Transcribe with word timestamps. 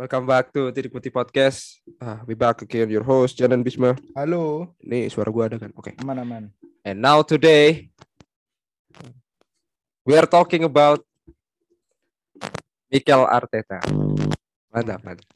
welcome 0.00 0.24
back 0.24 0.48
to 0.56 0.72
Tidik 0.72 0.88
Putih 0.88 1.12
Podcast. 1.12 1.84
Ah, 2.00 2.24
we 2.24 2.32
back 2.32 2.64
again, 2.64 2.88
your 2.88 3.04
host 3.04 3.36
Janan 3.36 3.60
Bisma. 3.60 3.92
Halo, 4.16 4.72
Ini 4.80 5.12
suara 5.12 5.28
gua 5.28 5.52
ada 5.52 5.60
kan? 5.60 5.70
Oke. 5.76 5.92
aman-aman. 6.00 6.48
And 6.80 7.04
now 7.04 7.20
today 7.20 7.92
we 10.08 10.16
are 10.16 10.24
talking 10.24 10.64
about 10.64 11.04
Mikel 12.88 13.28
Arteta. 13.28 13.84
Mantap, 14.72 15.04
mantap. 15.04 15.28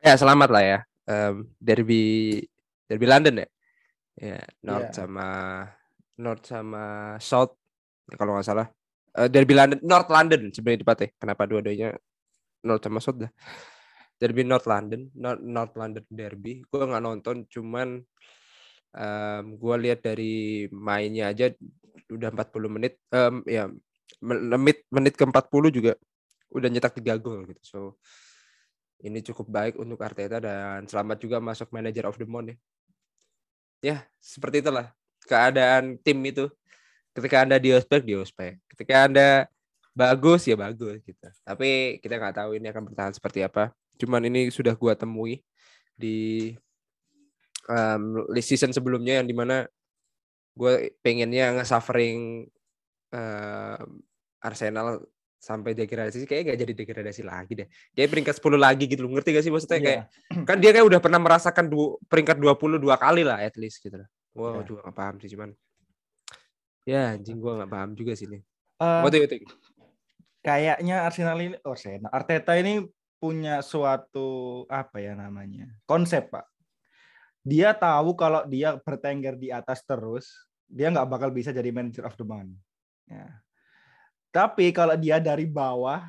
Ya, 0.00 0.16
selamat 0.16 0.48
lah 0.48 0.62
ya. 0.64 0.78
Em, 1.04 1.44
derby 1.60 2.40
derby 2.88 3.06
London 3.06 3.44
ya. 3.44 3.48
Ya, 4.14 4.38
North 4.64 4.88
Iya. 4.94 4.96
sama 5.04 5.26
North 6.16 6.44
sama 6.48 6.82
South 7.20 7.52
kalau 8.16 8.38
nggak 8.38 8.46
salah. 8.48 8.66
Eh, 9.14 9.28
derby 9.30 9.52
London, 9.54 9.78
North 9.84 10.08
London 10.08 10.48
sebenarnya 10.50 10.80
tepatnya. 10.86 11.08
Kenapa 11.20 11.42
dua-duanya 11.46 11.94
North 12.64 12.84
South 13.04 13.20
dah? 13.20 13.32
Derby 14.18 14.42
North 14.46 14.64
London, 14.64 15.10
North, 15.14 15.42
North 15.42 15.74
London 15.76 16.04
Derby. 16.08 16.64
Gue 16.64 16.82
nggak 16.86 17.04
nonton, 17.04 17.44
cuman 17.50 18.00
em 18.94 19.44
gue 19.58 19.76
lihat 19.84 20.06
dari 20.06 20.64
mainnya 20.70 21.34
aja 21.34 21.50
udah 22.08 22.30
40 22.30 22.70
menit. 22.70 22.94
em, 23.10 23.42
ya 23.44 23.66
menit 24.22 24.86
menit 24.88 25.14
ke 25.18 25.24
40 25.26 25.68
juga 25.74 25.92
udah 26.54 26.68
nyetak 26.70 26.94
tiga 26.96 27.18
gol 27.18 27.44
gitu. 27.50 27.62
So 27.62 27.78
ini 29.02 29.20
cukup 29.20 29.50
baik 29.50 29.74
untuk 29.76 30.00
Arteta 30.00 30.38
dan 30.40 30.86
selamat 30.86 31.18
juga 31.20 31.36
masuk 31.42 31.68
manager 31.74 32.08
of 32.08 32.16
the 32.16 32.24
month 32.24 32.54
ya. 32.54 32.56
Ya, 33.84 33.96
seperti 34.16 34.64
itulah 34.64 34.96
keadaan 35.28 36.00
tim 36.00 36.16
itu. 36.24 36.48
Ketika 37.12 37.44
Anda 37.44 37.60
di 37.60 37.70
ospek, 37.76 38.02
di 38.02 38.16
ospek. 38.16 38.56
Ketika 38.70 39.06
Anda 39.06 39.28
bagus 39.94 40.44
ya 40.50 40.58
bagus 40.58 40.98
gitu. 41.06 41.26
Tapi 41.46 42.02
kita 42.02 42.18
nggak 42.18 42.36
tahu 42.44 42.58
ini 42.58 42.66
akan 42.68 42.82
bertahan 42.90 43.14
seperti 43.14 43.46
apa. 43.46 43.70
Cuman 43.94 44.26
ini 44.26 44.50
sudah 44.50 44.74
gua 44.74 44.98
temui 44.98 45.40
di 45.94 46.50
um, 47.70 48.26
list 48.34 48.50
season 48.50 48.74
sebelumnya 48.74 49.22
yang 49.22 49.26
di 49.30 49.36
mana 49.36 49.64
gue 50.54 50.94
pengennya 51.02 51.54
nge-suffering 51.58 52.46
um, 53.10 53.86
Arsenal 54.38 55.02
sampai 55.38 55.76
degradasi 55.76 56.24
kayak 56.24 56.54
gak 56.54 56.58
jadi 56.62 56.72
degradasi 56.72 57.22
lagi 57.26 57.52
deh. 57.58 57.68
Kayak 57.92 58.08
peringkat 58.14 58.34
10 58.40 58.54
lagi 58.56 58.84
gitu 58.88 59.04
loh. 59.04 59.12
Ngerti 59.12 59.34
gak 59.34 59.44
sih 59.44 59.52
maksudnya 59.52 59.78
Iya. 59.78 59.84
kayak 59.84 60.02
kan 60.48 60.56
dia 60.62 60.70
kayak 60.72 60.86
udah 60.88 61.00
pernah 61.02 61.20
merasakan 61.20 61.66
du, 61.68 61.98
peringkat 62.08 62.38
20 62.38 62.78
dua 62.80 62.96
kali 62.96 63.26
lah 63.26 63.42
at 63.42 63.54
least 63.58 63.82
gitu 63.82 63.98
lah. 63.98 64.08
Wow, 64.32 64.62
Iya. 64.62 64.66
juga 64.66 64.80
gak 64.88 64.96
paham 64.96 65.14
sih 65.20 65.30
cuman. 65.34 65.50
Ya, 66.84 67.16
anjing 67.16 67.38
gua 67.40 67.64
gak 67.64 67.70
paham 67.72 67.90
juga 67.96 68.12
sih 68.14 68.26
ini. 68.28 68.38
Eh, 68.78 69.00
What 69.02 69.10
do 69.12 69.18
you 69.20 69.28
think? 69.28 69.46
Kayaknya 70.44 71.08
Arsenal 71.08 71.40
ini, 71.40 71.56
oh 71.64 71.74
Arteta 72.12 72.52
ini 72.60 72.84
punya 73.16 73.64
suatu 73.64 74.62
apa 74.68 75.00
ya 75.00 75.16
namanya 75.16 75.72
konsep 75.88 76.28
pak. 76.28 76.44
Dia 77.40 77.72
tahu 77.72 78.12
kalau 78.12 78.44
dia 78.44 78.76
bertengger 78.76 79.40
di 79.40 79.48
atas 79.48 79.80
terus, 79.88 80.28
dia 80.68 80.92
nggak 80.92 81.08
bakal 81.08 81.32
bisa 81.32 81.48
jadi 81.48 81.72
manager 81.72 82.04
of 82.04 82.16
the 82.20 82.24
month. 82.24 82.52
Ya. 83.08 83.40
Tapi 84.28 84.72
kalau 84.76 84.96
dia 85.00 85.20
dari 85.20 85.48
bawah, 85.48 86.04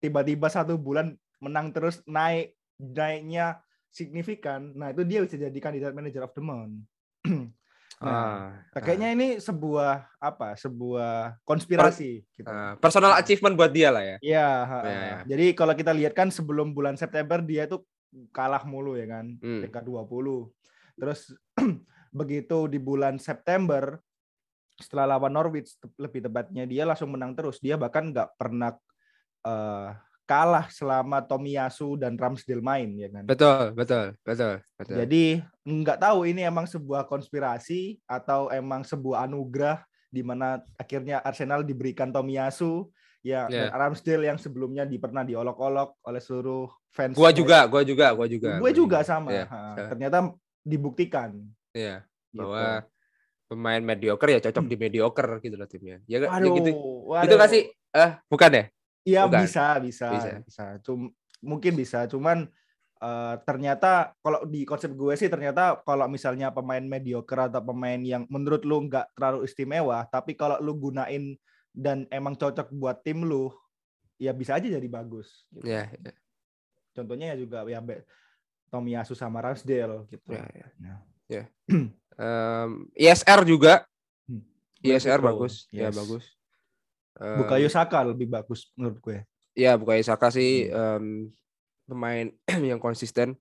tiba-tiba 0.00 0.48
satu 0.48 0.80
bulan 0.80 1.12
menang 1.40 1.72
terus 1.72 2.00
naik 2.08 2.56
naiknya 2.78 3.60
signifikan, 3.90 4.72
nah 4.76 4.94
itu 4.94 5.02
dia 5.02 5.24
bisa 5.24 5.34
jadi 5.34 5.58
kandidat 5.58 5.92
manager 5.96 6.24
of 6.24 6.32
the 6.36 6.44
month. 6.44 6.84
Nah, 7.98 8.62
Ah, 8.70 8.78
Kayaknya 8.78 9.08
ini 9.10 9.28
sebuah 9.36 10.06
apa? 10.16 10.54
Sebuah 10.54 11.42
konspirasi. 11.42 12.22
gitu. 12.30 12.46
ah, 12.46 12.78
personal 12.78 13.18
achievement 13.18 13.58
buat 13.58 13.74
dia 13.74 13.90
lah 13.90 14.02
ya. 14.02 14.16
Iya. 14.22 14.48
Ya, 14.64 14.86
ya. 14.86 15.16
Jadi 15.26 15.46
kalau 15.52 15.74
kita 15.74 15.90
lihat 15.90 16.14
kan 16.14 16.30
sebelum 16.30 16.70
bulan 16.70 16.94
September 16.94 17.42
dia 17.42 17.66
itu 17.66 17.82
kalah 18.30 18.62
mulu 18.62 18.94
ya 18.94 19.10
kan, 19.10 19.34
Hmm. 19.36 19.60
peringkat 19.60 19.82
20. 19.82 20.46
Terus 20.94 21.34
begitu 22.14 22.70
di 22.70 22.78
bulan 22.78 23.18
September 23.18 23.98
setelah 24.78 25.18
lawan 25.18 25.34
Norwich 25.34 25.74
lebih 25.98 26.22
tepatnya 26.22 26.62
dia 26.64 26.86
langsung 26.86 27.10
menang 27.10 27.34
terus. 27.34 27.58
Dia 27.58 27.74
bahkan 27.74 28.14
nggak 28.14 28.38
pernah 28.38 28.78
eh, 29.42 29.88
kalah 30.28 30.68
selama 30.68 31.24
Tomiyasu 31.24 31.96
dan 31.96 32.20
Ramsdale 32.20 32.60
main 32.60 32.92
ya 32.92 33.08
kan. 33.08 33.24
Betul, 33.24 33.72
betul, 33.72 34.12
betul, 34.20 34.60
betul. 34.76 34.96
Jadi 35.00 35.40
nggak 35.64 36.04
tahu 36.04 36.28
ini 36.28 36.44
emang 36.44 36.68
sebuah 36.68 37.08
konspirasi 37.08 37.96
atau 38.04 38.52
emang 38.52 38.84
sebuah 38.84 39.24
anugerah 39.24 39.80
di 40.12 40.20
mana 40.20 40.60
akhirnya 40.76 41.24
Arsenal 41.24 41.64
diberikan 41.64 42.12
Tomiyasu 42.12 42.92
ya 43.24 43.48
dan 43.48 43.72
Ramsdale 43.72 44.28
yang 44.28 44.38
sebelumnya 44.38 44.84
di, 44.84 45.00
pernah 45.00 45.24
diolok-olok 45.24 45.96
oleh 46.04 46.20
seluruh 46.20 46.68
fans. 46.92 47.16
Gua 47.16 47.32
juga, 47.32 47.64
gua 47.64 47.82
juga, 47.82 48.12
gua 48.12 48.26
juga. 48.28 48.60
Gue 48.60 48.72
juga 48.76 48.98
sama. 49.00 49.32
Iya, 49.32 49.44
Ha. 49.48 49.96
Ternyata 49.96 50.32
dibuktikan. 50.60 51.40
Iya, 51.72 52.04
gitu. 52.32 52.44
bahwa 52.44 52.84
pemain 53.48 53.80
mediocre 53.80 54.28
ya 54.36 54.40
cocok 54.44 54.64
di 54.68 54.76
mediocre 54.76 55.40
gitu 55.40 55.56
loh 55.56 55.68
timnya. 55.68 56.04
Ya, 56.04 56.20
nggak? 56.20 56.30
Ya 56.30 56.36
Waduh, 56.36 56.54
gitu. 56.60 56.70
waduh. 57.08 57.24
Itu 57.24 57.34
nggak 57.40 57.50
sih? 57.50 57.62
Eh, 57.96 58.10
bukan 58.28 58.50
ya? 58.52 58.64
Iya 59.06 59.26
Bukan. 59.26 59.40
bisa, 59.44 59.64
bisa, 59.78 60.08
Bisa. 60.14 60.30
bisa. 60.42 60.64
Cum- 60.82 61.14
mungkin 61.42 61.74
bisa. 61.78 62.06
Cuman 62.10 62.50
eh, 62.98 63.34
ternyata 63.46 64.12
kalau 64.18 64.42
di 64.46 64.66
konsep 64.66 64.90
gue 64.94 65.14
sih 65.14 65.30
ternyata 65.30 65.78
kalau 65.86 66.10
misalnya 66.10 66.50
pemain 66.50 66.82
mediocre 66.82 67.46
atau 67.46 67.62
pemain 67.62 67.98
yang 68.02 68.26
menurut 68.26 68.66
lu 68.66 68.90
nggak 68.90 69.14
terlalu 69.14 69.46
istimewa, 69.46 70.02
tapi 70.10 70.34
kalau 70.34 70.58
lu 70.58 70.74
gunain 70.74 71.38
dan 71.70 72.10
emang 72.10 72.34
cocok 72.34 72.74
buat 72.74 73.06
tim 73.06 73.22
lu, 73.22 73.54
ya 74.18 74.34
bisa 74.34 74.58
aja 74.58 74.66
jadi 74.66 74.88
bagus. 74.90 75.46
gitu. 75.54 75.62
Iya, 75.68 75.94
iya, 75.94 76.12
Contohnya 76.90 77.26
ya 77.32 77.36
juga 77.38 77.62
ya 77.70 77.78
Tomiyasu 78.68 79.14
sama 79.14 79.40
Ramsdale 79.40 80.04
gitu. 80.10 80.34
iya, 80.34 80.44
iya. 80.52 80.66
Ya. 80.82 80.96
Iya. 81.28 81.44
Em, 82.18 82.70
ISR 82.98 83.40
juga. 83.46 83.86
Hmm. 84.26 84.42
ISR 84.82 85.20
bagus. 85.22 85.70
Ya, 85.70 85.88
yes. 85.88 85.96
bagus. 85.96 86.24
Em, 87.18 87.38
Bukayo 87.42 87.66
Saka 87.66 88.06
lebih 88.06 88.30
bagus 88.30 88.70
menurut 88.78 88.98
gue. 89.02 89.18
Ya, 89.58 89.74
Bukayo 89.74 90.02
Saka 90.02 90.30
Hmm. 90.30 90.36
sih 90.38 90.70
em, 90.70 91.04
pemain 91.84 92.26
yang 92.70 92.78
konsisten. 92.78 93.34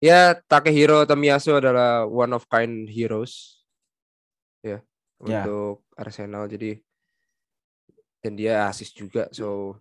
Ya, 0.00 0.36
Takehiro 0.48 1.04
Tomiyasu 1.04 1.60
adalah 1.60 2.04
one 2.04 2.32
of 2.32 2.44
kind 2.48 2.88
heroes. 2.88 3.60
Ya, 4.64 4.80
Ya. 5.20 5.44
untuk 5.44 5.84
Arsenal 5.92 6.48
jadi 6.48 6.80
dan 8.24 8.32
dia 8.36 8.64
asis 8.68 8.88
juga. 8.88 9.28
So 9.36 9.76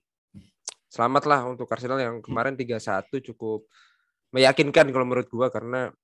selamatlah 0.91 1.47
untuk 1.47 1.71
Arsenal 1.71 1.97
yang 1.97 2.19
kemarin 2.19 2.59
3-1 2.59 3.23
cukup 3.23 3.63
meyakinkan 4.35 4.91
kalau 4.91 5.07
menurut 5.07 5.31
gua 5.31 5.47
karena 5.47 5.95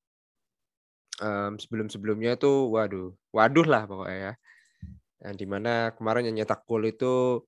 em, 1.20 1.60
sebelum-sebelumnya 1.60 2.40
itu 2.40 2.72
waduh, 2.72 3.12
waduh 3.36 3.68
lah 3.68 3.84
pokoknya 3.84 4.18
ya. 4.18 4.34
Yang 5.20 5.36
di 5.36 5.46
mana 5.48 5.92
kemarin 5.96 6.32
yang 6.32 6.44
nyetak 6.44 6.64
gol 6.64 6.84
itu 6.88 7.44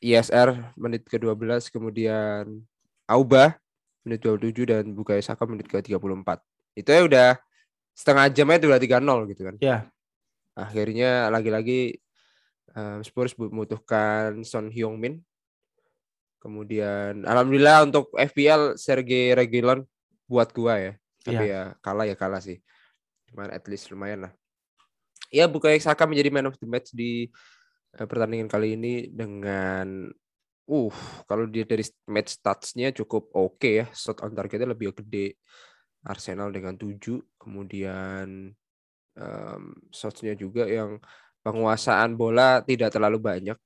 ISR 0.00 0.72
menit 0.80 1.04
ke-12 1.04 1.68
kemudian 1.68 2.64
Auba 3.04 3.60
menit 4.04 4.24
27 4.24 4.64
dan 4.64 4.84
Bukayo 4.96 5.20
Saka 5.20 5.44
menit 5.44 5.68
ke-34. 5.68 6.28
Itu 6.76 6.88
ya 6.88 7.02
udah 7.04 7.30
setengah 7.92 8.26
jam 8.32 8.48
aja 8.48 8.64
udah 8.64 8.80
3-0 8.80 9.30
gitu 9.32 9.42
kan. 9.44 9.56
Ya. 9.60 9.78
Akhirnya 10.56 11.28
lagi-lagi 11.28 12.00
um, 12.72 13.04
Spurs 13.04 13.36
membutuhkan 13.36 14.40
Son 14.46 14.72
Heung-min. 14.72 15.20
Kemudian 16.40 17.28
alhamdulillah 17.28 17.84
untuk 17.84 18.08
FPL 18.16 18.80
Sergei 18.80 19.36
Reguilon 19.36 19.84
buat 20.24 20.48
gua 20.56 20.80
ya. 20.80 20.92
Tapi 21.20 21.52
ya 21.52 21.76
kalah 21.84 22.08
ya 22.08 22.16
kalah 22.16 22.40
sih. 22.40 22.64
Cuman 23.28 23.52
at 23.52 23.68
least 23.68 23.92
lumayan 23.92 24.24
lah. 24.24 24.32
Ya 25.30 25.46
Bukayo 25.46 25.78
Saka 25.78 26.10
menjadi 26.10 26.30
man 26.34 26.50
of 26.50 26.58
the 26.58 26.66
match 26.66 26.90
di 26.90 27.30
eh, 27.94 28.06
pertandingan 28.06 28.50
kali 28.50 28.74
ini 28.74 29.06
dengan 29.10 30.10
uh 30.70 30.96
kalau 31.26 31.46
dia 31.50 31.66
dari 31.66 31.82
match 32.10 32.38
stats-nya 32.42 32.90
cukup 32.90 33.30
oke 33.34 33.70
ya. 33.70 33.86
Shot 33.94 34.22
on 34.26 34.34
targetnya 34.34 34.74
lebih 34.74 34.94
gede. 34.98 35.38
Arsenal 36.00 36.48
dengan 36.48 36.80
7, 36.80 36.96
kemudian 37.36 38.48
um, 39.20 39.62
shots-nya 39.92 40.32
juga 40.32 40.64
yang 40.64 40.96
penguasaan 41.44 42.16
bola 42.16 42.64
tidak 42.64 42.96
terlalu 42.96 43.20
banyak. 43.20 43.58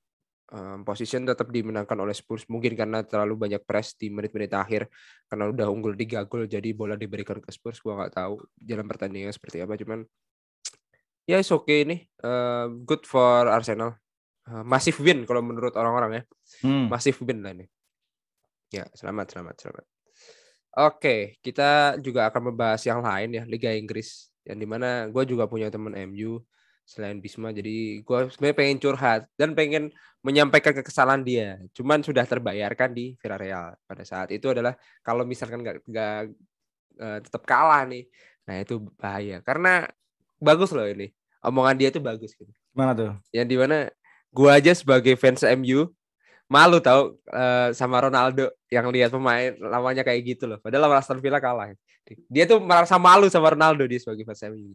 Um, 0.45 0.85
position 0.85 1.25
tetap 1.25 1.49
dimenangkan 1.49 1.97
oleh 1.97 2.13
Spurs 2.13 2.45
mungkin 2.45 2.77
karena 2.77 3.01
terlalu 3.01 3.49
banyak 3.49 3.65
press 3.65 3.97
di 3.97 4.13
menit-menit 4.13 4.53
akhir 4.53 4.85
karena 5.25 5.49
udah 5.49 5.67
unggul 5.73 5.97
3 5.97 6.21
gol 6.29 6.45
jadi 6.45 6.69
bola 6.69 6.93
diberikan 6.93 7.41
ke 7.41 7.49
Spurs 7.49 7.81
gua 7.81 7.97
nggak 8.05 8.13
tahu 8.13 8.45
jalan 8.61 8.85
pertandingannya 8.85 9.33
seperti 9.33 9.65
apa 9.65 9.73
cuman 9.73 10.05
ya 11.25 11.41
is 11.41 11.51
okay 11.51 11.85
ini 11.85 11.97
Um, 12.25 12.81
good 12.89 13.05
for 13.05 13.45
Arsenal 13.45 13.93
Uh, 14.45 14.61
massive 14.61 15.01
win 15.01 15.25
kalau 15.25 15.41
menurut 15.41 15.73
orang-orang 15.73 16.21
ya 16.21 16.23
Hmm. 16.61 16.85
massive 16.85 17.17
win 17.25 17.41
lah 17.41 17.49
ini 17.57 17.65
ya 18.69 18.85
selamat 18.93 19.33
selamat 19.33 19.55
selamat 19.57 19.85
oke 20.85 21.41
kita 21.41 21.97
juga 21.97 22.29
akan 22.29 22.53
membahas 22.53 22.81
yang 22.85 23.01
lain 23.01 23.41
ya 23.41 23.43
Liga 23.49 23.73
Inggris 23.73 24.29
yang 24.45 24.61
di 24.61 24.69
mana 24.69 25.09
gue 25.09 25.23
juga 25.25 25.49
punya 25.49 25.73
temen 25.73 25.97
MU 26.13 26.45
selain 26.85 27.17
Bisma. 27.17 27.49
Jadi 27.49 28.05
gue 28.05 28.19
sebenarnya 28.29 28.57
pengen 28.61 28.77
curhat 28.77 29.21
dan 29.35 29.57
pengen 29.57 29.89
menyampaikan 30.21 30.71
kekesalan 30.77 31.25
dia. 31.25 31.57
Cuman 31.73 32.05
sudah 32.05 32.23
terbayarkan 32.29 32.93
di 32.93 33.17
Villarreal 33.17 33.73
pada 33.89 34.05
saat 34.05 34.29
itu 34.29 34.53
adalah 34.53 34.77
kalau 35.01 35.25
misalkan 35.25 35.65
nggak 35.65 35.81
nggak 35.81 36.17
uh, 37.01 37.19
tetap 37.25 37.41
kalah 37.49 37.83
nih, 37.89 38.05
nah 38.45 38.61
itu 38.61 38.77
bahaya. 39.01 39.41
Karena 39.41 39.89
bagus 40.39 40.71
loh 40.75 40.85
ini 40.85 41.11
omongan 41.45 41.75
dia 41.77 41.89
tuh 41.93 42.01
bagus 42.01 42.33
gitu. 42.33 42.49
Mana 42.73 42.97
tuh? 42.97 43.13
Yang 43.29 43.47
di 43.53 43.55
mana 43.61 43.77
gue 44.33 44.49
aja 44.49 44.71
sebagai 44.75 45.13
fans 45.15 45.45
MU 45.55 45.91
malu 46.45 46.77
tau 46.77 47.17
uh, 47.33 47.69
sama 47.73 48.01
Ronaldo 48.01 48.53
yang 48.69 48.85
lihat 48.93 49.09
pemain 49.13 49.53
lamanya 49.57 50.01
kayak 50.05 50.35
gitu 50.35 50.45
loh. 50.45 50.57
Padahal 50.61 50.89
lawan 50.89 50.99
Aston 51.01 51.21
Villa 51.21 51.37
kalah. 51.37 51.73
Dia 52.29 52.45
tuh 52.45 52.61
merasa 52.61 52.97
malu 53.01 53.29
sama 53.29 53.53
Ronaldo 53.53 53.85
dia 53.85 53.97
sebagai 54.01 54.25
fans 54.25 54.41
MU. 54.51 54.73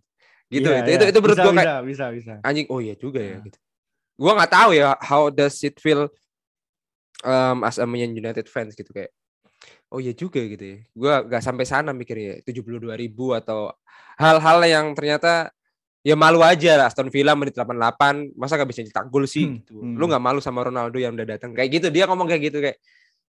Gitu. 0.50 0.66
Yeah, 0.66 0.82
itu, 0.82 0.90
yeah. 0.90 0.98
itu 0.98 1.04
itu 1.14 1.18
menurut 1.22 1.38
gue 1.38 1.52
kayak 1.54 1.82
bisa 1.86 2.04
bisa. 2.10 2.32
Anjing, 2.42 2.66
oh 2.70 2.82
iya 2.82 2.98
juga 2.98 3.22
ya, 3.22 3.38
ya 3.38 3.46
gitu 3.46 3.58
gue 4.20 4.32
nggak 4.36 4.52
tahu 4.52 4.70
ya 4.76 4.92
how 5.00 5.32
does 5.32 5.56
it 5.64 5.80
feel 5.80 6.04
um, 7.24 7.64
as 7.64 7.80
a 7.80 7.88
Man 7.88 8.12
United 8.12 8.44
fans 8.52 8.76
gitu 8.76 8.92
kayak 8.92 9.08
oh 9.90 9.98
iya 9.98 10.14
juga 10.14 10.40
gitu 10.42 10.64
ya. 10.64 10.78
Gue 10.94 11.12
nggak 11.26 11.42
sampai 11.42 11.66
sana 11.66 11.90
mikirnya 11.90 12.40
tujuh 12.46 12.62
puluh 12.62 12.78
dua 12.78 12.94
ribu 12.94 13.34
atau 13.34 13.74
hal-hal 14.16 14.58
yang 14.66 14.86
ternyata 14.94 15.50
ya 16.00 16.14
malu 16.14 16.40
aja 16.40 16.78
lah. 16.80 16.86
Aston 16.88 17.10
Villa 17.10 17.34
menit 17.36 17.58
88 17.58 18.32
masa 18.38 18.56
gak 18.56 18.70
bisa 18.70 18.86
cetak 18.86 19.06
gol 19.12 19.28
sih 19.28 19.46
hmm, 19.46 19.56
gitu. 19.60 19.74
hmm. 19.76 19.94
lu 20.00 20.04
nggak 20.08 20.22
malu 20.22 20.40
sama 20.40 20.64
Ronaldo 20.64 20.96
yang 20.96 21.12
udah 21.12 21.36
datang? 21.36 21.52
Kayak 21.52 21.70
gitu 21.82 21.86
dia 21.92 22.06
ngomong 22.08 22.30
kayak 22.30 22.42
gitu 22.50 22.58
kayak 22.62 22.78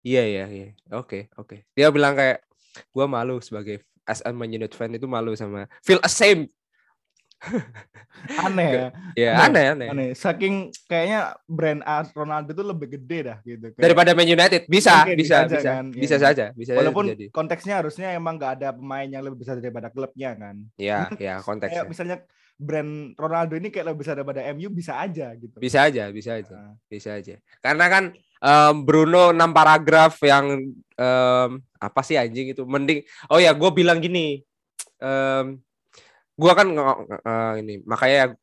iya 0.05 0.23
iya 0.23 0.45
iya 0.47 0.67
oke 0.95 1.07
okay, 1.07 1.21
oke. 1.35 1.55
Okay. 1.55 1.59
dia 1.75 1.91
bilang 1.91 2.15
kayak 2.15 2.43
gue 2.95 3.05
malu 3.09 3.43
sebagai 3.43 3.83
as 4.07 4.23
a 4.23 4.31
Man 4.31 4.51
United 4.51 4.75
fan 4.75 4.95
itu 4.95 5.05
malu 5.05 5.35
sama 5.35 5.67
feel 5.83 5.99
ashamed 6.01 6.47
aneh 8.45 8.69
ya. 8.69 8.87
Ya, 9.15 9.31
aneh, 9.47 9.65
aneh. 9.71 9.87
Aneh. 9.87 10.09
Saking 10.11 10.75
kayaknya 10.85 11.39
brand 11.47 11.81
Ronaldo 12.11 12.51
itu 12.51 12.63
lebih 12.63 12.87
gede 12.99 13.19
dah 13.31 13.37
gitu. 13.47 13.71
Kayak 13.73 13.83
Daripada 13.83 14.11
Man 14.11 14.27
United. 14.27 14.61
Bisa, 14.67 15.07
bisa, 15.07 15.15
bisa, 15.15 15.37
bisa, 15.47 15.69
kan, 15.71 15.85
bisa 15.95 16.15
ya. 16.15 16.21
saja, 16.21 16.45
bisa 16.51 16.71
Walaupun 16.75 17.05
jadi. 17.15 17.25
konteksnya 17.31 17.79
harusnya 17.79 18.11
emang 18.11 18.35
nggak 18.35 18.53
ada 18.59 18.69
pemain 18.75 19.07
yang 19.07 19.23
lebih 19.23 19.43
besar 19.43 19.57
daripada 19.57 19.87
klubnya 19.87 20.35
kan. 20.35 20.55
Iya, 20.75 21.07
iya 21.15 21.35
konteksnya. 21.39 21.83
Kayak 21.83 21.89
misalnya 21.89 22.17
brand 22.59 23.15
Ronaldo 23.15 23.55
ini 23.55 23.71
kayak 23.71 23.85
lebih 23.91 23.99
besar 24.03 24.19
daripada 24.19 24.43
MU 24.51 24.67
bisa 24.67 24.99
aja 24.99 25.31
gitu. 25.39 25.57
Bisa 25.63 25.87
aja, 25.87 26.11
bisa 26.11 26.35
aja. 26.35 26.55
Nah. 26.59 26.75
Bisa 26.91 27.09
aja. 27.15 27.39
Karena 27.63 27.85
kan 27.87 28.03
um, 28.43 28.83
Bruno 28.83 29.31
6 29.31 29.39
paragraf 29.55 30.19
yang 30.27 30.75
um, 30.99 31.49
apa 31.79 32.01
sih 32.03 32.19
anjing 32.19 32.51
itu 32.51 32.67
mending 32.67 33.07
oh 33.31 33.39
ya 33.39 33.55
gue 33.55 33.71
bilang 33.71 34.03
gini 34.03 34.43
um, 34.99 35.55
gua 36.39 36.55
kan 36.55 36.67
uh, 36.71 37.53
ini 37.59 37.83
makanya 37.83 38.39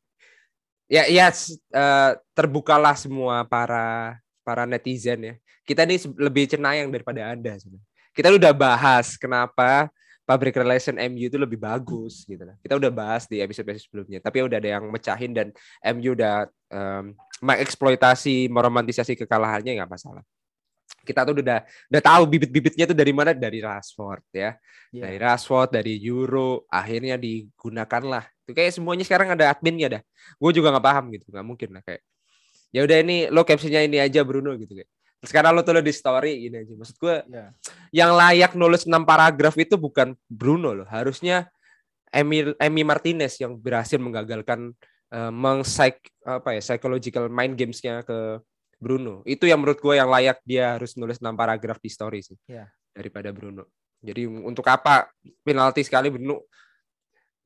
ya 0.85 1.09
ya 1.09 1.33
uh, 1.73 2.11
terbukalah 2.37 2.93
semua 2.93 3.41
para 3.49 4.17
para 4.45 4.69
netizen 4.69 5.19
ya. 5.19 5.35
Kita 5.67 5.83
ini 5.83 5.99
lebih 6.15 6.47
cenayang 6.47 6.93
daripada 6.93 7.33
Anda 7.33 7.57
sebenarnya. 7.59 7.83
Kita 8.15 8.31
udah 8.31 8.53
bahas 8.55 9.19
kenapa 9.19 9.91
public 10.23 10.55
relation 10.55 10.95
MU 10.95 11.27
itu 11.27 11.35
lebih 11.35 11.59
bagus 11.59 12.23
gitu 12.23 12.47
lah. 12.47 12.55
Kita 12.63 12.79
udah 12.79 12.91
bahas 12.93 13.27
di 13.27 13.43
episode-episode 13.43 13.83
sebelumnya, 13.83 14.19
tapi 14.23 14.45
udah 14.45 14.57
ada 14.61 14.79
yang 14.79 14.87
mecahin 14.87 15.35
dan 15.35 15.51
MU 15.91 16.15
udah 16.15 16.47
um, 16.71 17.11
mengeksploitasi, 17.43 18.47
meromantisasi 18.47 19.19
kekalahannya 19.19 19.83
nggak 19.83 19.91
masalah 19.91 20.23
kita 21.07 21.23
tuh 21.23 21.39
udah 21.39 21.63
udah 21.63 22.01
tahu 22.03 22.23
bibit-bibitnya 22.27 22.83
tuh 22.83 22.97
dari 22.97 23.15
mana 23.15 23.31
dari 23.31 23.63
Rashford 23.63 24.23
ya. 24.35 24.59
Yeah. 24.91 25.07
Dari 25.07 25.17
Rashford, 25.23 25.71
dari 25.71 25.95
Euro, 26.03 26.67
akhirnya 26.67 27.15
digunakan 27.15 28.03
lah. 28.03 28.23
Itu 28.43 28.51
kayak 28.51 28.75
semuanya 28.75 29.07
sekarang 29.07 29.31
ada 29.31 29.47
adminnya 29.47 29.87
dah. 29.99 30.01
Gue 30.35 30.51
juga 30.51 30.75
nggak 30.75 30.85
paham 30.85 31.05
gitu, 31.15 31.25
nggak 31.31 31.45
mungkin 31.47 31.69
lah 31.79 31.83
kayak. 31.87 32.03
Ya 32.75 32.83
udah 32.83 32.97
ini 32.99 33.17
lo 33.31 33.47
captionnya 33.47 33.87
ini 33.87 34.03
aja 34.03 34.27
Bruno 34.27 34.51
gitu 34.59 34.75
kayak. 34.75 34.91
Sekarang 35.23 35.55
lo 35.55 35.63
tulis 35.63 35.81
di 35.81 35.93
story 35.95 36.51
ini 36.51 36.67
aja. 36.67 36.73
Maksud 36.75 36.97
gue 36.99 37.15
yeah. 37.31 37.49
yang 37.95 38.11
layak 38.11 38.53
nulis 38.59 38.83
6 38.83 38.91
paragraf 39.07 39.55
itu 39.55 39.79
bukan 39.79 40.13
Bruno 40.27 40.75
loh. 40.75 40.87
Harusnya 40.91 41.47
Emil 42.11 42.55
Emi 42.59 42.83
Martinez 42.87 43.39
yang 43.39 43.55
berhasil 43.59 43.99
menggagalkan 43.99 44.71
uh, 45.11 45.31
meng 45.31 45.63
apa 46.27 46.49
ya 46.55 46.61
psychological 46.63 47.27
mind 47.31 47.55
gamesnya 47.55 48.03
ke 48.03 48.39
Bruno. 48.77 49.25
Itu 49.25 49.49
yang 49.49 49.61
menurut 49.61 49.81
gue 49.81 49.93
yang 49.97 50.09
layak 50.09 50.41
dia 50.45 50.77
harus 50.77 50.93
nulis 50.95 51.17
6 51.17 51.33
paragraf 51.33 51.81
di 51.81 51.89
story 51.89 52.21
sih. 52.21 52.37
Yeah. 52.45 52.69
Daripada 52.93 53.33
Bruno. 53.33 53.69
Jadi 54.01 54.29
untuk 54.29 54.65
apa 54.69 55.09
penalti 55.41 55.81
sekali 55.81 56.13
Bruno? 56.13 56.45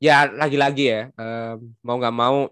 Ya 0.01 0.25
lagi-lagi 0.27 0.85
ya 0.89 1.01
um, 1.13 1.77
mau 1.85 1.95
nggak 2.01 2.15
mau 2.15 2.49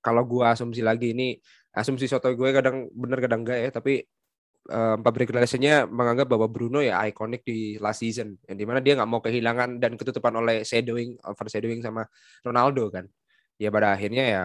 kalau 0.00 0.24
gue 0.24 0.44
asumsi 0.48 0.80
lagi 0.80 1.12
ini 1.12 1.36
asumsi 1.76 2.08
soto 2.08 2.32
gue 2.32 2.50
kadang 2.50 2.88
bener 2.96 3.20
kadang 3.20 3.44
enggak 3.44 3.60
ya 3.60 3.68
tapi 3.68 4.08
um, 4.72 4.98
public 5.04 5.30
relationnya 5.30 5.84
menganggap 5.84 6.26
bahwa 6.26 6.48
Bruno 6.48 6.80
ya 6.80 7.04
ikonik 7.06 7.44
di 7.44 7.76
last 7.76 8.00
season 8.00 8.40
yang 8.48 8.56
di 8.58 8.64
mana 8.64 8.80
dia 8.80 8.96
nggak 8.98 9.10
mau 9.10 9.20
kehilangan 9.20 9.78
dan 9.78 9.94
ketutupan 10.00 10.34
oleh 10.40 10.64
shadowing 10.66 11.20
overshadowing 11.28 11.84
sama 11.84 12.08
Ronaldo 12.40 12.88
kan 12.88 13.04
ya 13.60 13.68
pada 13.68 13.92
akhirnya 13.92 14.24
ya 14.24 14.42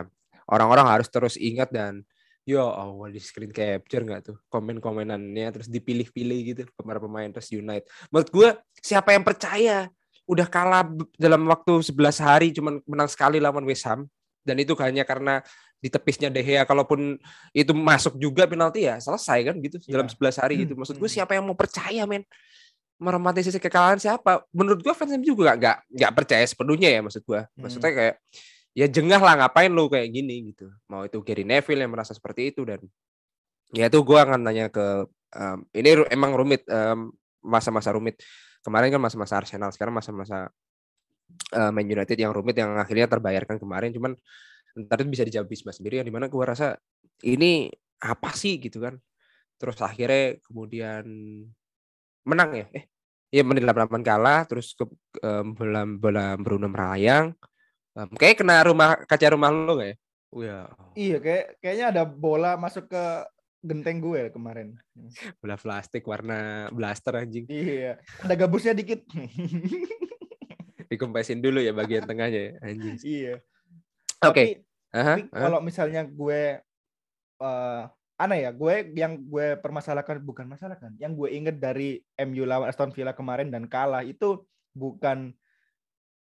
orang-orang 0.51 0.85
harus 0.85 1.07
terus 1.09 1.35
ingat 1.39 1.71
dan 1.73 2.05
Yo, 2.45 2.61
oh, 2.61 3.09
di 3.09 3.17
screen 3.17 3.49
capture 3.49 4.05
nggak 4.05 4.21
tuh 4.21 4.37
komen-komenannya 4.53 5.49
terus 5.49 5.65
dipilih-pilih 5.65 6.39
gitu 6.53 6.61
para 6.77 7.01
pemain 7.01 7.25
terus 7.33 7.49
United. 7.49 7.89
Menurut 8.13 8.29
gue 8.29 8.49
siapa 8.85 9.17
yang 9.17 9.25
percaya 9.25 9.89
udah 10.29 10.45
kalah 10.45 10.85
dalam 11.17 11.41
waktu 11.49 11.81
11 11.89 12.21
hari 12.21 12.47
cuman 12.53 12.81
menang 12.85 13.09
sekali 13.09 13.41
lawan 13.41 13.65
West 13.65 13.85
Ham 13.89 14.05
dan 14.45 14.61
itu 14.61 14.77
hanya 14.77 15.01
karena 15.01 15.41
di 15.81 15.89
tepisnya 15.89 16.29
De 16.29 16.41
Gea 16.41 16.65
kalaupun 16.65 17.17
itu 17.53 17.73
masuk 17.73 18.17
juga 18.21 18.45
penalti 18.45 18.85
ya 18.85 19.01
selesai 19.01 19.41
kan 19.41 19.55
gitu 19.61 19.77
yeah. 19.85 19.97
dalam 19.97 20.07
11 20.09 20.41
hari 20.41 20.53
gitu. 20.65 20.73
Maksud 20.77 20.97
gue 20.97 21.09
hmm. 21.09 21.17
siapa 21.17 21.33
yang 21.37 21.45
mau 21.49 21.57
percaya 21.57 22.05
men? 22.05 22.25
Meromantisasi 23.01 23.59
kekalahan 23.59 23.97
siapa? 23.97 24.45
Menurut 24.53 24.85
gue 24.85 24.93
fans 24.93 25.13
juga 25.21 25.57
nggak 25.57 25.77
nggak 25.93 26.11
percaya 26.13 26.45
sepenuhnya 26.45 26.89
ya 26.93 27.01
maksud 27.01 27.21
gue. 27.25 27.41
Maksudnya 27.57 27.89
hmm. 27.89 28.17
Ya 28.75 28.91
jengah 28.91 29.23
lah 29.23 29.33
ngapain 29.39 29.71
lu 29.71 29.87
kayak 29.87 30.11
gini 30.11 30.51
gitu. 30.51 30.67
Mau 30.91 31.07
itu 31.07 31.23
Gary 31.23 31.47
Neville 31.47 31.87
yang 31.87 31.95
merasa 31.95 32.11
seperti 32.11 32.51
itu 32.51 32.67
dan 32.67 32.83
ya 33.71 33.87
itu 33.87 33.99
gue 34.03 34.19
akan 34.19 34.43
nanya 34.43 34.67
ke 34.67 35.07
um, 35.35 35.59
ini 35.71 36.03
emang 36.11 36.35
rumit 36.35 36.67
masa-masa 37.39 37.95
um, 37.95 38.03
rumit. 38.03 38.19
Kemarin 38.59 38.91
kan 38.91 39.01
masa-masa 39.01 39.39
Arsenal 39.39 39.71
sekarang 39.71 39.95
masa-masa 39.95 40.51
uh, 41.55 41.71
Man 41.71 41.87
United 41.87 42.19
yang 42.19 42.35
rumit 42.35 42.59
yang 42.59 42.75
akhirnya 42.75 43.07
terbayarkan 43.07 43.55
kemarin. 43.57 43.95
Cuman 43.95 44.11
ntar 44.75 44.99
bisa 45.07 45.23
dijawab 45.23 45.47
Bisma 45.47 45.71
sendiri 45.71 46.03
yang 46.03 46.07
di 46.07 46.11
mana 46.11 46.27
gue 46.27 46.43
rasa 46.43 46.75
ini 47.23 47.71
apa 48.03 48.35
sih 48.35 48.59
gitu 48.59 48.83
kan. 48.83 48.99
Terus 49.55 49.79
akhirnya 49.79 50.35
kemudian 50.43 51.07
menang 52.27 52.51
ya 52.57 52.67
eh 52.75 52.85
ya 53.31 53.45
menit 53.45 53.63
88 53.63 54.01
kalah 54.01 54.43
terus 54.49 54.73
ke 54.73 54.83
um, 55.21 55.53
bola 55.53 55.85
bola 55.85 56.25
Bruno 56.41 56.67
merayang 56.67 57.31
Um, 57.95 58.11
kayak 58.19 58.43
kena 58.43 58.59
rumah 58.67 58.99
kaca 59.07 59.31
rumah 59.31 59.49
lo 59.55 59.79
gak 59.79 59.87
ya? 59.87 59.95
Oh, 60.35 60.43
ya. 60.43 60.59
Iya, 60.99 61.17
kayak 61.23 61.45
kayaknya 61.63 61.85
ada 61.95 62.03
bola 62.03 62.59
masuk 62.59 62.91
ke 62.91 63.03
genteng 63.63 64.03
gue 64.03 64.35
kemarin. 64.35 64.75
Bola 65.39 65.55
plastik 65.55 66.03
warna 66.03 66.67
blaster 66.75 67.15
anjing. 67.15 67.47
Iya, 67.47 67.95
ada 68.19 68.35
gabusnya 68.35 68.75
dikit. 68.75 69.07
Dikompresin 70.91 71.39
dulu 71.39 71.63
ya 71.63 71.71
bagian 71.71 72.03
tengahnya 72.03 72.51
ya, 72.51 72.67
anjing. 72.67 72.95
Iya. 72.99 73.35
Oke. 74.27 74.67
Okay. 74.91 75.27
kalau 75.31 75.59
misalnya 75.63 76.03
gue 76.03 76.59
uh, 77.39 77.83
aneh 78.19 78.39
ya, 78.43 78.51
gue 78.51 78.91
yang 78.91 79.23
gue 79.23 79.55
permasalahkan 79.59 80.19
bukan 80.19 80.51
masalah 80.51 80.75
kan, 80.75 80.91
yang 80.99 81.15
gue 81.15 81.31
inget 81.31 81.59
dari 81.63 82.03
MU 82.27 82.43
lawan 82.43 82.67
Aston 82.67 82.91
Villa 82.91 83.15
kemarin 83.15 83.51
dan 83.51 83.71
kalah 83.71 84.03
itu 84.03 84.43
bukan 84.75 85.31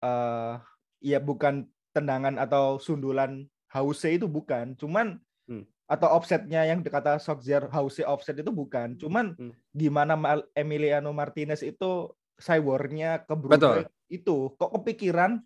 uh, 0.04 0.60
ya 1.04 1.22
bukan 1.22 1.68
tendangan 1.94 2.38
atau 2.38 2.78
sundulan 2.78 3.46
Hause 3.68 4.16
itu 4.16 4.32
bukan, 4.32 4.80
cuman 4.80 5.20
hmm. 5.52 5.66
atau 5.92 6.08
offsetnya 6.16 6.64
yang 6.64 6.80
dikata 6.80 7.20
Sokzer 7.20 7.68
Hause 7.68 8.06
offset 8.08 8.40
itu 8.40 8.50
bukan, 8.54 8.96
cuman 8.96 9.36
hmm. 9.36 9.54
gimana 9.76 10.16
Emiliano 10.56 11.12
Martinez 11.12 11.62
itu 11.66 12.16
cyborgnya 12.38 13.26
ke 13.26 13.34
Bruno 13.34 13.84
itu 14.08 14.56
kok 14.56 14.72
kepikiran 14.80 15.44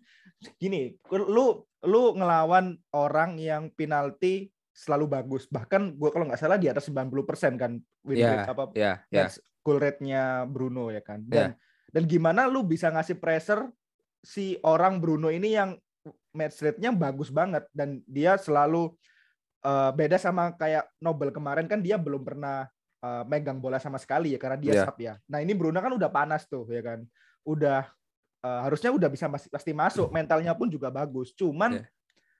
gini, 0.58 0.94
lu 1.10 1.66
lu 1.82 2.02
ngelawan 2.14 2.78
orang 2.94 3.38
yang 3.42 3.70
penalti 3.74 4.54
selalu 4.70 5.10
bagus. 5.10 5.50
Bahkan 5.50 5.98
gue 5.98 6.10
kalau 6.14 6.30
nggak 6.30 6.40
salah 6.40 6.58
di 6.58 6.70
atas 6.70 6.88
90% 6.88 7.58
kan 7.60 7.78
win 8.06 8.16
yeah, 8.18 8.30
rate 8.32 8.50
apa 8.50 8.64
yeah, 8.74 8.96
yeah. 9.12 9.28
goal 9.60 9.78
rate-nya 9.78 10.46
Bruno 10.48 10.94
ya 10.94 11.02
kan. 11.02 11.26
Dan 11.26 11.52
yeah. 11.52 11.90
dan 11.90 12.02
gimana 12.06 12.46
lu 12.46 12.64
bisa 12.64 12.88
ngasih 12.88 13.18
pressure 13.18 13.68
si 14.22 14.56
orang 14.62 15.02
Bruno 15.02 15.28
ini 15.28 15.52
yang 15.58 15.74
match 16.32 16.62
rate-nya 16.62 16.94
bagus 16.94 17.28
banget 17.28 17.66
dan 17.74 18.00
dia 18.08 18.38
selalu 18.38 18.94
uh, 19.66 19.90
beda 19.92 20.16
sama 20.16 20.54
kayak 20.54 20.88
Nobel 21.02 21.34
kemarin 21.34 21.66
kan 21.68 21.82
dia 21.82 21.98
belum 22.00 22.22
pernah 22.24 22.66
uh, 23.02 23.22
megang 23.26 23.58
bola 23.58 23.82
sama 23.82 23.98
sekali 23.98 24.34
ya 24.34 24.38
karena 24.38 24.58
dia 24.58 24.72
yeah. 24.72 24.86
sub 24.86 24.98
ya. 24.98 25.14
Nah 25.28 25.42
ini 25.42 25.52
Bruno 25.52 25.78
kan 25.82 25.92
udah 25.92 26.10
panas 26.10 26.46
tuh 26.46 26.64
ya 26.70 26.80
kan, 26.80 27.04
udah 27.44 27.86
uh, 28.46 28.60
harusnya 28.66 28.94
udah 28.94 29.08
bisa 29.10 29.26
pasti 29.28 29.72
masuk, 29.74 30.08
mentalnya 30.14 30.54
pun 30.54 30.70
juga 30.70 30.88
bagus. 30.88 31.34
Cuman 31.34 31.82
yeah. 31.82 31.86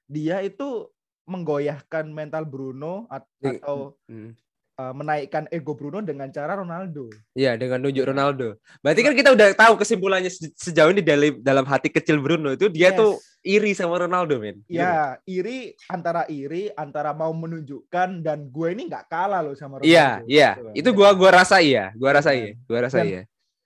dia 0.06 0.36
itu 0.46 0.88
menggoyahkan 1.26 2.10
mental 2.10 2.46
Bruno 2.46 3.06
Di- 3.38 3.58
atau 3.58 3.98
Hmm. 4.10 4.34
Uh, 4.76 4.92
menaikkan 4.92 5.44
ego 5.48 5.72
Bruno 5.72 6.00
dengan 6.00 6.28
cara 6.28 6.54
Ronaldo. 6.54 7.08
Iya, 7.32 7.56
dengan 7.56 7.80
nunjuk 7.80 8.04
Ronaldo. 8.04 8.56
Berarti 8.80 9.00
kan 9.02 9.14
kita 9.14 9.30
udah 9.32 9.48
tahu 9.52 9.74
kesimpulannya 9.76 10.28
se- 10.28 10.52
sejauh 10.54 10.90
ini 10.90 11.00
dalam 11.00 11.40
dalam 11.40 11.64
hati 11.64 11.88
kecil 11.88 12.20
Bruno 12.20 12.52
itu 12.52 12.68
dia 12.68 12.92
Yes. 12.92 12.98
tuh 12.98 13.12
iri 13.42 13.74
sama 13.74 13.98
Ronaldo, 13.98 14.38
men. 14.38 14.62
Gitu. 14.70 14.78
Ya, 14.78 15.18
iri 15.26 15.74
antara 15.86 16.22
iri 16.26 16.70
antara 16.72 17.10
mau 17.10 17.34
menunjukkan 17.34 18.22
dan 18.22 18.46
gue 18.46 18.68
ini 18.70 18.86
nggak 18.86 19.10
kalah 19.10 19.42
loh 19.42 19.54
sama 19.54 19.82
Ronaldo. 19.82 19.90
Iya, 19.90 20.08
iya. 20.30 20.50
Itu 20.72 20.94
gua 20.94 21.10
gua 21.12 21.42
rasa 21.42 21.58
iya, 21.58 21.90
gua 21.98 22.14
rasa 22.14 22.30
Iya. 22.30 22.38
iya, 22.38 22.52
gua 22.64 22.78
rasa 22.86 22.98
Dan- 23.02 23.10
iya. 23.10 23.22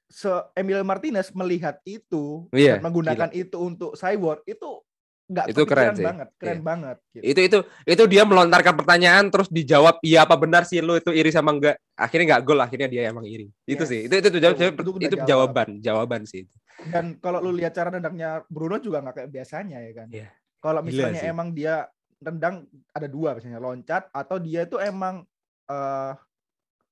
So, 0.06 0.30
Emil 0.54 0.86
Martinez 0.86 1.34
melihat 1.34 1.82
itu 1.82 2.46
Iya, 2.54 2.78
dan 2.78 2.86
menggunakan 2.86 3.26
itu 3.34 3.58
untuk 3.58 3.98
cyborg 3.98 4.38
itu 4.46 4.85
nggak 5.26 5.46
Itu 5.50 5.62
keren 5.66 5.90
sih. 5.92 6.06
banget, 6.06 6.28
keren 6.38 6.54
Iya. 6.54 6.62
banget. 6.62 6.96
Gitu. 7.10 7.24
Itu 7.26 7.40
itu 7.42 7.58
itu 7.84 8.02
dia 8.06 8.22
melontarkan 8.22 8.74
pertanyaan 8.74 9.26
terus 9.26 9.50
dijawab 9.50 9.98
iya 10.00 10.22
apa 10.22 10.38
benar 10.38 10.62
sih 10.62 10.78
lu 10.78 10.94
itu 10.94 11.10
iri 11.10 11.28
sama 11.28 11.50
enggak. 11.50 11.76
Akhirnya 11.92 12.24
enggak 12.30 12.42
gol, 12.44 12.60
akhirnya 12.60 12.86
dia 12.86 13.10
emang 13.10 13.26
iri. 13.26 13.50
Itu 13.64 13.82
Yes. 13.82 13.90
sih. 13.90 14.00
Itu 14.06 14.14
itu 14.16 14.28
Itu- 14.28 14.38
jawab- 14.38 14.56
itu 14.56 14.70
itu 15.02 15.16
jawab. 15.18 15.26
jawaban, 15.26 15.68
jawaban 15.80 16.22
sih. 16.24 16.46
Dan 16.86 17.18
kalau 17.18 17.40
lu 17.40 17.50
lihat 17.52 17.74
cara 17.74 17.90
nendangnya 17.90 18.46
Bruno 18.46 18.78
juga 18.78 19.02
nggak 19.02 19.14
kayak 19.16 19.30
biasanya 19.32 19.78
ya 19.80 19.92
kan. 19.96 20.08
Iya. 20.08 20.28
Kalau 20.56 20.80
Gila 20.80 20.88
misalnya 21.10 21.20
sih. 21.20 21.30
emang 21.30 21.48
dia 21.50 21.74
nendang 22.16 22.54
ada 22.90 23.06
dua 23.06 23.34
misalnya 23.34 23.58
loncat 23.58 24.08
atau 24.08 24.36
dia 24.38 24.62
itu 24.62 24.78
emang 24.78 25.26
eh 25.66 26.12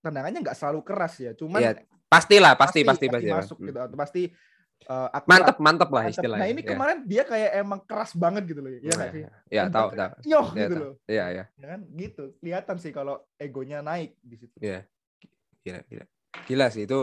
tendangannya 0.00 0.42
nggak 0.42 0.52
selalu 0.54 0.80
keras 0.82 1.16
ya, 1.16 1.32
cuman 1.32 1.60
Iya, 1.60 1.72
Pastilah, 2.04 2.54
pasti 2.54 2.84
pasti 2.84 3.06
pasti. 3.08 3.26
Masuk 3.26 3.56
Hmm. 3.58 3.66
gitu 3.66 3.78
atau 3.80 3.96
pasti 3.96 4.22
eh, 4.84 5.08
akurat. 5.10 5.28
Mantep, 5.28 5.56
mantep 5.58 5.88
lah 5.90 6.04
istilahnya. 6.06 6.42
Nah 6.44 6.48
ini 6.52 6.60
Iya. 6.60 6.70
kemarin 6.76 6.98
dia 7.04 7.22
kayak 7.24 7.50
emang 7.56 7.80
keras 7.88 8.12
banget 8.12 8.42
gitu 8.44 8.60
loh, 8.60 8.70
ya 8.70 8.80
Iya, 8.80 8.92
nggak 8.94 9.10
sih? 9.10 9.22
Iya, 9.48 9.62
tahu, 9.72 9.88
tahu. 9.96 10.10
Nyoh 10.28 10.46
Iya, 10.46 10.60
gitu 10.60 10.74
tahu. 10.74 10.84
loh, 10.84 10.94
Iya, 11.08 11.24
iya. 11.32 11.44
ya 11.56 11.66
kan? 11.72 11.80
Gitu, 11.88 12.22
kelihatan 12.38 12.76
sih 12.76 12.92
kalau 12.92 13.14
egonya 13.36 13.78
naik 13.80 14.14
di 14.20 14.36
situ. 14.36 14.56
Iya. 14.60 14.80
Gila, 15.64 15.80
gila. 15.88 16.04
Gila 16.44 16.66
sih 16.68 16.84
itu. 16.84 17.00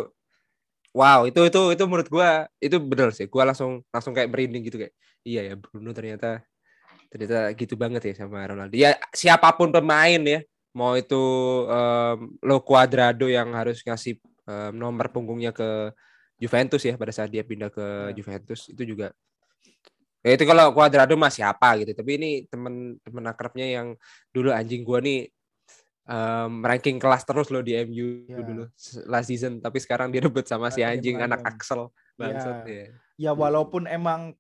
Wow, 0.91 1.23
itu 1.23 1.39
itu 1.47 1.61
itu 1.71 1.83
menurut 1.87 2.09
gua 2.11 2.29
itu 2.59 2.75
bener 2.77 3.15
sih. 3.15 3.25
Gua 3.25 3.47
langsung 3.47 3.79
langsung 3.89 4.11
kayak 4.11 4.27
merinding 4.27 4.67
gitu 4.67 4.75
kayak. 4.75 4.91
Iya 5.23 5.41
ya, 5.49 5.53
Bruno 5.55 5.95
ternyata 5.95 6.43
ternyata 7.07 7.51
gitu 7.55 7.79
banget 7.79 8.11
ya 8.11 8.13
sama 8.23 8.43
Ronaldo. 8.43 8.75
Ya 8.75 8.99
siapa 9.15 9.55
pun 9.55 9.71
pemain 9.71 10.19
ya, 10.19 10.43
mau 10.75 10.95
itu 10.99 11.19
em, 11.67 12.17
Lo 12.43 12.59
Cuadrado 12.59 13.31
yang 13.31 13.55
harus 13.55 13.79
ngasih 13.83 14.19
em, 14.19 14.73
nomor 14.75 15.07
punggungnya 15.15 15.55
ke 15.55 15.95
Juventus 16.41 16.81
ya 16.81 16.97
pada 16.97 17.13
saat 17.13 17.29
dia 17.29 17.45
pindah 17.45 17.69
ke 17.69 17.85
Ya. 18.09 18.17
Juventus 18.17 18.65
itu 18.67 18.81
juga 18.81 19.13
ya 20.21 20.33
itu 20.33 20.43
kalau 20.45 20.73
Cuadrado 20.73 21.13
mah 21.13 21.29
siapa 21.29 21.77
gitu 21.77 21.93
tapi 21.93 22.17
ini 22.17 22.29
temen 22.49 22.97
temen 23.01 23.23
akrabnya 23.29 23.69
yang 23.69 23.87
dulu 24.33 24.49
anjing 24.49 24.81
gua 24.81 25.01
nih 25.01 25.29
em, 26.05 26.51
ranking 26.65 26.97
kelas 26.97 27.21
terus 27.25 27.53
loh 27.53 27.61
di 27.61 27.77
MU 27.85 28.25
Ya. 28.25 28.41
dulu 28.41 28.65
last 29.05 29.29
season 29.29 29.61
tapi 29.61 29.77
sekarang 29.77 30.09
dia 30.09 30.21
rebut 30.25 30.45
sama 30.49 30.73
si 30.73 30.81
anjing 30.81 31.21
anak. 31.21 31.45
Axel 31.45 31.93
bangsat 32.17 32.65
Ya. 32.65 32.73
ya. 32.73 32.85
Ya 33.17 33.31
walaupun 33.37 33.85
emang 33.85 34.33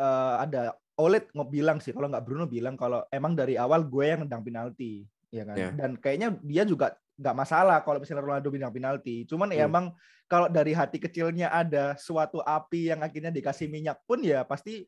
eh, 0.00 0.34
ada 0.40 0.76
Olet 0.96 1.28
nggak 1.28 1.52
bilang 1.52 1.76
sih, 1.76 1.92
kalau 1.92 2.08
nggak 2.08 2.24
Bruno 2.24 2.48
bilang 2.48 2.72
kalau 2.72 3.04
emang 3.12 3.36
dari 3.36 3.60
awal 3.60 3.84
gue 3.84 4.16
yang 4.16 4.24
nendang 4.24 4.40
penalti, 4.40 5.04
ya 5.28 5.44
kan? 5.44 5.52
Ya. 5.52 5.68
Dan 5.76 6.00
kayaknya 6.00 6.40
dia 6.40 6.64
juga 6.64 6.96
nggak 7.16 7.36
masalah 7.36 7.80
kalau 7.80 7.98
misalnya 7.98 8.22
Ronaldo 8.22 8.48
nendang 8.52 8.72
penalti. 8.72 9.24
Cuman 9.24 9.48
ya 9.50 9.64
Hmm. 9.64 9.70
emang 9.72 9.84
kalau 10.28 10.46
dari 10.48 10.76
hati 10.76 11.00
kecilnya 11.00 11.48
ada 11.48 11.96
suatu 11.96 12.44
api 12.44 12.92
yang 12.92 13.00
akhirnya 13.00 13.32
dikasih 13.32 13.66
minyak 13.66 14.00
pun 14.04 14.20
ya 14.20 14.44
pasti 14.44 14.84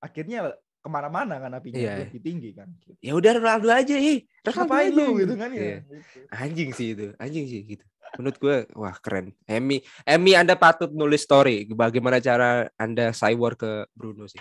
akhirnya 0.00 0.52
ke 0.80 0.88
mana-mana 0.88 1.36
kan 1.36 1.52
apinya 1.52 1.76
Iya. 1.76 2.08
lebih 2.08 2.20
tinggi 2.24 2.50
kan. 2.56 2.68
Ya 3.04 3.12
udah 3.12 3.36
Ronaldo 3.36 3.68
aja 3.68 3.96
ih. 3.96 4.24
Ronaldo 4.40 4.64
Ngapain 4.64 4.90
lu 4.96 5.06
gitu 5.20 5.34
kan 5.36 5.50
ya? 5.52 5.60
Iya. 5.60 5.76
Gitu. 5.84 6.18
Anjing 6.32 6.70
sih 6.72 6.88
itu, 6.96 7.06
anjing 7.20 7.46
sih 7.46 7.60
gitu. 7.68 7.84
Menurut 8.18 8.36
gue, 8.42 8.56
wah 8.74 8.96
keren. 8.98 9.30
Emi, 9.46 9.84
Emi 10.02 10.32
Anda 10.34 10.56
patut 10.58 10.90
nulis 10.90 11.22
story 11.22 11.68
bagaimana 11.70 12.18
cara 12.18 12.66
Anda 12.74 13.12
cyber 13.14 13.54
ke 13.54 13.70
Bruno 13.92 14.24
sih. 14.26 14.40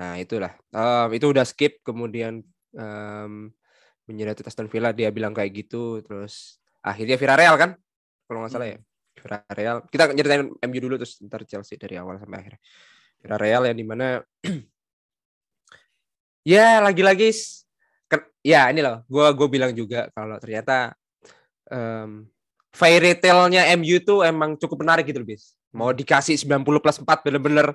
Nah 0.00 0.16
itulah, 0.18 0.52
Em, 0.74 1.08
itu 1.14 1.28
udah 1.30 1.44
skip 1.46 1.84
kemudian 1.86 2.40
um, 2.74 3.52
menyerah 4.06 4.34
Aston 4.38 4.70
Villa 4.70 4.90
dia 4.94 5.10
bilang 5.10 5.34
kayak 5.34 5.52
gitu, 5.66 6.00
terus 6.02 6.62
akhirnya 6.82 7.18
Villarreal 7.18 7.54
kan, 7.58 7.70
kalau 8.26 8.42
nggak 8.42 8.52
salah 8.54 8.68
ya. 8.70 8.78
Villarreal. 9.18 9.76
Kita 9.90 10.02
nyeritain 10.14 10.44
MU 10.50 10.78
dulu 10.78 10.94
terus 10.98 11.18
ntar 11.24 11.42
Chelsea 11.42 11.74
dari 11.78 11.98
awal 11.98 12.22
sampai 12.22 12.38
akhir. 12.38 12.54
Villarreal 13.20 13.62
yang 13.72 13.76
di 13.76 13.86
mana 13.86 14.06
ya 16.46 16.78
lagi-lagi 16.78 17.34
ya 18.46 18.70
ini 18.70 18.78
loh 18.78 19.02
gua 19.10 19.34
gue 19.34 19.48
bilang 19.50 19.74
juga 19.74 20.06
kalau 20.14 20.38
ternyata 20.38 20.94
em 21.66 22.30
fairy 22.70 23.18
tale-nya 23.18 23.66
MU 23.74 23.98
tuh 24.04 24.22
emang 24.22 24.54
cukup 24.54 24.86
menarik 24.86 25.08
gitu 25.10 25.18
loh 25.18 25.26
bis 25.26 25.58
mau 25.74 25.90
dikasih 25.90 26.38
90 26.38 26.62
plus 26.78 27.02
4 27.02 27.26
bener-bener 27.26 27.74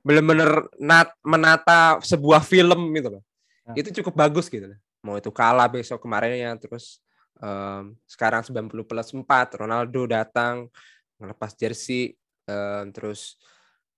bener-bener 0.00 0.64
nat, 0.80 1.12
menata 1.20 2.00
sebuah 2.00 2.40
film 2.40 2.88
gitu 2.96 3.18
loh 3.18 3.22
Ya. 3.62 3.78
itu 3.78 4.02
cukup 4.02 4.26
bagus 4.26 4.50
gitu 4.50 4.66
loh 4.66 4.78
mau 5.02 5.18
itu 5.18 5.28
kalah 5.34 5.66
besok 5.66 5.98
kemarinnya 6.00 6.54
terus 6.62 7.02
em, 7.42 7.92
sekarang 8.06 8.46
90 8.46 8.86
plus 8.86 9.08
4 9.10 9.58
Ronaldo 9.58 10.06
datang 10.06 10.70
ngelepas 11.18 11.52
jersey 11.58 12.14
em, 12.46 12.86
terus 12.94 13.36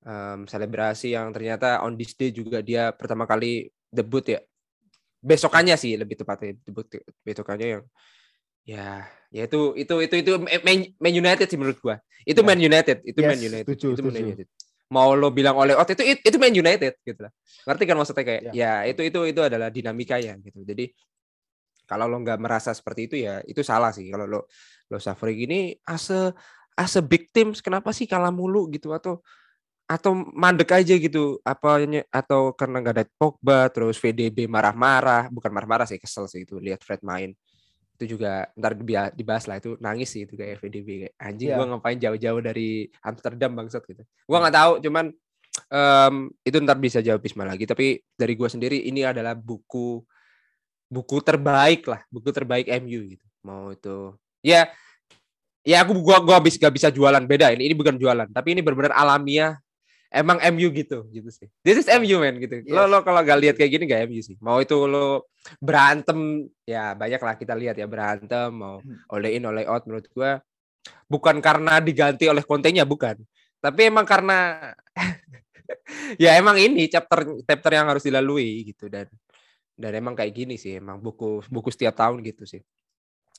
em, 0.02 0.49
selebrasi 0.49 1.12
yang 1.12 1.28
ternyata 1.30 1.84
on 1.84 1.94
this 1.94 2.16
day 2.16 2.32
juga 2.32 2.64
dia 2.64 2.90
pertama 2.96 3.28
kali 3.28 3.68
debut 3.92 4.25
ya 4.25 4.40
besokannya 5.20 5.76
sih 5.76 5.96
lebih 5.96 6.20
tepatnya 6.20 6.56
debut 6.64 6.88
besokannya 7.25 7.68
yang 7.80 7.84
ya 8.64 9.04
ya 9.28 9.44
itu 9.44 9.76
itu 9.76 9.94
itu 10.00 10.14
itu 10.25 10.32
Man, 10.40 10.88
Man 10.96 11.14
United 11.14 11.46
sih 11.49 11.61
menurut 11.61 11.80
gua 11.84 12.00
itu 12.25 12.40
Ya. 12.40 12.49
Man 12.49 12.61
United 12.61 13.04
itu 13.04 13.20
Yes, 13.20 13.28
Man 13.28 13.40
United 13.40 13.64
setuju, 13.68 13.88
itu 13.92 14.00
Man 14.00 14.12
setuju. 14.12 14.25
United 14.25 14.49
mau 14.94 15.18
lo 15.18 15.34
bilang 15.34 15.58
oleh 15.58 15.74
Ot 15.74 15.90
itu 15.90 16.02
itu 16.06 16.36
Man 16.38 16.54
United 16.54 17.02
gitu 17.02 17.20
lah. 17.26 17.32
Ngerti 17.66 17.82
kan 17.82 17.96
maksudnya 17.98 18.24
kayak 18.24 18.42
ya, 18.54 18.86
itu 18.86 19.02
itu 19.02 19.18
itu 19.26 19.40
adalah 19.42 19.68
dinamikanya 19.74 20.38
gitu. 20.38 20.62
Jadi 20.62 20.94
kalau 21.84 22.06
lo 22.06 22.22
nggak 22.22 22.38
merasa 22.38 22.70
seperti 22.70 23.10
itu 23.10 23.16
ya 23.26 23.42
itu 23.42 23.66
salah 23.66 23.90
sih. 23.90 24.06
Kalau 24.06 24.30
lo 24.30 24.40
lo 24.86 24.98
suffering 25.02 25.38
gini 25.42 25.60
as 25.82 26.14
a, 26.14 26.30
as 26.78 26.94
a 26.94 27.02
big 27.02 27.34
team 27.34 27.50
kenapa 27.58 27.90
sih 27.90 28.06
kalah 28.06 28.30
mulu 28.30 28.70
gitu? 28.70 28.94
Atau 28.94 29.18
atau 29.84 30.16
mandek 30.16 30.72
aja 30.72 30.96
gitu 30.96 31.44
apanya 31.44 32.08
atau 32.08 32.56
karena 32.56 32.80
nggak 32.80 32.94
ada 32.96 33.04
Pogba 33.20 33.68
terus 33.68 34.00
VDB 34.00 34.48
marah-marah 34.48 35.28
bukan 35.28 35.52
marah-marah 35.52 35.84
sih 35.84 36.00
kesel 36.00 36.24
sih 36.24 36.48
itu 36.48 36.56
lihat 36.56 36.80
Fred 36.80 37.04
main 37.04 37.36
itu 37.94 38.18
juga 38.18 38.50
ntar 38.58 38.74
dibahas 39.14 39.46
lah 39.46 39.62
itu 39.62 39.78
nangis 39.78 40.10
sih 40.10 40.26
itu 40.26 40.34
kayak 40.34 40.58
kayak 40.58 41.14
anjing 41.14 41.54
Iya. 41.54 41.56
gua 41.62 41.66
ngapain 41.74 41.98
jauh-jauh 41.98 42.40
dari 42.42 42.90
Amsterdam 43.06 43.54
bangsat 43.54 43.86
gitu. 43.86 44.02
Gua 44.26 44.38
nggak 44.42 44.56
tahu 44.58 44.72
cuman 44.82 45.14
em, 45.70 46.14
itu 46.42 46.56
ntar 46.58 46.78
bisa 46.82 46.98
jawab 46.98 47.22
Bisma 47.22 47.46
lagi. 47.46 47.64
Tapi 47.64 48.02
dari 48.18 48.34
gua 48.34 48.50
sendiri 48.50 48.82
ini 48.90 49.06
adalah 49.06 49.38
buku 49.38 50.02
buku 50.90 51.16
terbaik 51.22 51.86
lah 51.86 52.02
buku 52.10 52.28
terbaik 52.34 52.66
MU 52.82 53.14
gitu. 53.14 53.24
Mau 53.46 53.70
itu 53.70 54.12
ya 54.42 54.66
ya 55.64 55.80
aku 55.86 55.96
gua 56.02 56.18
gua 56.20 56.42
habis 56.42 56.58
gak 56.60 56.74
bisa 56.74 56.92
jualan 56.92 57.24
beda 57.24 57.54
ini 57.56 57.70
ini 57.70 57.74
bukan 57.78 57.96
jualan 57.96 58.28
tapi 58.34 58.52
ini 58.52 58.60
benar-benar 58.60 58.92
alamiah 58.92 59.56
emang 60.14 60.38
MU 60.54 60.71
gitu 60.71 61.11
gitu 61.11 61.28
sih. 61.28 61.50
This 61.61 61.83
is 61.83 61.88
MU 61.90 62.23
man 62.23 62.38
gitu. 62.38 62.62
Lo 62.71 62.87
Yes. 62.87 62.90
lo 62.94 62.99
kalau 63.02 63.21
gak 63.21 63.40
lihat 63.42 63.54
kayak 63.59 63.73
gini 63.75 63.85
gak 63.90 64.06
MU 64.06 64.23
sih. 64.23 64.38
Mau 64.38 64.62
itu 64.62 64.78
lo 64.87 65.26
berantem 65.59 66.47
ya 66.62 66.94
banyak 66.94 67.18
lah 67.18 67.35
kita 67.35 67.52
lihat 67.52 67.75
ya 67.75 67.90
berantem 67.90 68.54
mau 68.54 68.78
Hmm. 68.78 69.02
oleh 69.11 69.35
in 69.35 69.44
oleh 69.44 69.66
out 69.66 69.83
menurut 69.85 70.06
gua. 70.14 70.38
Bukan 71.11 71.42
karena 71.42 71.83
diganti 71.83 72.30
oleh 72.30 72.47
kontennya 72.47 72.87
bukan. 72.87 73.18
Tapi 73.59 73.90
emang 73.90 74.06
karena 74.06 74.71
ya 76.23 76.38
emang 76.38 76.56
ini 76.56 76.87
chapter 76.87 77.42
chapter 77.42 77.71
yang 77.75 77.90
harus 77.90 78.06
dilalui 78.06 78.71
gitu. 78.71 78.87
Dan 78.87 79.11
dan 79.75 79.90
emang 79.99 80.14
kayak 80.14 80.30
gini 80.30 80.54
sih 80.54 80.78
emang 80.78 81.02
buku 81.02 81.42
buku 81.50 81.68
setiap 81.75 81.99
tahun 81.99 82.23
gitu 82.23 82.47
sih. 82.47 82.62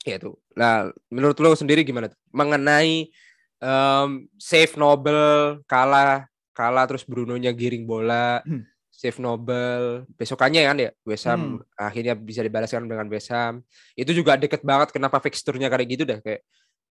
Ya 0.04 0.20
tuh 0.20 0.36
nah 0.52 0.92
menurut 1.08 1.40
lo 1.40 1.56
sendiri 1.56 1.82
gimana 1.82 2.12
tuh? 2.12 2.20
mengenai 2.30 3.08
em, 3.56 4.08
save 4.36 4.76
Nobel 4.76 5.58
kalah 5.64 6.28
kalah 6.56 6.88
terus 6.88 7.04
Bruno-nya 7.04 7.52
giring 7.52 7.84
bola 7.84 8.40
Hmm. 8.42 8.64
save 8.88 9.20
Nobel. 9.20 10.08
Besokannya 10.16 10.64
kan 10.64 10.76
ya 10.80 10.90
West 11.04 11.28
Ham 11.28 11.60
Hmm. 11.60 11.76
akhirnya 11.76 12.16
bisa 12.16 12.40
dibalaskan 12.40 12.88
dengan 12.88 13.04
West 13.12 13.28
Ham. 13.28 13.60
Itu 13.92 14.16
juga 14.16 14.40
deket 14.40 14.64
banget 14.64 14.88
kenapa 14.96 15.20
fixturnya 15.20 15.68
kayak 15.68 15.84
gitu 15.84 16.08
dah 16.08 16.18
kayak 16.24 16.40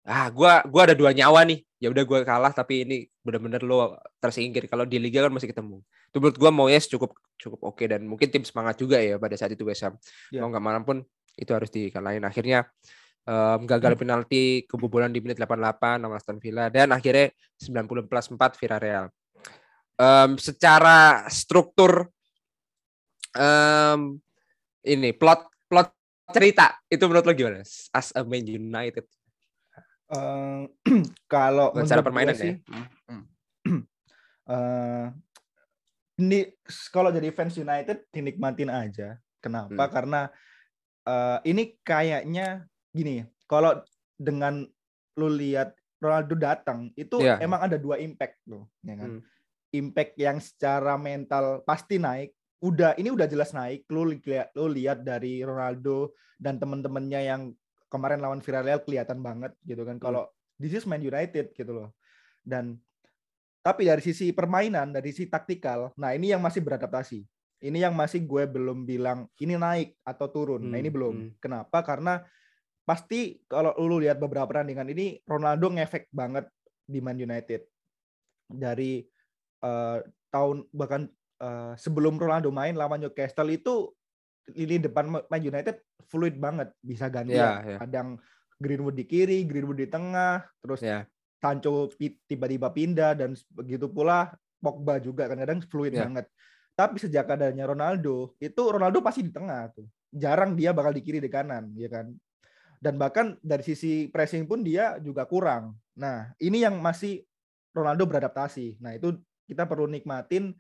ah 0.08 0.30
gua 0.30 0.62
gua 0.70 0.86
ada 0.88 0.96
dua 0.96 1.10
nyawa 1.12 1.42
nih. 1.44 1.66
Ya 1.82 1.90
udah 1.90 2.04
gua 2.06 2.22
kalah 2.22 2.54
tapi 2.54 2.86
ini 2.86 2.98
bener-bener 3.26 3.66
lo 3.66 3.98
tersingkir. 4.22 4.70
Kalau 4.70 4.86
di 4.86 5.02
liga 5.02 5.26
kan 5.26 5.34
masih 5.34 5.50
ketemu. 5.50 5.82
Itu 6.14 6.22
menurut 6.22 6.38
gua 6.38 6.52
Moyes 6.54 6.86
cukup 6.86 7.18
cukup 7.42 7.60
oke 7.66 7.84
dan 7.90 8.06
mungkin 8.06 8.30
tim 8.30 8.46
semangat 8.46 8.78
juga 8.78 9.02
ya 9.02 9.18
pada 9.18 9.34
saat 9.34 9.58
itu 9.58 9.66
Ham. 9.66 9.98
Ya. 10.30 10.46
mau 10.46 10.54
nggak 10.54 10.64
mana 10.64 10.80
pun 10.86 11.02
itu 11.34 11.50
harus 11.50 11.74
dikalahin. 11.74 12.22
Akhirnya 12.24 12.70
em, 13.28 13.60
gagal 13.68 14.00
penalti 14.00 14.64
kebobolan 14.70 15.12
di 15.12 15.20
menit 15.20 15.36
88 15.42 16.00
sama 16.00 16.16
Aston 16.16 16.40
Villa 16.40 16.70
dan 16.72 16.94
akhirnya 16.96 17.28
90 17.60 18.08
plus 18.08 18.26
4 18.32 18.56
Villarreal 18.56 19.12
Em, 19.98 20.38
secara 20.38 21.26
struktur 21.34 22.06
em, 23.34 24.22
ini 24.86 25.10
plot 25.10 25.50
plot 25.66 25.90
cerita 26.30 26.78
itu 26.86 27.02
menurut 27.10 27.26
lo 27.26 27.34
gimana? 27.34 27.66
As 27.90 28.14
a 28.14 28.22
Man 28.22 28.46
United. 28.46 29.06
Eh, 30.08 30.64
kalau 31.34 31.74
Bukan 31.74 31.84
cara 31.90 32.00
menurut 32.00 32.06
gue 32.06 32.10
permainan 32.14 32.36
sih, 32.38 32.54
ya. 32.62 32.84
eh, 34.54 35.06
ini 36.22 36.40
kalau 36.94 37.10
jadi 37.10 37.34
fans 37.34 37.58
United 37.58 38.06
dinikmatin 38.14 38.70
aja. 38.70 39.18
Kenapa? 39.42 39.82
Hmm. 39.82 39.92
Karena 39.92 40.22
eh, 41.10 41.40
ini 41.50 41.74
kayaknya 41.82 42.70
gini, 42.94 43.26
kalau 43.50 43.82
dengan 44.14 44.62
lu 45.18 45.28
lihat 45.34 45.74
Ronaldo 45.98 46.38
datang, 46.38 46.94
itu 46.94 47.18
Iya. 47.18 47.42
emang 47.42 47.66
ada 47.66 47.82
dua 47.82 47.98
impact 47.98 48.38
tuh, 48.46 48.70
ya 48.86 48.94
kan? 48.94 49.18
Hmm. 49.18 49.22
Impact 49.76 50.16
yang 50.16 50.38
secara 50.40 50.96
mental 50.96 51.62
pasti 51.68 52.00
naik. 52.00 52.32
Udah 52.64 52.96
ini 52.96 53.12
udah 53.12 53.28
jelas 53.28 53.52
naik. 53.52 53.84
Lu 53.92 54.08
lihat 54.08 54.56
lu 54.56 54.72
lihat 54.72 55.04
dari 55.04 55.44
Ronaldo 55.44 56.16
dan 56.40 56.58
temen-temennya 56.58 57.22
yang 57.22 57.42
kemarin 57.88 58.24
lawan 58.24 58.40
Villarreal 58.40 58.82
kelihatan 58.84 59.20
banget 59.20 59.52
gitu 59.64 59.84
kan. 59.84 60.00
Kalau 60.00 60.28
this 60.56 60.74
is 60.74 60.88
Man 60.88 61.04
United 61.04 61.52
gitu 61.52 61.72
loh. 61.72 61.90
Dan 62.42 62.80
tapi 63.60 63.84
dari 63.84 64.00
sisi 64.00 64.32
permainan, 64.32 64.96
dari 64.96 65.12
sisi 65.12 65.28
taktikal, 65.28 65.92
nah 66.00 66.16
ini 66.16 66.32
yang 66.32 66.40
masih 66.40 66.64
beradaptasi. 66.64 67.20
Ini 67.58 67.90
yang 67.90 67.98
masih 67.98 68.24
gue 68.24 68.48
belum 68.48 68.86
bilang 68.88 69.28
ini 69.42 69.58
naik 69.60 69.98
atau 70.06 70.30
turun. 70.32 70.62
Nah 70.64 70.78
ini 70.80 70.88
Hmm, 70.88 70.96
belum. 70.96 71.16
hmm. 71.18 71.32
Kenapa? 71.44 71.84
Karena 71.84 72.22
pasti 72.88 73.44
kalau 73.50 73.76
lu 73.82 74.00
lihat 74.00 74.22
beberapa 74.22 74.48
pertandingan 74.48 74.88
ini 74.88 75.20
Ronaldo 75.28 75.68
ngefek 75.76 76.08
banget 76.14 76.48
di 76.88 77.04
Man 77.04 77.20
United. 77.20 77.68
Dari 78.48 79.04
eh, 79.64 79.98
tahun 80.30 80.66
bahkan 80.76 81.08
eh, 81.42 81.74
sebelum 81.78 82.18
Ronaldo 82.18 82.50
main 82.54 82.76
lawan 82.76 83.02
Newcastle 83.02 83.50
itu 83.54 83.94
lini 84.56 84.80
depan 84.80 85.12
Man 85.12 85.44
United 85.44 85.84
fluid 86.08 86.40
banget, 86.40 86.72
bisa 86.80 87.12
gantian. 87.12 87.36
Iya, 87.36 87.52
iya. 87.68 87.78
Kadang 87.84 88.16
Greenwood 88.58 88.96
di 88.96 89.06
kiri, 89.06 89.44
Greenwood 89.44 89.78
di 89.78 89.88
tengah, 89.92 90.48
terus 90.64 90.80
Ya. 90.82 91.04
Sancho 91.38 91.92
tiba-tiba 92.26 92.74
pindah 92.74 93.14
dan 93.14 93.38
begitu 93.54 93.86
pula 93.92 94.34
Pogba 94.58 94.98
juga 94.98 95.30
kadang-kadang 95.30 95.62
fluid 95.70 95.94
Ya. 95.94 96.08
banget. 96.10 96.26
Tapi 96.74 96.98
sejak 96.98 97.30
adanya 97.30 97.66
Ronaldo, 97.70 98.34
itu 98.42 98.62
Ronaldo 98.62 99.02
pasti 99.02 99.26
di 99.26 99.34
tengah 99.34 99.70
tuh. 99.74 99.86
Jarang 100.10 100.58
dia 100.58 100.74
bakal 100.74 100.94
di 100.94 101.02
kiri 101.06 101.22
di 101.22 101.30
kanan, 101.30 101.74
ya 101.78 101.90
kan. 101.90 102.10
Dan 102.78 103.02
bahkan 103.02 103.34
dari 103.42 103.66
sisi 103.66 104.06
pressing 104.10 104.46
pun 104.46 104.62
dia 104.62 105.02
juga 105.02 105.26
kurang. 105.26 105.74
Nah, 105.98 106.30
ini 106.38 106.62
yang 106.62 106.78
masih 106.78 107.26
Ronaldo 107.74 108.06
beradaptasi. 108.06 108.78
Nah, 108.82 108.94
itu 108.94 109.18
kita 109.48 109.64
perlu 109.64 109.88
nikmatin 109.88 110.52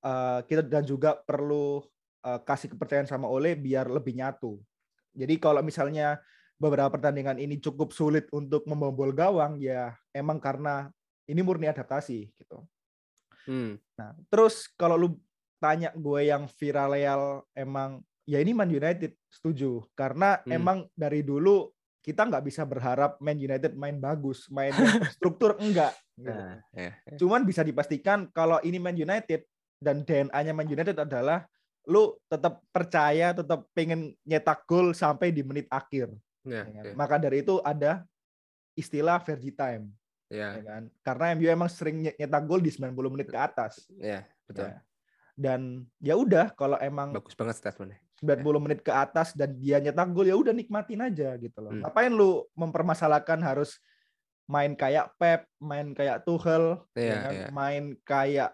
eh, 0.00 0.40
kita 0.48 0.64
dan 0.64 0.82
juga 0.82 1.14
perlu 1.20 1.84
eh, 2.24 2.40
kasih 2.42 2.72
kepercayaan 2.72 3.06
sama 3.06 3.28
Ole 3.28 3.54
biar 3.54 3.86
lebih 3.92 4.16
nyatu. 4.16 4.58
Jadi 5.14 5.38
kalau 5.38 5.62
misalnya 5.62 6.18
beberapa 6.58 6.90
pertandingan 6.90 7.38
ini 7.38 7.60
cukup 7.60 7.92
sulit 7.92 8.26
untuk 8.32 8.64
membobol 8.66 9.12
gawang 9.14 9.60
ya 9.60 9.94
emang 10.10 10.40
karena 10.40 10.90
ini 11.28 11.40
murni 11.44 11.68
adaptasi 11.70 12.32
gitu. 12.34 12.64
Hmm. 13.44 13.76
Nah, 14.00 14.16
terus 14.32 14.72
kalau 14.74 14.96
lu 14.96 15.08
tanya 15.60 15.92
gue 15.96 16.28
yang 16.28 16.48
Villarreal 16.60 17.44
emang 17.56 18.00
ya 18.24 18.40
ini 18.40 18.56
Man 18.56 18.72
United 18.72 19.12
setuju 19.28 19.84
karena 19.92 20.40
Hmm. 20.44 20.56
emang 20.56 20.78
dari 20.96 21.20
dulu 21.20 21.72
kita 22.04 22.28
nggak 22.28 22.44
bisa 22.44 22.68
berharap 22.68 23.16
Man 23.20 23.40
United 23.40 23.72
main 23.76 23.96
bagus, 23.96 24.48
main 24.52 24.72
yang 24.76 24.92
terstruktur 25.08 25.56
enggak. 25.56 25.92
Gitu. 26.16 26.30
Nah, 26.30 26.62
ya. 26.74 26.92
ya. 26.94 27.16
Cuman 27.18 27.42
bisa 27.42 27.66
dipastikan 27.66 28.30
kalau 28.30 28.58
ini 28.62 28.78
Man 28.78 28.94
United 28.94 29.44
dan 29.82 30.06
DNA-nya 30.06 30.52
Man 30.54 30.70
United 30.70 30.96
adalah 30.96 31.44
lu 31.84 32.16
tetap 32.26 32.64
percaya, 32.72 33.36
tetap 33.36 33.68
pengen 33.76 34.16
nyetak 34.24 34.64
gol 34.64 34.96
sampai 34.96 35.34
di 35.34 35.44
menit 35.44 35.68
akhir. 35.68 36.08
Ya, 36.44 36.64
ya 36.64 36.80
kan? 36.80 36.84
ya. 36.88 36.94
Maka 36.96 37.14
dari 37.20 37.44
itu 37.44 37.60
ada 37.60 38.04
istilah 38.74 39.20
Fergie 39.20 39.54
time, 39.54 39.92
Ya, 40.32 40.56
ya 40.56 40.62
kan? 40.64 40.82
Karena 41.04 41.24
MU 41.36 41.46
emang 41.46 41.70
sering 41.70 42.00
nye- 42.00 42.16
nyetak 42.16 42.42
gol 42.48 42.64
di 42.64 42.72
90 42.72 43.12
menit 43.12 43.28
ke 43.28 43.38
atas. 43.38 43.86
ya, 44.00 44.24
betul. 44.48 44.66
Ya. 44.72 44.80
Dan 45.34 45.84
ya 45.98 46.14
udah 46.14 46.54
kalau 46.54 46.78
emang 46.78 47.12
Bagus 47.12 47.34
banget 47.36 47.58
statementnya. 47.60 48.00
90 48.22 48.62
menit 48.62 48.80
ke 48.80 48.88
atas 48.94 49.34
dan 49.36 49.52
dia 49.58 49.76
nyetak 49.82 50.08
gol 50.14 50.24
ya 50.24 50.38
udah 50.38 50.54
nikmatin 50.56 51.04
aja 51.04 51.36
gitu 51.36 51.58
loh. 51.60 51.70
Hmm. 51.74 51.84
Ngapain 51.84 52.12
lu 52.14 52.46
mempermasalahkan 52.56 53.42
harus 53.44 53.76
main 54.44 54.72
kayak 54.74 55.16
Pep, 55.16 55.48
main 55.58 55.92
kayak 55.92 56.22
Tuchel, 56.22 56.84
ya 56.92 57.00
Iya, 57.00 57.16
kan? 57.16 57.32
iya. 57.32 57.46
main 57.50 57.84
kayak 58.02 58.50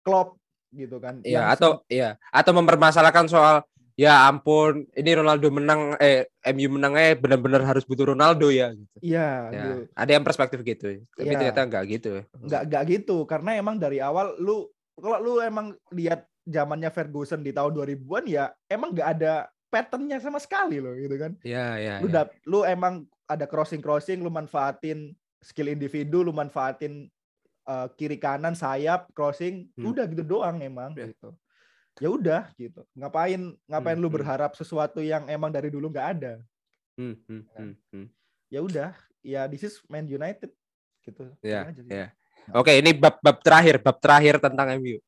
Klopp 0.00 0.38
gitu 0.70 0.96
kan. 0.96 1.18
Iya, 1.20 1.42
Yang 1.42 1.46
atau 1.54 1.70
iya, 1.86 2.10
atau 2.30 2.52
mempermasalahkan 2.54 3.26
soal 3.26 3.56
ya 3.98 4.24
ampun, 4.24 4.86
ini 4.94 5.10
Ronaldo 5.12 5.50
menang 5.50 5.98
eh 5.98 6.24
MU 6.46 6.72
menang 6.72 6.94
eh 6.96 7.12
benar-benar 7.12 7.66
harus 7.66 7.84
butuh 7.84 8.14
Ronaldo 8.14 8.48
ya 8.48 8.70
gitu. 8.72 8.96
Iya, 9.02 9.28
Ya, 9.50 9.62
gitu. 9.66 9.80
ada 9.92 10.10
yang 10.10 10.24
perspektif 10.24 10.62
gitu. 10.62 11.02
Tapi 11.12 11.26
Iya. 11.26 11.36
ternyata 11.36 11.60
enggak 11.66 11.84
gitu. 11.90 12.12
nggak 12.32 12.62
nggak 12.70 12.82
gitu 12.88 13.16
karena 13.26 13.58
emang 13.58 13.76
dari 13.76 13.98
awal 14.00 14.38
lu 14.38 14.70
kalau 14.94 15.18
lu 15.18 15.32
emang 15.42 15.72
lihat 15.90 16.24
zamannya 16.46 16.88
Ferguson 16.88 17.42
di 17.42 17.52
tahun 17.52 17.72
2000-an 17.74 18.24
ya 18.24 18.44
emang 18.66 18.94
nggak 18.94 19.10
ada 19.20 19.32
patternnya 19.68 20.18
sama 20.18 20.38
sekali 20.38 20.80
loh 20.80 20.94
gitu 20.94 21.14
kan. 21.14 21.34
Iya, 21.42 21.66
iya. 21.76 21.94
Lu 22.00 22.08
dap- 22.08 22.34
lu 22.42 22.64
emang 22.64 23.04
ada 23.30 23.46
crossing 23.46 23.78
crossing, 23.78 24.18
lu 24.18 24.28
manfaatin 24.28 25.14
skill 25.38 25.70
individu, 25.70 26.26
lu 26.26 26.34
manfaatin 26.34 27.06
uh, 27.70 27.86
kiri 27.94 28.18
kanan 28.18 28.58
sayap 28.58 29.06
crossing, 29.14 29.70
Hmm. 29.78 29.94
udah 29.94 30.04
gitu 30.10 30.26
doang 30.26 30.58
emang 30.58 30.90
Ya. 30.98 31.14
gitu. 31.14 31.30
Ya 32.02 32.08
udah 32.10 32.42
gitu. 32.58 32.82
Ngapain 32.98 33.54
ngapain 33.70 33.96
Hmm, 33.96 34.02
lu 34.02 34.08
hmm. 34.10 34.16
berharap 34.18 34.50
sesuatu 34.58 34.98
yang 34.98 35.30
emang 35.30 35.54
dari 35.54 35.70
dulu 35.70 35.86
nggak 35.92 36.08
ada? 36.18 36.32
Hmm, 36.98 37.14
hmm, 37.28 37.42
hmm, 37.54 37.74
hmm. 37.94 38.06
Ya 38.50 38.60
udah, 38.66 38.90
ya 39.22 39.46
this 39.46 39.62
is 39.62 39.78
Man 39.86 40.10
United 40.10 40.50
gitu. 41.06 41.30
Ya, 41.40 41.70
Gitu 41.70 41.70
aja 41.70 41.80
sih. 41.86 41.92
ya. 41.94 42.06
Oke, 42.56 42.74
ini 42.74 42.90
bab 42.96 43.20
bab 43.22 43.38
terakhir, 43.44 43.78
bab 43.78 44.00
terakhir 44.02 44.42
tentang 44.42 44.74
MU. 44.80 44.98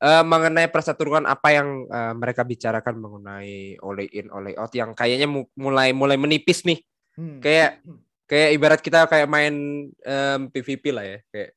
Eh, 0.00 0.24
mengenai 0.24 0.68
persatuan 0.72 1.28
apa 1.28 1.48
yang 1.54 1.86
eh, 1.86 2.14
mereka 2.16 2.42
bicarakan 2.44 2.96
mengenai 2.98 3.76
oleh 3.84 4.06
in, 4.10 4.26
oleh 4.32 4.56
out 4.56 4.72
yang 4.72 4.96
kayaknya 4.96 5.28
mu- 5.28 5.48
mulai 5.54 5.92
mulai 5.92 6.16
menipis 6.16 6.64
nih. 6.66 6.80
Hmm. 7.20 7.36
Kayak 7.44 7.84
Hmm. 7.84 8.00
kayak 8.24 8.48
ibarat 8.56 8.80
kita 8.80 9.04
kayak 9.04 9.28
main 9.28 9.54
em, 9.92 10.40
PVP 10.48 10.88
lah 10.88 11.04
ya. 11.04 11.18
Kayak 11.28 11.50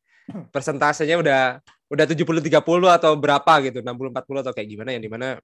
persentasenya 0.51 1.15
udah 1.15 1.41
udah 1.87 2.05
70 2.09 2.43
30 2.43 2.59
atau 2.91 3.15
berapa 3.15 3.53
gitu, 3.63 3.79
60 3.79 4.11
40 4.11 4.43
atau 4.43 4.51
kayak 4.51 4.67
gimana 4.67 4.91
yang 4.91 5.03
di 5.03 5.11
mana 5.11 5.39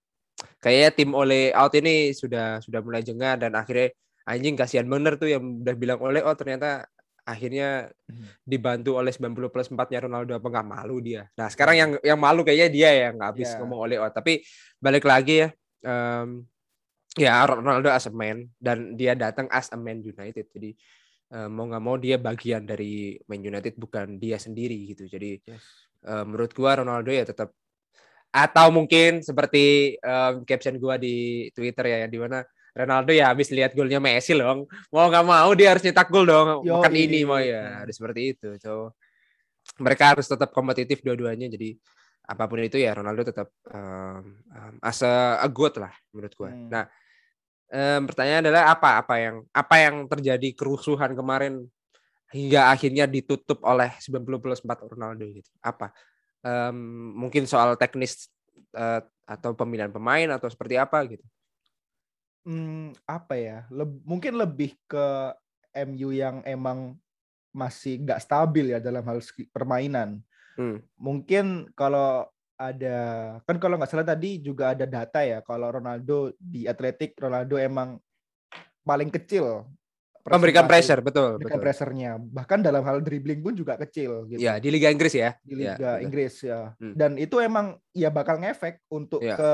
kayaknya 0.58 0.90
tim 0.92 1.12
oleh 1.14 1.52
out 1.52 1.72
ini 1.74 2.12
sudah 2.12 2.60
sudah 2.60 2.80
mulai 2.82 3.00
jengah 3.00 3.38
dan 3.38 3.54
akhirnya 3.54 3.92
anjing 4.26 4.56
kasihan 4.56 4.88
bener 4.88 5.16
tuh 5.16 5.30
yang 5.30 5.44
udah 5.62 5.76
bilang 5.76 6.00
oleh 6.02 6.20
oh 6.20 6.34
ternyata 6.34 6.84
akhirnya 7.22 7.92
Hmm. 8.10 8.26
dibantu 8.42 8.98
oleh 8.98 9.14
90 9.14 9.54
plus 9.54 9.70
4-nya 9.70 10.02
Ronaldo 10.02 10.34
apa 10.34 10.48
nggak 10.50 10.66
malu 10.68 10.98
dia. 10.98 11.30
Nah, 11.38 11.46
sekarang 11.46 11.76
yang 11.78 11.92
yang 12.02 12.18
malu 12.18 12.42
kayaknya 12.42 12.68
dia 12.74 12.90
yang 13.06 13.14
nggak 13.22 13.30
habis 13.38 13.50
Ya. 13.54 13.62
ngomong 13.62 13.80
oleh 13.86 13.98
oh 14.02 14.10
tapi 14.10 14.42
balik 14.82 15.06
lagi 15.06 15.46
ya 15.46 15.48
em, 15.86 16.42
ya 17.20 17.44
Ronaldo 17.46 17.92
as 17.92 18.08
a 18.08 18.14
man 18.14 18.48
dan 18.58 18.96
dia 18.96 19.14
datang 19.14 19.46
as 19.52 19.68
a 19.70 19.78
man 19.78 20.00
United. 20.00 20.48
Jadi 20.50 20.72
eh, 21.30 21.50
mau 21.52 21.68
nggak 21.68 21.84
mau 21.84 21.96
dia 22.00 22.18
bagian 22.18 22.66
dari 22.66 23.20
Man 23.28 23.44
United 23.44 23.76
bukan 23.78 24.18
dia 24.18 24.40
sendiri 24.40 24.90
gitu. 24.90 25.06
Jadi 25.06 25.38
Yes. 25.46 25.64
eh, 26.04 26.24
menurut 26.26 26.56
gua 26.56 26.80
Ronaldo 26.80 27.12
ya 27.12 27.28
tetap 27.28 27.52
atau 28.30 28.70
mungkin 28.70 29.26
seperti 29.26 29.98
em, 29.98 30.46
caption 30.46 30.78
gua 30.78 31.02
di 31.02 31.50
Twitter 31.50 31.82
ya 31.90 31.98
yang 32.06 32.14
di 32.14 32.20
mana 32.22 32.46
Ronaldo 32.78 33.10
ya 33.10 33.34
habis 33.34 33.50
lihat 33.50 33.74
golnya 33.74 33.98
Messi 33.98 34.38
loh 34.38 34.70
mau 34.94 35.10
nggak 35.10 35.26
mau 35.26 35.50
dia 35.58 35.74
harus 35.74 35.82
nyetak 35.82 36.14
gol 36.14 36.30
dong 36.30 36.62
Yoi. 36.62 36.70
bukan 36.78 36.94
ini 36.94 37.26
mau 37.26 37.42
ya 37.42 37.58
Hmm. 37.66 37.78
harus 37.82 37.98
seperti 37.98 38.38
itu 38.38 38.54
so 38.62 38.94
mereka 39.82 40.14
harus 40.14 40.30
tetap 40.30 40.54
kompetitif 40.54 41.02
dua-duanya 41.02 41.50
jadi 41.50 41.74
apa 42.30 42.46
pun 42.46 42.62
itu 42.62 42.78
ya 42.78 42.94
Ronaldo 42.94 43.26
tetap 43.26 43.50
um, 43.74 44.38
um, 44.54 44.74
as 44.86 45.02
a, 45.02 45.42
a 45.42 45.50
good 45.50 45.74
lah 45.82 45.92
menurut 46.14 46.34
gua 46.38 46.54
Hmm. 46.54 46.70
nah 46.70 46.86
em, 47.70 48.02
pertanyaan 48.06 48.46
adalah 48.50 48.74
apa 48.74 48.90
apa 49.02 49.16
yang 49.18 49.36
apa 49.54 49.76
yang 49.78 49.96
terjadi 50.10 50.50
kerusuhan 50.58 51.14
kemarin 51.14 51.66
hingga 52.30 52.70
akhirnya 52.70 53.10
ditutup 53.10 53.62
oleh 53.66 53.90
90 53.98 54.38
plus 54.42 54.62
4 54.62 54.86
Ronaldo 54.86 55.26
gitu 55.30 55.50
apa 55.62 55.94
Em, 56.40 56.78
mungkin 57.20 57.44
soal 57.44 57.76
teknis 57.76 58.32
eh, 58.72 59.04
atau 59.28 59.52
pemilihan 59.52 59.92
pemain 59.92 60.40
atau 60.40 60.48
seperti 60.48 60.80
apa 60.80 61.04
gitu 61.04 61.26
Hmm, 62.48 62.96
apa 63.04 63.36
ya? 63.36 63.68
Leb- 63.70 64.02
mungkin 64.08 64.40
lebih 64.40 64.74
ke 64.88 65.36
MU 65.76 66.10
yang 66.16 66.42
emang 66.48 66.96
masih 67.52 68.00
nggak 68.02 68.24
stabil 68.24 68.74
ya 68.74 68.80
dalam 68.80 69.04
hal 69.06 69.20
permainan. 69.52 70.24
Hmm. 70.56 70.80
Mungkin 70.96 71.76
kalau 71.76 72.26
ada 72.60 72.98
kan 73.48 73.56
kalau 73.56 73.80
nggak 73.80 73.88
salah 73.88 74.04
tadi 74.04 74.44
juga 74.44 74.76
ada 74.76 74.84
data 74.84 75.24
ya 75.24 75.40
kalau 75.40 75.72
Ronaldo 75.72 76.36
di 76.36 76.68
Atletik 76.68 77.16
Ronaldo 77.16 77.56
emang 77.56 77.96
paling 78.84 79.08
kecil 79.08 79.64
memberikan 80.28 80.68
presentasi- 80.68 80.70
pressure 80.70 81.02
betul 81.02 81.28
memberikan 81.40 81.58
betul 81.58 81.64
pressure-nya. 81.64 82.12
Bahkan 82.20 82.60
dalam 82.60 82.84
hal 82.84 83.00
dribbling 83.00 83.40
pun 83.40 83.56
juga 83.56 83.80
kecil 83.80 84.28
gitu. 84.28 84.38
ya 84.44 84.60
di 84.60 84.68
Liga 84.70 84.92
Inggris 84.92 85.16
ya 85.16 85.34
di 85.42 85.56
Ya, 85.56 85.74
Liga 85.74 85.74
betul. 85.96 86.04
Inggris 86.06 86.34
ya. 86.44 86.60
Hmm. 86.76 86.94
Dan 86.94 87.12
itu 87.16 87.36
emang 87.40 87.80
ya 87.96 88.12
bakal 88.12 88.38
ngefek 88.38 88.84
untuk 88.92 89.24
Ya. 89.24 89.40
ke 89.40 89.52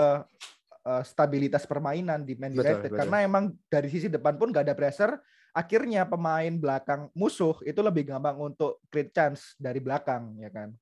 uh, 0.84 1.04
stabilitas 1.06 1.64
permainan 1.64 2.26
di 2.26 2.34
Man 2.36 2.52
Betul, 2.52 2.66
United 2.66 2.90
betul. 2.92 2.98
karena 2.98 3.18
emang 3.24 3.44
dari 3.70 3.88
sisi 3.88 4.10
depan 4.10 4.36
pun 4.36 4.50
gak 4.50 4.66
ada 4.68 4.76
pressure 4.76 5.16
akhirnya 5.56 6.04
pemain 6.04 6.52
belakang 6.52 7.08
musuh 7.16 7.56
itu 7.64 7.80
lebih 7.80 8.12
gampang 8.12 8.36
untuk 8.36 8.84
create 8.92 9.16
chance 9.16 9.56
dari 9.56 9.80
belakang 9.80 10.36
ya 10.38 10.52
kan 10.52 10.76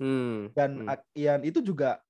Hmm. 0.00 0.48
dan 0.56 0.70
hmm. 0.82 0.96
yang 1.12 1.44
itu 1.44 1.60
juga 1.60 2.00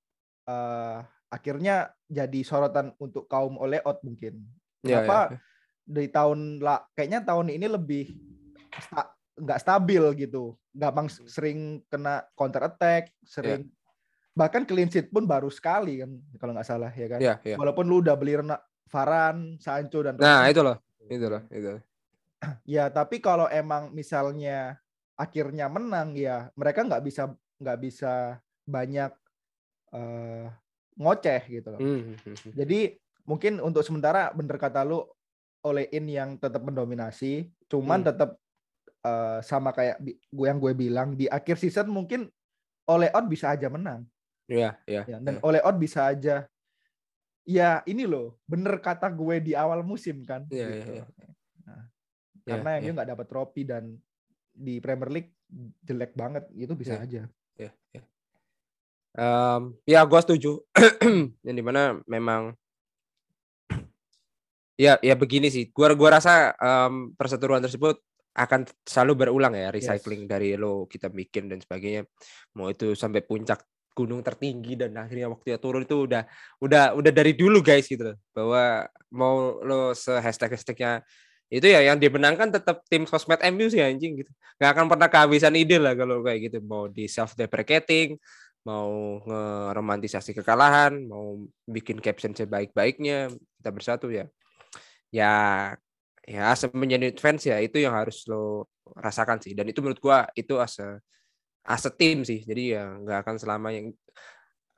uh, 0.46 1.02
akhirnya 1.26 1.90
jadi 2.06 2.40
sorotan 2.40 2.94
untuk 2.96 3.26
kaum 3.26 3.58
oleot 3.58 3.98
mungkin 4.00 4.46
Ya, 4.80 5.02
kenapa 5.02 5.18
ya. 5.28 5.38
di 5.84 6.06
tahun 6.06 6.38
lah 6.56 6.86
kayaknya 6.94 7.20
tahun 7.20 7.50
ini 7.50 7.66
lebih 7.66 8.14
sta- 8.72 9.10
nggak 9.36 9.60
stabil 9.60 10.00
gitu 10.16 10.54
gampang 10.70 11.10
s- 11.10 11.20
sering 11.26 11.82
kena 11.86 12.24
counter 12.32 12.64
attack 12.64 13.10
sering 13.20 13.68
bahkan 14.32 14.62
clean 14.62 14.88
sheet 14.88 15.10
pun 15.10 15.26
baru 15.26 15.50
sekali 15.50 16.00
kan 16.00 16.10
kalau 16.38 16.54
nggak 16.54 16.64
salah 16.64 16.88
ya 16.94 17.06
kan 17.06 17.20
Ya, 17.20 17.34
ya. 17.42 17.58
walaupun 17.58 17.84
lu 17.84 18.00
udah 18.00 18.14
beli 18.14 18.38
Rena- 18.38 18.62
Varane, 18.86 19.58
Sancho 19.58 20.00
dan 20.00 20.16
Nah, 20.16 20.46
itu 20.46 20.62
loh. 20.62 20.78
Itu 21.04 21.26
loh, 21.26 21.42
itu. 21.48 21.78
ya 22.64 22.88
tapi 22.88 23.18
kalau 23.18 23.44
emang 23.46 23.90
misalnya 23.90 24.78
akhirnya 25.12 25.68
menang 25.68 26.16
ya 26.16 26.48
mereka 26.54 26.80
nggak 26.80 27.04
bisa 27.04 27.28
nggak 27.60 27.78
bisa 27.78 28.40
banyak 28.64 29.12
eh, 29.92 30.46
ngoceh 30.96 31.42
gitu 31.46 31.68
loh. 31.70 31.80
Hmm, 31.80 32.16
hmm. 32.16 32.52
Jadi 32.56 32.80
mungkin 33.24 33.60
untuk 33.60 33.84
sementara 33.84 34.32
bener 34.32 34.56
kata 34.56 34.82
lu 34.82 35.04
oleh 35.60 35.86
in 35.92 36.08
yang 36.08 36.40
tetap 36.40 36.64
mendominasi, 36.64 37.46
cuman 37.68 38.00
Hmm. 38.00 38.08
tetap 38.10 38.30
eh, 39.00 39.38
sama 39.40 39.72
kayak 39.72 39.96
gue 40.28 40.46
yang 40.46 40.60
gue 40.60 40.72
bilang 40.72 41.08
di 41.14 41.24
akhir 41.24 41.56
season 41.56 41.88
mungkin 41.88 42.28
oleh 42.84 43.08
out 43.12 43.24
bisa 43.24 43.52
aja 43.52 43.68
menang. 43.68 44.04
Ya, 44.44 44.76
ya. 44.84 45.06
Ya, 45.06 45.16
dan 45.22 45.38
ya. 45.38 45.40
oleh 45.40 45.60
out 45.62 45.78
bisa 45.78 46.10
aja 46.10 46.44
ya 47.42 47.80
ini 47.82 48.04
loh 48.04 48.36
bener 48.44 48.78
kata 48.78 49.08
gue 49.08 49.40
di 49.40 49.52
awal 49.56 49.80
musim 49.80 50.20
kan 50.22 50.44
Iya, 50.46 50.66
gitu. 50.76 50.92
iya, 50.92 51.04
iya. 51.08 51.30
Nah, 51.64 51.82
Ya, 52.44 52.56
karena 52.56 52.70
ya. 52.76 52.78
MU 52.82 52.90
nggak 52.92 53.10
dapat 53.14 53.26
trofi 53.26 53.62
dan 53.64 53.96
di 54.50 54.76
Premier 54.78 55.10
League 55.10 55.32
jelek 55.80 56.12
banget 56.12 56.44
itu 56.52 56.74
bisa 56.74 56.98
Iya. 56.98 57.04
aja 57.06 57.22
ya, 57.60 57.70
ya. 57.92 58.02
Em, 59.20 59.62
ya 59.84 60.00
gue 60.06 60.20
setuju. 60.22 60.52
Yang 61.46 61.56
di 61.60 61.64
mana 61.64 61.98
memang 62.06 62.54
ya 64.80 64.96
ya 65.04 65.14
begini 65.18 65.52
sih. 65.52 65.68
Gua 65.68 65.92
gua 65.92 66.16
rasa 66.16 66.56
em, 66.56 67.12
perseteruan 67.12 67.60
tersebut 67.60 68.00
akan 68.32 68.64
selalu 68.86 69.26
berulang 69.26 69.52
ya 69.52 69.68
recycling 69.74 70.24
dari 70.24 70.56
lo 70.56 70.88
kita 70.88 71.12
bikin 71.12 71.52
dan 71.52 71.60
sebagainya. 71.60 72.08
Mau 72.56 72.72
itu 72.72 72.96
sampai 72.96 73.20
puncak 73.20 73.60
gunung 73.92 74.24
tertinggi 74.24 74.78
dan 74.80 74.96
akhirnya 74.96 75.28
waktu 75.28 75.60
turun 75.60 75.84
itu 75.84 76.08
udah 76.08 76.24
udah 76.64 76.84
udah 76.96 77.12
dari 77.12 77.36
dulu 77.36 77.60
guys 77.60 77.84
gitu 77.84 78.14
loh. 78.14 78.16
Bahwa 78.32 78.88
mau 79.12 79.60
lo 79.60 79.92
se 79.92 80.16
hashtag 80.16 80.56
hashtagnya 80.56 81.04
itu 81.50 81.66
ya 81.66 81.82
yang 81.82 81.98
dimenangkan 81.98 82.54
tetap 82.54 82.86
tim 82.86 83.02
sosmed 83.10 83.42
MU 83.50 83.66
sih 83.66 83.82
anjing 83.82 84.22
gitu. 84.22 84.30
Nggak 84.56 84.70
akan 84.70 84.86
pernah 84.86 85.08
kehabisan 85.10 85.58
ide 85.58 85.82
lah 85.82 85.98
kalau 85.98 86.22
kayak 86.22 86.46
gitu. 86.46 86.58
Mau 86.62 86.86
di 86.86 87.10
self 87.10 87.34
deprecating 87.34 88.14
mau 88.62 89.18
ngeromantisasi 89.24 90.36
kekalahan 90.36 91.08
mau 91.08 91.42
bikin 91.64 91.96
caption 91.98 92.36
sebaik-baiknya 92.38 93.34
kita 93.34 93.70
bersatu 93.74 94.06
ya. 94.14 94.30
Ya 95.10 95.32
ya 96.22 96.54
menjadi 96.70 97.18
fans 97.18 97.42
ya 97.42 97.58
itu 97.58 97.82
yang 97.82 97.98
harus 97.98 98.22
lo 98.30 98.70
rasakan 98.94 99.42
sih. 99.42 99.58
Dan 99.58 99.66
itu 99.74 99.82
menurut 99.82 99.98
gua 99.98 100.30
itu 100.38 100.54
as 100.62 100.78
a, 100.78 101.02
as 101.66 101.82
a 101.82 101.90
team 101.90 102.22
sih. 102.22 102.46
Jadi 102.46 102.78
ya 102.78 102.94
nggak 102.94 103.26
akan 103.26 103.36
selama 103.42 103.74
yang 103.74 103.90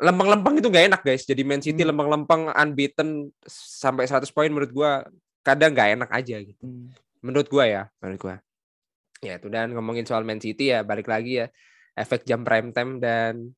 lempeng-lempeng 0.00 0.56
itu 0.56 0.72
nggak 0.72 0.86
enak 0.88 1.00
guys. 1.04 1.28
Jadi 1.28 1.42
Man 1.44 1.60
City 1.60 1.84
Hmm. 1.84 1.92
lempeng-lempeng 1.92 2.48
unbeaten 2.48 3.28
sampai 3.44 4.08
100 4.08 4.32
poin 4.32 4.48
menurut 4.48 4.72
gua 4.72 5.04
kadang 5.42 5.74
nggak 5.74 5.90
enak 5.98 6.10
aja 6.10 6.36
gitu. 6.40 6.64
Menurut 7.22 7.46
gua 7.50 7.64
ya. 7.66 7.82
Menurut 8.02 8.20
gua. 8.22 8.36
Ya 9.22 9.38
itu 9.38 9.46
dan 9.46 9.70
ngomongin 9.74 10.06
soal 10.06 10.26
Man 10.26 10.42
City 10.42 10.74
ya 10.74 10.82
balik 10.82 11.06
lagi 11.06 11.44
ya. 11.44 11.46
Efek 11.94 12.24
jam 12.24 12.42
prime 12.42 12.72
time 12.72 12.98
dan 12.98 13.52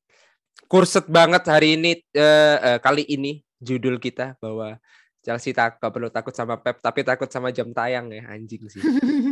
kurset 0.67 1.07
banget 1.07 1.45
hari 1.47 1.79
ini 1.79 1.97
eh, 2.13 2.57
eh, 2.59 2.79
kali 2.83 3.05
ini 3.07 3.39
judul 3.61 3.97
kita 3.97 4.35
bahwa 4.43 4.75
Chelsea 5.25 5.57
tak 5.57 5.81
gak 5.81 5.89
perlu 5.89 6.13
takut 6.13 6.37
sama 6.37 6.61
Pep 6.61 6.77
tapi 6.85 7.01
takut 7.01 7.25
sama 7.25 7.49
jam 7.49 7.73
tayang 7.73 8.13
ya 8.13 8.29
anjing 8.29 8.69
sih. 8.69 8.81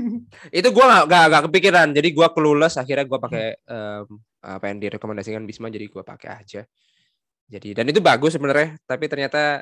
Itu 0.58 0.74
gua 0.74 0.90
nggak 0.90 1.04
nggak 1.06 1.26
nggak 1.30 1.44
kepikiran. 1.50 1.88
Jadi 1.94 2.10
gua 2.18 2.34
clueless 2.34 2.82
akhirnya 2.82 3.06
gua 3.06 3.22
pakai 3.22 3.62
em, 3.62 4.06
apa 4.42 4.66
yang 4.74 4.78
direkomendasikan 4.82 5.46
Bisma 5.46 5.70
jadi 5.70 5.86
gua 5.94 6.02
pakai 6.02 6.30
aja. 6.34 6.62
Jadi 7.46 7.78
dan 7.78 7.86
itu 7.86 8.02
bagus 8.02 8.34
sebenarnya 8.34 8.74
tapi 8.90 9.06
ternyata 9.06 9.62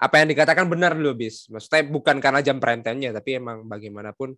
apa 0.00 0.14
yang 0.16 0.28
dikatakan 0.32 0.64
benar 0.64 0.96
loh 0.96 1.12
bis. 1.12 1.44
Maksudnya 1.52 1.84
bukan 1.92 2.16
karena 2.24 2.40
jam 2.40 2.56
prime 2.56 2.80
tapi 2.80 3.36
emang 3.36 3.68
bagaimanapun 3.68 4.32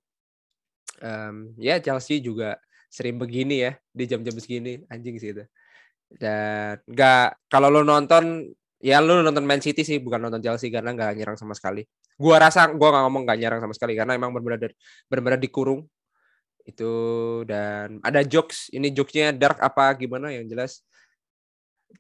em, 0.99 1.55
ya 1.55 1.79
Chelsea 1.79 2.19
juga 2.19 2.59
sering 2.91 3.17
begini 3.17 3.63
ya 3.71 3.73
di 3.95 4.05
jam-jam 4.11 4.35
segini. 4.43 4.83
Anjing 4.91 5.17
sih 5.23 5.31
itu. 5.31 5.45
Dan 6.11 6.83
nggak 6.83 7.47
kalau 7.47 7.71
lo 7.71 7.87
nonton 7.87 8.51
ya 8.83 8.99
lo 8.99 9.23
nonton 9.23 9.47
Man 9.47 9.63
City 9.63 9.87
sih 9.87 10.03
bukan 10.03 10.19
nonton 10.19 10.43
Chelsea 10.43 10.69
karena 10.69 10.91
nggak 10.93 11.15
nyerang 11.15 11.39
sama 11.39 11.55
sekali. 11.55 11.87
Gua 12.19 12.43
rasa 12.43 12.67
gua 12.75 12.91
nggak 12.91 13.05
ngomong 13.07 13.23
nggak 13.23 13.39
nyerang 13.39 13.61
sama 13.63 13.75
sekali 13.79 13.95
karena 13.95 14.19
emang 14.19 14.35
benar-benar 14.35 15.39
dikurung. 15.39 15.87
Itu 16.67 16.91
dan 17.47 18.03
ada 18.03 18.27
jokes. 18.27 18.67
Ini 18.75 18.91
jokesnya 18.91 19.31
dark 19.31 19.63
apa 19.63 19.95
gimana 19.95 20.35
yang 20.35 20.51
jelas? 20.51 20.83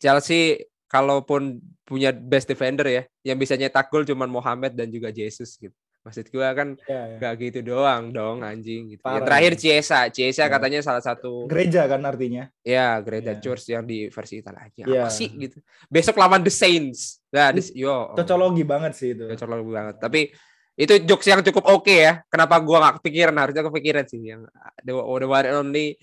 Chelsea 0.02 0.71
kalaupun 0.92 1.64
punya 1.88 2.12
best 2.12 2.52
defender 2.52 2.84
ya 2.84 3.02
yang 3.24 3.40
bisa 3.40 3.56
nyetak 3.56 3.88
gol 3.88 4.04
cuman 4.04 4.28
Mohamed 4.28 4.76
dan 4.76 4.92
juga 4.92 5.08
Jesus 5.08 5.56
gitu 5.56 5.72
maksud 6.02 6.26
gua 6.34 6.50
kan 6.50 6.74
Ya, 6.90 7.14
ya. 7.14 7.16
Gak 7.22 7.34
gitu 7.38 7.58
doang 7.62 8.10
dong 8.10 8.42
anjing 8.42 8.90
gitu. 8.90 9.02
Yang 9.06 9.06
Parah 9.06 9.22
terakhir 9.22 9.52
ya. 9.54 9.58
Ciesa, 9.62 10.00
Ciesa 10.10 10.42
Ya. 10.44 10.50
katanya 10.50 10.80
salah 10.82 10.98
satu 10.98 11.46
gereja 11.46 11.86
kan 11.86 12.02
artinya 12.02 12.50
ya 12.66 12.98
Greta 12.98 13.38
Ya. 13.38 13.40
Church 13.40 13.70
yang 13.70 13.86
di 13.86 14.10
versi 14.10 14.42
Italia. 14.42 14.66
Ya. 14.74 15.06
Apa 15.06 15.14
sih 15.14 15.30
gitu. 15.30 15.62
Besok 15.86 16.18
lawan 16.18 16.42
The 16.42 16.50
Saints. 16.50 17.22
Nah, 17.30 17.54
this, 17.54 17.70
yo. 17.70 18.12
cocologi 18.18 18.66
banget 18.66 18.92
sih 18.98 19.14
itu 19.14 19.30
Cocok 19.30 19.62
banget. 19.70 19.96
Tapi 20.02 20.20
itu 20.74 20.94
jokes 21.06 21.26
yang 21.30 21.40
cukup 21.46 21.64
oke 21.70 21.94
ya. 21.94 22.26
Kenapa 22.26 22.58
gua 22.58 22.82
nggak 22.82 22.94
kepikiran? 22.98 23.34
Harusnya 23.38 23.62
kepikiran 23.70 24.04
sih 24.10 24.20
yang 24.26 24.42
the, 24.82 24.92
the 24.92 25.26
one 25.30 25.46
only 25.54 25.94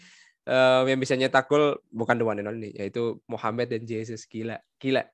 eh, 0.50 0.82
yang 0.90 1.00
bisa 1.00 1.14
nyetak 1.14 1.46
gol 1.46 1.78
bukan 1.94 2.18
the 2.18 2.26
one 2.26 2.42
and 2.42 2.50
only 2.50 2.74
yaitu 2.74 3.22
Mohamed 3.30 3.70
dan 3.70 3.84
Jesus. 3.86 4.26
Gila 4.26 4.58
gila. 4.82 5.06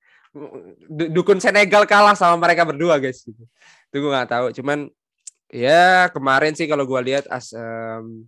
Du- 0.87 1.11
dukun 1.11 1.39
Senegal 1.39 1.87
kalah 1.87 2.15
sama 2.15 2.35
mereka 2.39 2.67
berdua 2.67 2.99
guys 2.99 3.23
gitu. 3.23 3.43
itu 3.91 3.97
gue 3.99 4.11
nggak 4.11 4.31
tahu. 4.31 4.47
Cuman 4.55 4.91
ya 5.47 6.11
kemarin 6.11 6.51
sih 6.51 6.67
kalau 6.67 6.83
gua 6.83 6.99
lihat 6.99 7.23
as 7.31 7.55
em, 7.55 8.27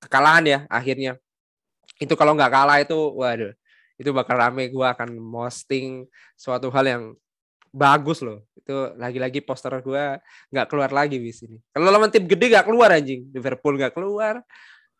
kekalahan 0.00 0.44
ya 0.44 0.58
akhirnya. 0.68 1.16
Itu 2.00 2.16
kalau 2.16 2.36
nggak 2.36 2.52
kalah 2.52 2.78
itu 2.80 2.96
waduh 3.16 3.52
itu 4.00 4.10
bakal 4.12 4.36
rame. 4.40 4.68
Gua 4.72 4.92
akan 4.96 5.16
posting 5.16 6.08
suatu 6.36 6.68
hal 6.72 6.84
yang 6.84 7.02
bagus 7.72 8.20
loh. 8.20 8.44
Itu 8.52 8.92
lagi-lagi 9.00 9.40
poster 9.40 9.72
gua 9.80 10.20
nggak 10.52 10.66
keluar 10.68 10.90
lagi 10.92 11.16
di 11.16 11.32
sini. 11.32 11.56
Kalau 11.72 11.88
lawan 11.88 12.12
tim 12.12 12.28
gede 12.28 12.52
nggak 12.52 12.66
keluar 12.68 12.92
anjing. 12.92 13.28
Liverpool 13.32 13.80
nggak 13.80 13.96
keluar 13.96 14.44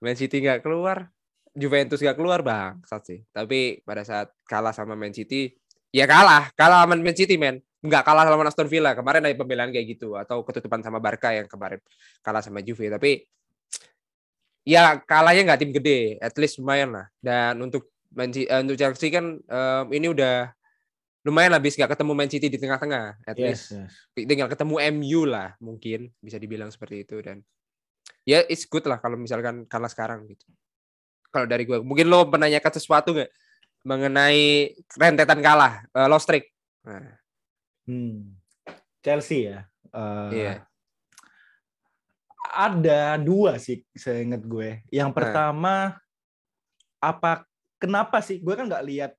Man 0.02 0.18
City 0.18 0.42
nggak 0.42 0.66
keluar 0.66 1.12
Juventus 1.52 2.00
nggak 2.00 2.16
keluar 2.16 2.40
bang 2.40 2.80
sih. 3.04 3.20
Tapi 3.28 3.84
pada 3.84 4.02
saat 4.02 4.32
kalah 4.48 4.72
sama 4.72 4.96
Man 4.96 5.12
City 5.12 5.52
ya 5.92 6.08
kalah. 6.08 6.48
Kalah 6.56 6.88
sama 6.88 6.96
Man 6.96 7.16
City 7.16 7.36
men. 7.36 7.60
Nggak 7.84 8.02
kalah 8.06 8.24
sama 8.24 8.48
Aston 8.48 8.68
Villa. 8.70 8.96
Kemarin 8.96 9.28
ada 9.28 9.36
pembelaan 9.36 9.68
kayak 9.68 9.86
gitu 9.98 10.16
atau 10.16 10.40
ketutupan 10.46 10.80
sama 10.80 10.96
Barca 10.98 11.34
yang 11.36 11.46
kemarin 11.46 11.78
kalah 12.24 12.40
sama 12.40 12.64
Juve. 12.64 12.88
Tapi 12.88 13.20
ya 14.64 14.96
kalahnya 15.04 15.52
nggak 15.52 15.60
tim 15.60 15.72
gede. 15.76 16.16
At 16.24 16.32
least 16.40 16.56
lumayan 16.56 16.96
lah. 16.96 17.06
Dan 17.20 17.60
untuk 17.60 17.92
Man 18.12 18.32
Ci- 18.32 18.48
eh, 18.48 18.60
untuk 18.60 18.76
Chelsea 18.76 19.12
kan 19.12 19.40
em, 19.40 19.84
ini 19.92 20.08
udah 20.08 20.52
lumayan 21.22 21.52
habis 21.54 21.76
nggak 21.76 21.96
ketemu 21.96 22.12
Man 22.16 22.30
City 22.32 22.48
di 22.48 22.58
tengah-tengah 22.58 23.24
at 23.28 23.36
least. 23.38 23.76
yes, 23.76 23.92
yes. 24.16 24.26
tinggal 24.26 24.50
ketemu 24.50 24.74
MU 24.98 25.20
lah 25.28 25.54
mungkin 25.62 26.10
bisa 26.18 26.40
dibilang 26.40 26.72
seperti 26.72 27.04
itu. 27.04 27.20
Dan 27.20 27.44
ya 28.24 28.40
it's 28.48 28.64
good 28.64 28.86
lah 28.88 29.02
kalau 29.02 29.18
misalkan 29.18 29.66
kalah 29.68 29.90
sekarang 29.90 30.24
gitu 30.30 30.46
kalau 31.32 31.48
dari 31.48 31.64
gue 31.64 31.80
mungkin 31.80 32.06
lo 32.06 32.28
menanyakan 32.28 32.72
sesuatu 32.76 33.16
nggak 33.16 33.32
mengenai 33.82 34.76
rentetan 34.94 35.40
kalah 35.40 35.82
eh, 35.88 36.06
lost 36.06 36.28
streak 36.28 36.52
nah, 36.84 37.16
Hmm. 37.82 38.38
Chelsea 39.02 39.50
ya 39.50 39.66
Eh, 39.92 40.30
Iya. 40.32 40.54
ada 42.52 43.16
dua 43.18 43.56
sih 43.58 43.82
saya 43.92 44.20
ingat 44.20 44.44
gue 44.44 44.84
yang 44.88 45.10
Nah. 45.10 45.16
pertama 45.16 45.74
apa 46.96 47.42
kenapa 47.76 48.20
sih 48.20 48.38
gue 48.38 48.54
kan 48.54 48.68
nggak 48.68 48.86
lihat 48.86 49.12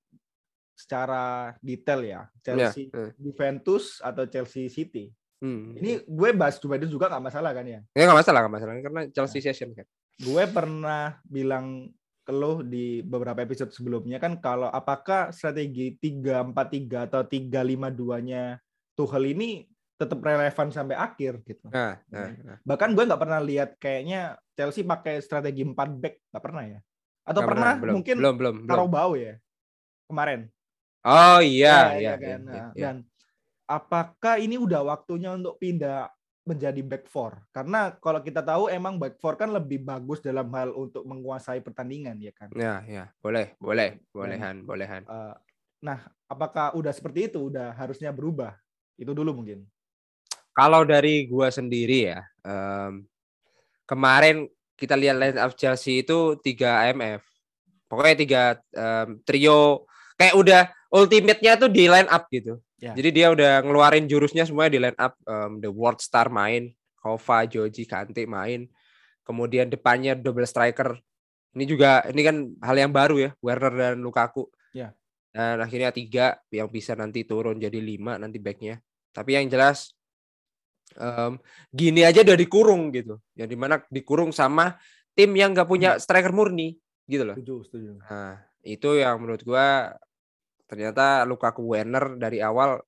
secara 0.73 1.53
detail 1.59 2.01
ya 2.01 2.21
Chelsea 2.41 2.89
eh. 2.89 3.11
Juventus 3.17 3.99
atau 3.99 4.25
Chelsea 4.25 4.69
City 4.69 5.09
hmm. 5.41 5.77
ini 5.77 5.91
gue 6.05 6.29
bahas 6.33 6.57
Juventus 6.57 6.89
juga 6.89 7.09
nggak 7.09 7.25
masalah 7.27 7.51
kan 7.51 7.65
ya 7.67 7.79
ya 7.93 8.03
nggak 8.07 8.19
masalah 8.21 8.39
nggak 8.45 8.53
masalah 8.55 8.73
karena 8.79 9.01
Chelsea 9.11 9.43
session 9.43 9.73
kan 9.75 9.85
gue 10.17 10.43
pernah 10.47 11.17
bilang 11.25 11.89
ke 12.23 12.31
lo 12.31 12.63
di 12.63 13.03
beberapa 13.03 13.43
episode 13.43 13.75
sebelumnya 13.75 14.15
kan 14.17 14.39
kalau 14.39 14.71
apakah 14.71 15.35
strategi 15.35 15.99
3-4-3 15.99 17.07
atau 17.11 17.21
3-5-2-nya 17.27 18.57
Tuchel 18.95 19.35
ini 19.35 19.67
tetap 19.99 20.19
relevan 20.23 20.67
sampai 20.71 20.95
akhir 20.97 21.43
gitu. 21.45 21.67
Nah, 21.69 21.99
nah, 22.09 22.31
nah. 22.31 22.57
Bahkan 22.63 22.89
gue 22.95 23.03
nggak 23.07 23.21
pernah 23.21 23.39
lihat 23.43 23.69
kayaknya 23.77 24.39
Chelsea 24.55 24.87
pakai 24.87 25.19
strategi 25.19 25.67
4 25.67 25.75
back, 25.75 26.15
nggak 26.31 26.43
pernah 26.43 26.63
ya? 26.65 26.79
Atau 27.23 27.41
Nggak 27.43 27.51
pernah, 27.51 27.73
belum, 27.79 27.93
mungkin 27.99 28.15
belum 28.19 28.35
belum 28.35 28.55
belum. 28.63 28.71
Karobau 28.71 29.11
ya 29.15 29.33
kemarin. 30.07 30.39
Oh 31.03 31.39
iya 31.43 31.95
Ya, 31.95 31.99
iya 31.99 31.99
ya 31.99 32.13
kan? 32.15 32.23
iya, 32.23 32.37
Nah, 32.39 32.53
iya. 32.71 32.83
Dan 32.83 32.95
apakah 33.67 34.35
ini 34.39 34.55
udah 34.59 34.81
waktunya 34.83 35.35
untuk 35.35 35.55
pindah 35.59 36.07
menjadi 36.43 36.79
back 36.83 37.07
four? 37.07 37.39
Karena 37.55 37.95
kalau 37.97 38.19
kita 38.19 38.43
tahu 38.43 38.67
emang 38.67 38.99
back 38.99 39.17
four 39.19 39.39
kan 39.39 39.51
lebih 39.51 39.83
bagus 39.83 40.19
dalam 40.19 40.47
hal 40.51 40.75
untuk 40.75 41.03
menguasai 41.07 41.63
pertandingan 41.63 42.19
ya 42.19 42.31
kan. 42.35 42.51
Ya, 42.53 42.83
ya, 42.83 43.03
boleh, 43.23 43.55
boleh, 43.59 43.99
bolehan, 44.11 44.67
bolehan. 44.67 45.07
Eh, 45.07 45.35
nah, 45.83 45.99
apakah 46.27 46.75
udah 46.75 46.91
seperti 46.91 47.31
itu? 47.31 47.47
Udah 47.47 47.71
harusnya 47.75 48.11
berubah? 48.11 48.59
Itu 48.99 49.15
dulu 49.15 49.43
mungkin. 49.43 49.63
Kalau 50.53 50.85
dari 50.85 51.25
gua 51.25 51.49
sendiri 51.49 52.13
ya, 52.13 52.21
em, 52.45 53.07
kemarin 53.89 54.45
kita 54.77 54.93
lihat 54.93 55.17
line 55.17 55.39
up 55.41 55.57
Chelsea 55.57 56.05
itu 56.05 56.37
tiga 56.45 56.85
IMF. 56.85 57.25
Pokoknya 57.89 58.15
tiga 58.19 58.43
em, 58.75 59.17
trio 59.25 59.89
kayak 60.23 60.35
udah 60.39 60.61
ultimate-nya 60.87 61.59
tuh 61.59 61.67
di 61.67 61.91
line 61.91 62.07
up 62.07 62.31
gitu. 62.31 62.63
Ya. 62.79 62.95
Jadi 62.95 63.09
dia 63.11 63.27
udah 63.35 63.59
ngeluarin 63.59 64.07
jurusnya 64.07 64.47
semuanya 64.47 64.71
di 64.71 64.79
line 64.79 64.99
up. 64.99 65.19
Em, 65.27 65.59
The 65.59 65.67
World 65.67 65.99
Star 65.99 66.31
main, 66.31 66.71
Kova, 66.95 67.43
Joji, 67.43 67.83
Kante 67.83 68.23
main. 68.23 68.71
Kemudian 69.27 69.67
depannya 69.67 70.15
double 70.15 70.47
striker. 70.47 70.95
Ini 71.53 71.63
juga 71.67 72.03
ini 72.07 72.21
kan 72.23 72.35
hal 72.63 72.75
yang 72.79 72.91
baru 72.95 73.15
ya, 73.19 73.29
Werner 73.43 73.73
dan 73.75 73.99
Lukaku. 73.99 74.47
Ya. 74.71 74.95
Dan 75.35 75.59
akhirnya 75.59 75.91
tiga 75.91 76.39
yang 76.53 76.71
bisa 76.71 76.95
nanti 76.95 77.27
turun 77.27 77.59
jadi 77.59 77.79
lima 77.83 78.15
nanti 78.15 78.39
backnya. 78.39 78.79
Tapi 79.11 79.35
yang 79.35 79.47
jelas 79.51 79.95
em, 80.99 81.39
gini 81.71 82.03
aja 82.03 82.23
udah 82.23 82.37
dikurung 82.39 82.91
gitu. 82.95 83.19
Yang 83.35 83.49
di 83.51 83.57
mana 83.57 83.75
dikurung 83.91 84.31
sama 84.31 84.75
tim 85.15 85.31
yang 85.35 85.51
nggak 85.51 85.69
punya 85.69 85.99
striker 85.99 86.31
murni 86.35 86.75
gitu 87.07 87.23
loh. 87.23 87.35
Setuju, 87.39 87.55
setuju. 87.63 87.89
Nah, 88.01 88.43
itu 88.63 88.89
yang 88.99 89.19
menurut 89.23 89.43
gua 89.43 89.95
ternyata 90.73 91.21
Lukaku 91.29 91.61
Werner 91.77 92.17
dari 92.17 92.41
awal 92.41 92.81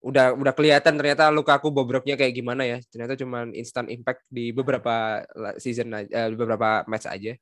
udah 0.00 0.32
udah 0.32 0.52
kelihatan 0.56 0.96
ternyata 0.96 1.28
Lukaku 1.28 1.68
bobroknya 1.68 2.16
kayak 2.16 2.32
gimana 2.32 2.64
ya. 2.64 2.80
Ternyata 2.88 3.20
cuman 3.20 3.52
instant 3.52 3.92
impact 3.92 4.24
di 4.32 4.48
beberapa 4.50 5.20
season 5.60 5.92
aja, 5.92 6.08
eh, 6.08 6.28
beberapa 6.32 6.82
match 6.88 7.04
aja. 7.04 7.36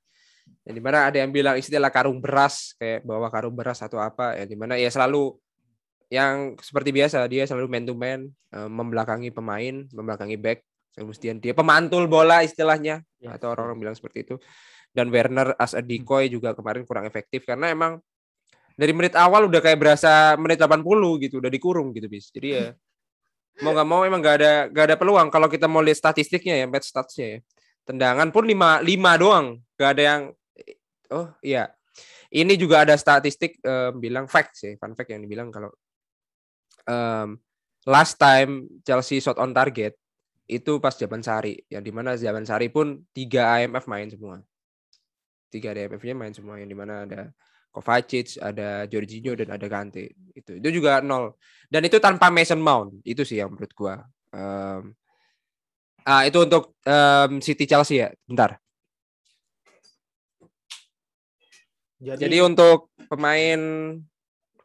Yang 0.67 0.75
di 0.75 0.83
mana 0.83 1.07
ada 1.07 1.23
yang 1.23 1.31
bilang 1.31 1.55
istilah 1.55 1.93
karung 1.95 2.19
beras 2.19 2.75
kayak 2.77 3.07
bawa 3.07 3.31
karung 3.31 3.55
beras 3.55 3.79
atau 3.79 4.03
apa. 4.03 4.35
Yang 4.35 4.49
di 4.53 4.57
mana 4.59 4.75
ya 4.75 4.91
selalu 4.91 5.39
yang 6.09 6.57
seperti 6.59 6.91
biasa 6.91 7.29
dia 7.29 7.45
selalu 7.47 7.69
man 7.71 7.85
to 7.87 7.95
man 7.95 8.21
eh, 8.51 8.69
membelakangi 8.69 9.31
pemain, 9.31 9.87
membelakangi 9.95 10.35
back. 10.35 10.67
Kemudian 10.99 11.39
dia 11.39 11.55
pemantul 11.55 12.11
bola 12.11 12.43
istilahnya 12.43 13.07
Ya, 13.19 13.35
atau 13.35 13.51
orang-orang 13.51 13.79
bilang 13.79 13.97
seperti 13.99 14.27
itu. 14.27 14.35
Dan 14.95 15.11
Werner 15.11 15.55
as 15.59 15.75
a 15.75 15.83
decoy 15.83 16.31
juga 16.31 16.55
kemarin 16.55 16.87
kurang 16.87 17.05
efektif 17.07 17.45
karena 17.45 17.71
emang 17.71 17.99
dari 18.79 18.93
menit 18.95 19.19
awal 19.19 19.51
udah 19.51 19.59
kayak 19.59 19.79
berasa 19.83 20.39
menit 20.39 20.63
80 20.63 20.87
gitu, 21.27 21.43
udah 21.43 21.51
dikurung 21.51 21.91
gitu 21.91 22.07
bis. 22.07 22.31
Jadi 22.31 22.49
ya 22.55 22.67
mau 23.67 23.75
nggak 23.75 23.89
mau 23.91 24.07
emang 24.07 24.23
nggak 24.23 24.37
ada 24.39 24.53
nggak 24.71 24.85
ada 24.87 24.97
peluang 24.97 25.29
kalau 25.35 25.51
kita 25.51 25.67
mau 25.67 25.83
lihat 25.83 25.99
statistiknya 25.99 26.63
ya, 26.63 26.67
match 26.71 26.95
statsnya 26.95 27.27
ya. 27.27 27.39
Tendangan 27.83 28.31
pun 28.31 28.47
5 28.47 28.87
5 28.87 29.23
doang, 29.23 29.59
nggak 29.75 29.91
ada 29.99 30.03
yang 30.03 30.23
oh 31.11 31.27
iya. 31.43 31.75
Ini 32.29 32.55
juga 32.61 32.85
ada 32.87 32.95
statistik 32.95 33.59
em, 33.65 33.99
bilang 33.99 34.31
fact 34.31 34.55
sih, 34.55 34.77
fun 34.79 34.95
fact 34.95 35.11
yang 35.11 35.25
dibilang 35.25 35.49
kalau 35.51 35.73
em, 36.87 37.41
last 37.89 38.21
time 38.21 38.69
Chelsea 38.85 39.19
shot 39.19 39.41
on 39.41 39.51
target 39.51 39.97
itu 40.49 40.81
pas 40.81 40.97
Jaban 40.97 41.21
Sari, 41.21 41.61
yang 41.69 41.85
di 41.85 41.93
mana 41.93 42.17
Jaban 42.17 42.45
Sari 42.45 42.73
pun 42.73 43.05
tiga 43.13 43.59
IMF 43.61 43.85
main 43.85 44.09
semua. 44.09 44.41
Tiga 45.49 45.73
IMF-nya 45.73 46.13
main 46.17 46.33
semua, 46.33 46.61
yang 46.61 46.69
di 46.69 46.77
mana 46.77 47.09
ada 47.09 47.33
Kovacic, 47.69 48.41
ada 48.41 48.89
Jorginho 48.89 49.37
dan 49.37 49.55
ada 49.55 49.67
Kante. 49.69 50.11
Itu 50.35 50.57
itu 50.59 50.69
juga 50.81 51.05
nol. 51.05 51.37
Dan 51.69 51.85
itu 51.85 52.01
tanpa 52.01 52.33
Mason 52.33 52.59
Mount. 52.59 53.05
Itu 53.05 53.23
sih 53.29 53.39
yang 53.39 53.53
menurut 53.53 53.73
gua. 53.77 53.95
Em, 54.33 54.97
ah 56.09 56.23
itu 56.25 56.39
untuk 56.43 56.73
em, 56.83 57.39
City 57.45 57.69
Chelsea 57.69 58.01
ya. 58.01 58.09
Bentar. 58.25 58.57
Jadi, 61.99 62.31
Jadi 62.31 62.39
untuk 62.41 62.95
pemain 63.11 63.61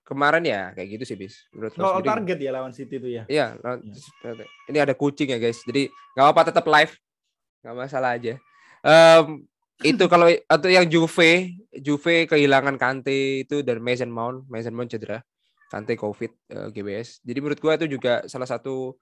kemarin 0.06 0.44
ya 0.46 0.62
kayak 0.78 0.88
gitu 1.00 1.04
sih 1.10 1.18
bis. 1.18 1.50
Menurut 1.50 1.74
sendiri. 1.74 2.06
target 2.06 2.38
ya 2.38 2.52
lawan 2.54 2.72
City 2.76 2.96
itu 3.02 3.10
ya. 3.10 3.24
Iya, 3.26 3.58
lawan- 3.58 3.84
ini 4.70 4.78
ada 4.78 4.94
kucing 4.94 5.34
ya 5.34 5.40
guys. 5.42 5.60
Jadi 5.66 5.90
nggak 6.14 6.24
apa-apa 6.30 6.54
tetap 6.54 6.66
live, 6.70 6.94
nggak 7.66 7.76
masalah 7.76 8.14
aja. 8.14 8.38
Em, 8.86 9.48
itu 9.84 10.06
kalau 10.08 10.28
atau 10.48 10.70
yang 10.72 10.88
Juve, 10.88 11.60
Juve 11.76 12.26
kehilangan 12.26 12.80
Kante 12.80 13.44
itu 13.44 13.62
dan 13.62 13.84
Mason 13.84 14.10
Mount, 14.10 14.48
Mason 14.48 14.72
Mount 14.72 14.90
cedera, 14.90 15.20
Kante 15.68 16.00
COVID, 16.00 16.32
eh, 16.50 16.68
GBS. 16.72 17.20
Jadi 17.22 17.38
menurut 17.44 17.60
gua 17.60 17.76
itu 17.76 17.86
juga 17.92 18.24
salah 18.32 18.48
satu 18.48 18.96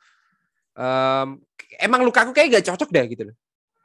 em, 0.75 1.37
emang 1.79 2.01
Lukaku 2.07 2.31
kayak 2.33 2.61
gak 2.61 2.65
cocok 2.73 2.89
deh 2.89 3.05
gitu 3.13 3.23
loh. 3.31 3.35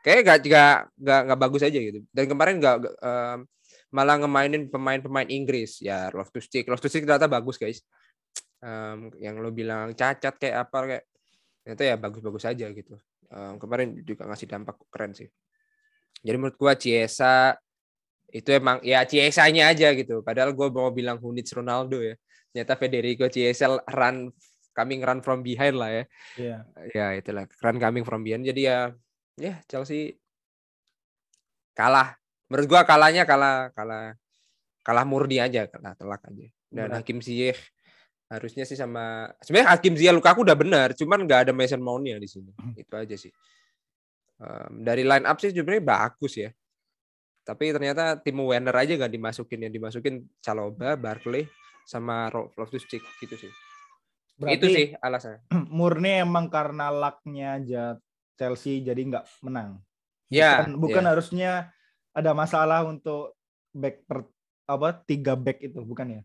Kayak 0.01 0.21
gak 0.23 0.39
gak 0.47 0.77
gak, 0.97 1.21
gak 1.35 1.41
bagus 1.41 1.63
aja 1.67 1.79
gitu. 1.79 2.01
Dan 2.15 2.25
kemarin 2.31 2.63
gak, 2.63 2.77
gak, 2.83 2.95
em, 3.03 3.39
malah 3.91 4.17
ngemainin 4.23 4.69
pemain-pemain 4.71 5.29
Inggris 5.31 5.83
ya 5.83 6.11
Loftus 6.15 6.47
Cheek. 6.51 6.67
Loftus 6.71 6.91
Cheek 6.95 7.05
ternyata 7.05 7.29
bagus 7.31 7.59
guys. 7.59 7.83
Em, 8.63 9.11
yang 9.21 9.39
lo 9.43 9.51
bilang 9.53 9.93
cacat 9.93 10.35
kayak 10.41 10.57
apa 10.69 10.79
kayak 10.89 11.05
ternyata 11.67 11.83
ya 11.83 11.95
bagus-bagus 11.99 12.45
aja 12.47 12.67
gitu. 12.71 12.95
Em, 13.31 13.59
kemarin 13.59 13.99
juga 14.07 14.25
ngasih 14.31 14.47
dampak 14.47 14.79
keren 14.89 15.13
sih. 15.13 15.27
Jadi 16.27 16.37
menurut 16.43 16.59
gua 16.59 16.75
Ciesa 16.75 17.55
itu 18.35 18.51
emang 18.51 18.83
ya 18.83 19.07
Ciesa-nya 19.07 19.71
aja 19.71 19.95
gitu. 19.95 20.27
Padahal 20.27 20.51
gua 20.59 20.67
mau 20.75 20.91
bilang 20.91 21.23
Hunits 21.23 21.55
Ronaldo 21.55 22.03
ya. 22.03 22.19
Ternyata 22.51 22.75
Federico 22.75 23.31
Chiesa 23.31 23.79
run 23.87 24.35
coming 24.75 25.01
run 25.07 25.23
from 25.23 25.47
behind 25.47 25.79
lah 25.79 26.03
ya. 26.03 26.05
Iya. 26.35 26.59
Ya 26.91 27.07
itulah 27.15 27.47
run 27.63 27.79
coming 27.79 28.03
from 28.03 28.27
behind. 28.27 28.43
Jadi 28.43 28.67
ya 28.67 28.91
ya 29.39 29.63
Chelsea 29.71 30.19
kalah. 31.79 32.19
Menurut 32.51 32.67
gua 32.67 32.83
kalahnya 32.83 33.23
kalah 33.23 33.71
kalah 33.71 34.19
kalah 34.83 35.05
murni 35.07 35.39
aja, 35.39 35.71
kalah 35.71 35.95
telak 35.95 36.27
aja. 36.27 36.47
Dan 36.67 36.91
Berat. 36.91 36.99
Hakim 37.03 37.23
Ziyech 37.23 37.59
harusnya 38.27 38.67
sih 38.67 38.75
sama 38.75 39.31
sebenarnya 39.39 39.71
Hakim 39.71 39.95
Ziyech 39.95 40.15
Lukaku 40.15 40.43
udah 40.43 40.59
benar, 40.59 40.91
cuman 40.99 41.23
nggak 41.27 41.47
ada 41.47 41.53
Mason 41.55 41.79
Mount-nya 41.79 42.19
di 42.19 42.27
sini. 42.27 42.51
Itu 42.75 42.95
aja 42.99 43.15
sih. 43.15 43.31
Em, 44.37 44.85
dari 44.85 45.01
line 45.01 45.25
up 45.25 45.41
sih 45.41 45.49
sebenarnya 45.49 45.85
bagus 45.85 46.35
ya. 46.37 46.51
Tapi 47.47 47.71
ternyata 47.71 48.19
tim 48.21 48.37
Werner 48.43 48.75
aja 48.75 48.93
nggak 48.99 49.15
dimasukin 49.15 49.65
yang 49.65 49.73
dimasukin 49.73 50.27
Caloba, 50.43 50.99
Barkley 50.99 51.47
sama 51.87 52.29
Ro- 52.29 52.51
Loftus 52.59 52.85
Cheek 52.91 53.01
gitu 53.23 53.39
sih. 53.39 53.53
Berarti 54.37 54.57
itu 54.61 54.67
sih 54.69 54.87
alasannya. 55.01 55.41
murni 55.79 56.21
emang 56.21 56.53
karena 56.53 56.93
lucknya 56.93 57.57
aja 57.57 57.83
Chelsea 58.37 58.85
jadi 58.85 58.99
nggak 58.99 59.25
menang. 59.47 59.81
Ya, 60.29 60.59
bukan, 60.59 60.71
bukan 60.83 61.05
ya. 61.07 61.11
harusnya 61.15 61.51
ada 62.11 62.35
masalah 62.35 62.83
untuk 62.85 63.39
back 63.71 64.03
per 64.05 64.27
apa 64.67 64.99
tiga 65.07 65.39
back 65.39 65.63
itu 65.63 65.79
bukan 65.81 66.19
ya? 66.19 66.23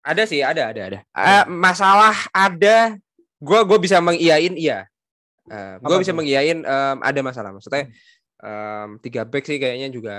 Ada 0.00 0.24
sih, 0.24 0.40
ada, 0.40 0.72
ada, 0.72 0.80
ada. 0.88 0.98
Eh, 1.04 1.44
masalah 1.52 2.16
ada, 2.32 2.96
gua 3.36 3.60
gua 3.68 3.76
bisa 3.76 4.00
mengiyain 4.00 4.56
iya. 4.56 4.88
Eh, 5.48 5.74
Apa 5.80 5.96
bisa 5.98 6.12
mengiyain 6.12 6.60
em, 6.60 6.98
ada 7.00 7.20
masalah. 7.24 7.50
Maksudnya 7.56 7.88
em, 8.44 8.88
tiga 9.00 9.24
back 9.24 9.44
sih 9.48 9.56
kayaknya 9.56 9.88
juga 9.88 10.16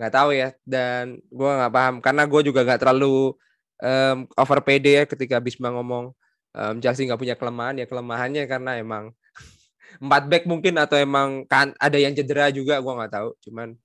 nggak 0.00 0.12
tahu 0.12 0.30
ya. 0.32 0.48
Dan 0.64 1.20
gua 1.28 1.60
nggak 1.64 1.72
paham 1.72 1.94
karena 2.00 2.22
gua 2.24 2.40
juga 2.40 2.60
nggak 2.64 2.80
terlalu 2.80 3.36
em, 3.80 4.24
over 4.36 4.60
PD 4.64 4.86
ya 5.00 5.04
ketika 5.04 5.36
Bisma 5.38 5.68
ngomong 5.70 6.16
em, 6.56 6.74
Chelsea 6.80 7.04
nggak 7.04 7.20
punya 7.20 7.36
kelemahan 7.36 7.76
ya 7.76 7.86
kelemahannya 7.86 8.44
karena 8.48 8.80
emang 8.80 9.12
empat 10.04 10.22
back 10.26 10.44
mungkin 10.48 10.80
atau 10.80 10.96
emang 10.96 11.44
kan 11.44 11.76
ada 11.76 12.00
yang 12.00 12.16
cedera 12.16 12.48
juga 12.48 12.80
gua 12.80 13.04
nggak 13.04 13.12
tahu. 13.12 13.30
Cuman 13.44 13.76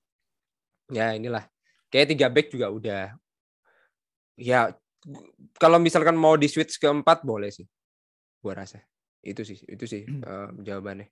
ya 0.93 1.17
inilah 1.17 1.43
kayak 1.91 2.13
tiga 2.13 2.27
back 2.29 2.47
juga 2.53 2.69
udah 2.69 3.03
ya 4.35 4.73
kalau 5.57 5.79
misalkan 5.79 6.17
mau 6.17 6.35
di 6.35 6.49
switch 6.49 6.77
ke 6.77 6.87
empat 6.89 7.23
boleh 7.23 7.49
sih 7.49 7.65
gua 8.43 8.61
rasa 8.61 8.83
itu 9.25 9.41
sih 9.41 9.57
itu 9.65 9.85
sih 9.89 10.05
em, 10.05 10.61
jawabannya 10.61 11.09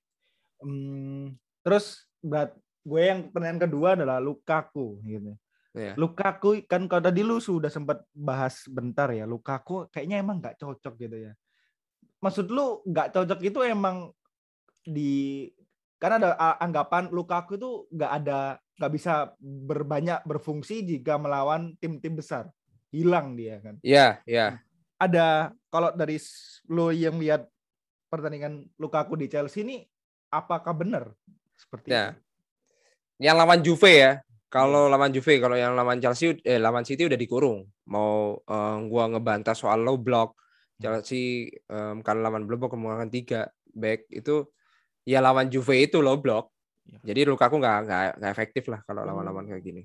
Hmm, 0.64 1.36
terus 1.60 2.08
berat 2.24 2.56
gue 2.84 3.02
yang 3.04 3.28
pertanyaan 3.28 3.68
kedua 3.68 3.88
adalah 3.96 4.16
Lukaku 4.16 5.00
gitu. 5.04 5.36
ya 5.76 5.92
Lukaku 5.98 6.64
kan 6.64 6.88
kalau 6.88 7.02
tadi 7.04 7.20
lu 7.20 7.36
sudah 7.42 7.68
sempat 7.68 8.00
bahas 8.14 8.64
bentar 8.70 9.12
ya 9.12 9.28
Lukaku 9.28 9.90
kayaknya 9.92 10.24
emang 10.24 10.40
nggak 10.40 10.56
cocok 10.56 10.94
gitu 10.96 11.16
ya. 11.30 11.32
Maksud 12.24 12.48
lu 12.48 12.80
nggak 12.88 13.12
cocok 13.12 13.40
itu 13.44 13.60
emang 13.66 14.08
di 14.84 15.48
karena 16.00 16.16
ada 16.20 16.56
anggapan 16.60 17.12
Lukaku 17.12 17.56
itu 17.60 17.70
nggak 17.92 18.12
ada 18.24 18.56
nggak 18.80 18.92
bisa 18.92 19.32
berbanyak 19.42 20.20
berfungsi 20.24 20.84
jika 20.84 21.20
melawan 21.20 21.76
tim-tim 21.78 22.16
besar 22.16 22.48
hilang 22.94 23.34
dia 23.34 23.58
kan. 23.58 23.74
ya 23.82 24.22
ya 24.24 24.62
ada 24.98 25.50
kalau 25.68 25.90
dari 25.92 26.16
lo 26.70 26.94
yang 26.94 27.18
lihat 27.18 27.50
pertandingan 28.14 28.70
Lukaku 28.78 29.18
di 29.18 29.26
Chelsea 29.26 29.66
ini 29.66 29.82
apakah 30.30 30.70
benar 30.72 31.10
seperti 31.54 31.90
Ya. 31.90 32.14
itu? 32.14 32.20
Yang 33.26 33.36
lawan 33.38 33.60
Juve 33.62 33.92
ya. 33.94 34.12
Kalau 34.46 34.86
lawan 34.86 35.10
Juve, 35.10 35.42
kalau 35.42 35.58
yang 35.58 35.74
lawan 35.74 35.98
Chelsea, 35.98 36.38
eh 36.46 36.62
lawan 36.62 36.86
City 36.86 37.10
udah 37.10 37.18
dikurung. 37.18 37.66
Mau 37.90 38.38
eh, 38.38 38.76
gua 38.86 39.10
ngebantah 39.10 39.54
soal 39.58 39.82
low 39.82 39.98
block, 39.98 40.38
Chelsea 40.78 41.50
em, 41.66 42.02
kalau 42.06 42.22
lawan 42.22 42.46
low 42.46 42.54
block 42.54 42.74
kemungkinan 42.78 43.10
tiga 43.10 43.50
back 43.74 44.06
itu 44.14 44.46
ya 45.02 45.18
lawan 45.18 45.50
Juve 45.50 45.74
itu 45.82 45.98
low 45.98 46.18
block. 46.22 46.54
Ya. 46.86 47.10
Jadi 47.10 47.26
Lukaku 47.26 47.58
nggak 47.58 47.78
nggak 48.22 48.30
efektif 48.30 48.70
lah 48.70 48.78
kalau 48.86 49.02
Hmm. 49.02 49.10
lawan-lawan 49.10 49.50
kayak 49.50 49.62
gini. 49.66 49.82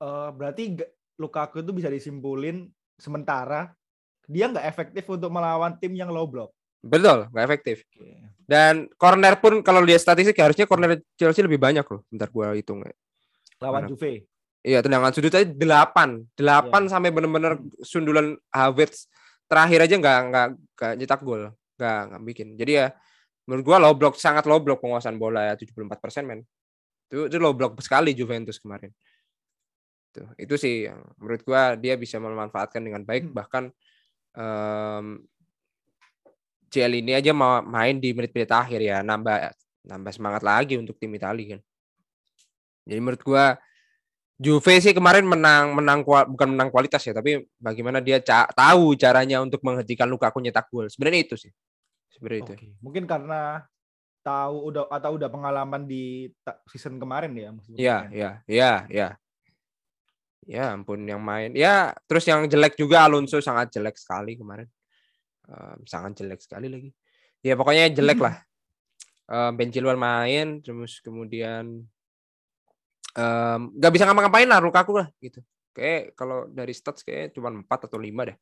Eh, 0.00 0.30
berarti 0.32 0.76
Lukaku 1.20 1.60
itu 1.60 1.72
bisa 1.76 1.92
disimpulin 1.92 2.68
sementara 2.96 3.76
dia 4.24 4.48
nggak 4.48 4.66
efektif 4.72 5.04
untuk 5.12 5.28
melawan 5.28 5.76
tim 5.76 5.92
yang 5.92 6.08
low 6.08 6.24
block. 6.24 6.55
Betul, 6.86 7.18
nggak 7.30 7.44
efektif. 7.44 7.76
Dan 8.46 8.86
corner 8.94 9.34
pun 9.42 9.58
kalau 9.60 9.82
lihat 9.82 9.98
statistik 9.98 10.38
harusnya 10.38 10.70
corner 10.70 11.02
Chelsea 11.18 11.42
lebih 11.42 11.58
banyak 11.58 11.82
loh. 11.82 12.06
Bentar 12.06 12.30
gua 12.30 12.54
hitung. 12.54 12.86
ya. 12.86 12.94
Lawan 13.58 13.84
Mana? 13.84 13.90
Juve. 13.90 14.22
Iya, 14.66 14.82
tendangan 14.82 15.10
sudut 15.14 15.34
aja 15.34 15.46
8. 15.46 16.26
8 16.34 16.90
sampai 16.90 17.10
bener-bener 17.10 17.58
sundulan 17.82 18.34
Havertz 18.50 19.06
terakhir 19.46 19.86
aja 19.86 19.94
nggak 19.98 20.18
nggak 20.30 20.46
nggak 20.78 20.92
nyetak 20.98 21.20
gol. 21.26 21.50
Nggak 21.78 21.98
nggak 22.10 22.22
bikin. 22.22 22.48
Jadi 22.54 22.72
ya 22.82 22.86
menurut 23.46 23.64
gua 23.66 23.76
low 23.82 23.94
block 23.94 24.14
sangat 24.18 24.46
low 24.46 24.58
block 24.62 24.78
penguasaan 24.82 25.18
bola 25.18 25.50
ya 25.50 25.54
74% 25.58 26.26
men. 26.26 26.42
Itu 27.10 27.30
itu 27.30 27.36
low 27.38 27.54
block 27.54 27.78
sekali 27.82 28.14
Juventus 28.14 28.58
kemarin. 28.62 28.90
Tuh, 30.14 30.26
itu 30.38 30.54
sih 30.54 30.86
yang 30.90 31.02
menurut 31.18 31.42
gua 31.42 31.74
dia 31.74 31.94
bisa 31.98 32.18
memanfaatkan 32.22 32.82
dengan 32.82 33.02
baik 33.02 33.30
Hmm. 33.30 33.34
bahkan 33.34 33.64
em 34.36 35.22
CL 36.76 36.92
ini 37.00 37.16
aja 37.16 37.32
mau 37.32 37.64
main 37.64 37.96
di 37.96 38.12
menit-menit 38.12 38.52
akhir 38.52 38.80
ya 38.84 39.00
nambah 39.00 39.56
nambah 39.88 40.12
semangat 40.12 40.42
lagi 40.44 40.76
untuk 40.76 41.00
tim 41.00 41.08
Italia 41.16 41.56
kan. 41.56 41.60
Jadi 42.84 43.00
menurut 43.00 43.22
gua 43.24 43.56
Juve 44.36 44.84
sih 44.84 44.92
kemarin 44.92 45.24
menang 45.24 45.72
menang 45.72 46.04
bukan 46.04 46.52
menang 46.52 46.68
kualitas 46.68 47.00
ya, 47.00 47.16
tapi 47.16 47.40
bagaimana 47.56 48.04
dia 48.04 48.20
ca- 48.20 48.52
tahu 48.52 48.92
caranya 48.92 49.40
untuk 49.40 49.64
menghentikan 49.64 50.04
Lukaku 50.04 50.44
nyetak 50.44 50.68
gol. 50.68 50.92
Sebenarnya 50.92 51.24
itu 51.24 51.40
sih. 51.40 51.48
Sebenarnya 52.12 52.44
itu. 52.44 52.52
Oke. 52.52 52.66
Mungkin 52.84 53.08
karena 53.08 53.64
tahu 54.20 54.68
udah 54.68 54.92
atau 54.92 55.16
udah 55.16 55.32
pengalaman 55.32 55.88
di 55.88 56.28
season 56.68 57.00
kemarin 57.00 57.32
ya 57.32 57.48
musim 57.48 57.80
Iya, 57.80 57.98
iya, 58.12 58.30
iya, 58.44 58.72
iya. 58.92 59.08
Ya 60.44 60.76
ampun 60.76 61.00
yang 61.08 61.24
main. 61.24 61.56
Ya, 61.56 61.96
terus 62.04 62.28
yang 62.28 62.44
jelek 62.44 62.76
juga 62.76 63.08
Alonso 63.08 63.40
sangat 63.40 63.72
jelek 63.72 63.96
sekali 63.96 64.36
kemarin. 64.36 64.68
Em, 65.46 65.78
sangat 65.86 66.18
jelek 66.18 66.42
sekali 66.42 66.66
lagi. 66.66 66.90
Ya 67.42 67.54
pokoknya 67.54 67.86
jelek 67.94 68.18
lah. 68.18 68.42
Um, 69.26 69.58
ben 69.58 69.70
Chilwell 69.74 69.98
main 69.98 70.62
terus 70.62 71.02
kemudian 71.02 71.82
em, 73.14 73.60
nggak 73.74 73.92
bisa 73.94 74.06
ngapa-ngapain 74.06 74.46
lah 74.50 74.58
Lukaku 74.58 74.98
lah 74.98 75.08
gitu. 75.22 75.38
Kayak 75.70 76.18
kalau 76.18 76.50
dari 76.50 76.74
stats 76.74 77.06
kayak 77.06 77.34
cuma 77.34 77.52
4 77.54 77.86
atau 77.86 77.98
5 77.98 78.26
deh. 78.26 78.36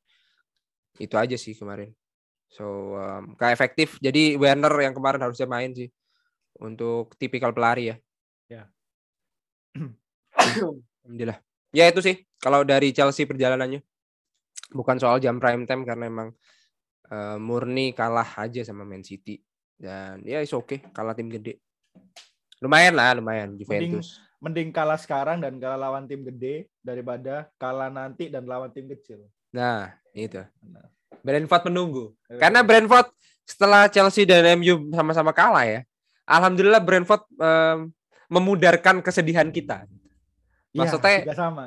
Itu 0.97 1.21
aja 1.21 1.37
sih 1.37 1.53
kemarin. 1.53 1.93
So, 2.49 2.97
em, 2.97 3.37
gak 3.37 3.53
efektif. 3.53 4.01
Jadi 4.01 4.41
Werner 4.41 4.73
yang 4.81 4.95
kemarin 4.97 5.21
harusnya 5.21 5.45
main 5.45 5.77
sih 5.77 5.91
untuk 6.57 7.13
tipikal 7.21 7.53
pelari 7.53 7.93
ya. 7.93 7.97
Ya. 8.49 8.63
Alhamdulillah. 11.05 11.39
Ya 11.75 11.85
itu 11.91 12.01
sih 12.01 12.17
kalau 12.41 12.65
dari 12.65 12.97
Chelsea 12.97 13.29
perjalanannya. 13.29 13.85
Bukan 14.73 14.97
soal 14.97 15.21
jam 15.21 15.37
prime 15.37 15.69
time 15.69 15.85
karena 15.85 16.09
emang 16.09 16.33
eh, 17.11 17.39
murni 17.41 17.93
kalah 17.93 18.27
aja 18.41 18.65
sama 18.65 18.85
Man 18.87 19.05
City 19.05 19.41
dan 19.75 20.23
ya 20.23 20.41
is 20.41 20.55
oke 20.55 20.81
kalah 20.95 21.13
tim 21.13 21.29
gede. 21.29 21.59
Lumayan 22.63 22.95
lah, 22.97 23.13
lumayan 23.19 23.59
Juventus. 23.59 24.23
Mending 24.41 24.73
kalah 24.73 24.97
sekarang 25.01 25.41
dan 25.41 25.57
kalah 25.57 25.77
lawan 25.77 26.05
tim 26.09 26.25
gede 26.25 26.69
daripada 26.85 27.49
kalah 27.57 27.89
nanti 27.89 28.29
dan 28.29 28.45
lawan 28.45 28.73
tim 28.73 28.89
kecil. 28.89 29.25
Nah, 29.53 29.93
itu. 30.13 30.41
Benar. 30.61 30.89
Brentford 31.25 31.63
menunggu. 31.73 32.05
Karena 32.29 32.61
Brentford 32.61 33.09
setelah 33.45 33.89
Chelsea 33.89 34.25
dan 34.29 34.45
MU 34.61 34.93
sama-sama 34.93 35.33
kalah 35.33 35.65
ya. 35.65 35.81
Alhamdulillah 36.25 36.81
Brentford 36.81 37.25
em, 37.37 37.93
memudarkan 38.29 39.01
kesedihan 39.05 39.49
kita. 39.53 39.85
Iya, 40.73 40.89
maksudnya- 40.89 41.23
juga 41.25 41.37
sama. 41.37 41.65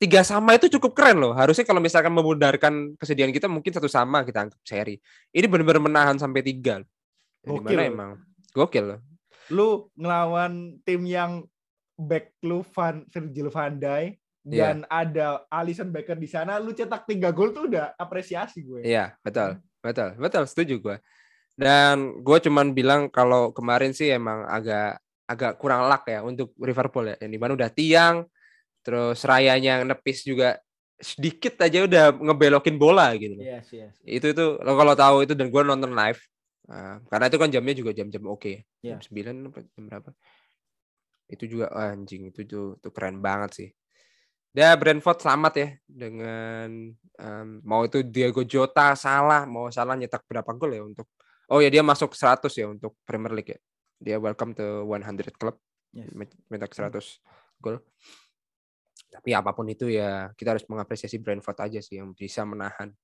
Tiga 0.00 0.24
sama 0.24 0.56
itu 0.56 0.72
cukup 0.72 0.96
keren 0.96 1.20
loh. 1.20 1.36
Harusnya 1.36 1.68
kalau 1.68 1.76
misalkan 1.76 2.08
memudarkan 2.08 2.96
kesedihan 2.96 3.28
kita 3.28 3.52
mungkin 3.52 3.68
satu 3.68 3.84
sama 3.84 4.24
kita 4.24 4.48
anggap 4.48 4.60
seri. 4.64 4.96
Ini 5.28 5.44
benar-benar 5.44 5.84
menahan 5.84 6.16
sampai 6.16 6.40
tiga. 6.40 6.80
Gokil 7.44 7.60
mana 7.60 7.76
loh. 7.76 7.92
emang 7.92 8.10
gokil 8.56 8.84
loh. 8.96 9.00
Lu 9.52 9.68
ngelawan 10.00 10.80
tim 10.88 11.04
yang 11.04 11.44
back 12.00 12.32
lu 12.40 12.64
Van 12.72 13.04
Virgil 13.12 13.52
van 13.52 13.76
Dijk 13.76 14.16
Iya. 14.40 14.72
dan 14.72 14.76
ada 14.88 15.44
Alisson 15.52 15.92
Becker 15.92 16.16
di 16.16 16.24
sana, 16.24 16.56
lu 16.56 16.72
cetak 16.72 17.04
tiga 17.04 17.28
gol 17.28 17.52
tuh 17.52 17.68
udah 17.68 17.92
apresiasi 18.00 18.64
gue. 18.64 18.80
Iya, 18.88 19.12
betul. 19.20 19.60
Betul, 19.84 20.16
betul, 20.16 20.44
setuju 20.48 20.74
gue. 20.80 20.96
Dan 21.60 22.24
gue 22.24 22.38
cuman 22.48 22.72
bilang 22.72 23.12
kalau 23.12 23.52
kemarin 23.52 23.92
sih 23.92 24.08
emang 24.08 24.48
agak 24.48 24.96
agak 25.28 25.60
kurang 25.60 25.92
luck 25.92 26.08
ya 26.08 26.24
untuk 26.24 26.56
Liverpool 26.56 27.12
ya. 27.12 27.16
Yang 27.20 27.30
di 27.36 27.38
mana 27.40 27.52
udah 27.52 27.70
tiang, 27.70 28.24
terus 28.80 29.22
rayanya 29.24 29.84
nepis 29.84 30.24
juga 30.24 30.58
sedikit 31.00 31.56
aja 31.64 31.88
udah 31.88 32.04
ngebelokin 32.12 32.76
bola 32.76 33.12
gitu. 33.16 33.40
loh. 33.40 33.44
Yes, 33.44 33.72
yes. 33.72 33.96
Itu 34.04 34.36
itu 34.36 34.44
lo 34.60 34.72
kalau 34.76 34.92
tahu 34.92 35.24
itu 35.24 35.32
dan 35.32 35.48
gue 35.48 35.62
nonton 35.64 35.96
live. 35.96 36.20
Nah, 36.70 37.02
karena 37.08 37.26
itu 37.26 37.38
kan 37.40 37.48
jamnya 37.48 37.74
juga 37.74 37.90
jam-jam 37.96 38.24
oke. 38.28 38.68
Iya. 38.84 39.00
Jam 39.00 39.16
9 39.16 39.48
apa 39.48 39.58
jam 39.64 39.82
berapa? 39.88 40.10
Itu 41.26 41.44
juga 41.48 41.66
ah, 41.72 41.96
anjing 41.96 42.30
itu 42.30 42.44
tuh, 42.44 42.76
tuh 42.78 42.92
keren 42.92 43.18
banget 43.24 43.50
sih. 43.56 43.68
Ya 44.50 44.74
Brentford 44.74 45.22
selamat 45.22 45.52
ya 45.56 45.68
dengan 45.86 46.90
em, 47.16 47.48
mau 47.62 47.86
itu 47.86 48.02
Diego 48.02 48.42
Jota 48.42 48.98
salah 48.98 49.46
mau 49.46 49.70
salah 49.70 49.94
nyetak 49.94 50.26
berapa 50.26 50.50
gol 50.58 50.74
ya 50.74 50.82
untuk 50.82 51.06
Oh 51.50 51.58
ya 51.58 51.66
dia 51.66 51.82
masuk 51.82 52.14
100 52.14 52.46
ya 52.54 52.66
untuk 52.70 52.94
Premier 53.02 53.34
League 53.34 53.58
ya. 53.58 53.58
Dia 53.98 54.16
welcome 54.22 54.54
to 54.54 54.86
100 54.86 55.34
club 55.34 55.58
yes. 55.90 56.06
mencetak 56.46 56.70
100 56.70 57.02
gol. 57.58 57.82
Tapi 59.10 59.34
apa 59.34 59.50
pun 59.50 59.66
itu 59.66 59.90
ya 59.90 60.30
kita 60.38 60.54
harus 60.54 60.64
mengapresiasi 60.64 61.18
Brentford 61.18 61.58
aja 61.60 61.80
sih 61.82 61.98
yang 61.98 62.14
bisa 62.14 62.46
menahan. 62.46 62.94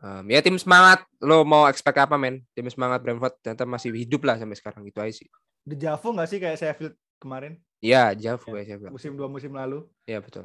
Em, 0.00 0.24
ya 0.26 0.40
tim 0.40 0.56
semangat 0.56 1.04
lo 1.20 1.44
mau 1.44 1.68
expect 1.68 1.98
apa 1.98 2.16
men? 2.16 2.40
Tim 2.56 2.66
semangat 2.66 3.04
Brentford 3.04 3.36
ternyata 3.38 3.68
masih 3.68 3.92
hidup 3.92 4.24
lah 4.24 4.40
sampai 4.40 4.56
sekarang 4.56 4.80
gitu 4.88 4.98
aja 4.98 5.12
sih. 5.12 5.28
Dejavu 5.62 6.16
nggak 6.16 6.28
sih 6.28 6.38
kayak 6.40 6.56
Sheffield 6.56 6.94
kemarin 7.20 7.60
Ya 7.80 8.12
jauh 8.12 8.40
Ya, 8.48 8.60
ya. 8.60 8.64
saya 8.64 8.76
bilang. 8.76 8.92
musim 8.92 9.12
dua 9.16 9.28
musim 9.28 9.52
lalu? 9.52 9.84
Ya 10.04 10.20
betul. 10.20 10.44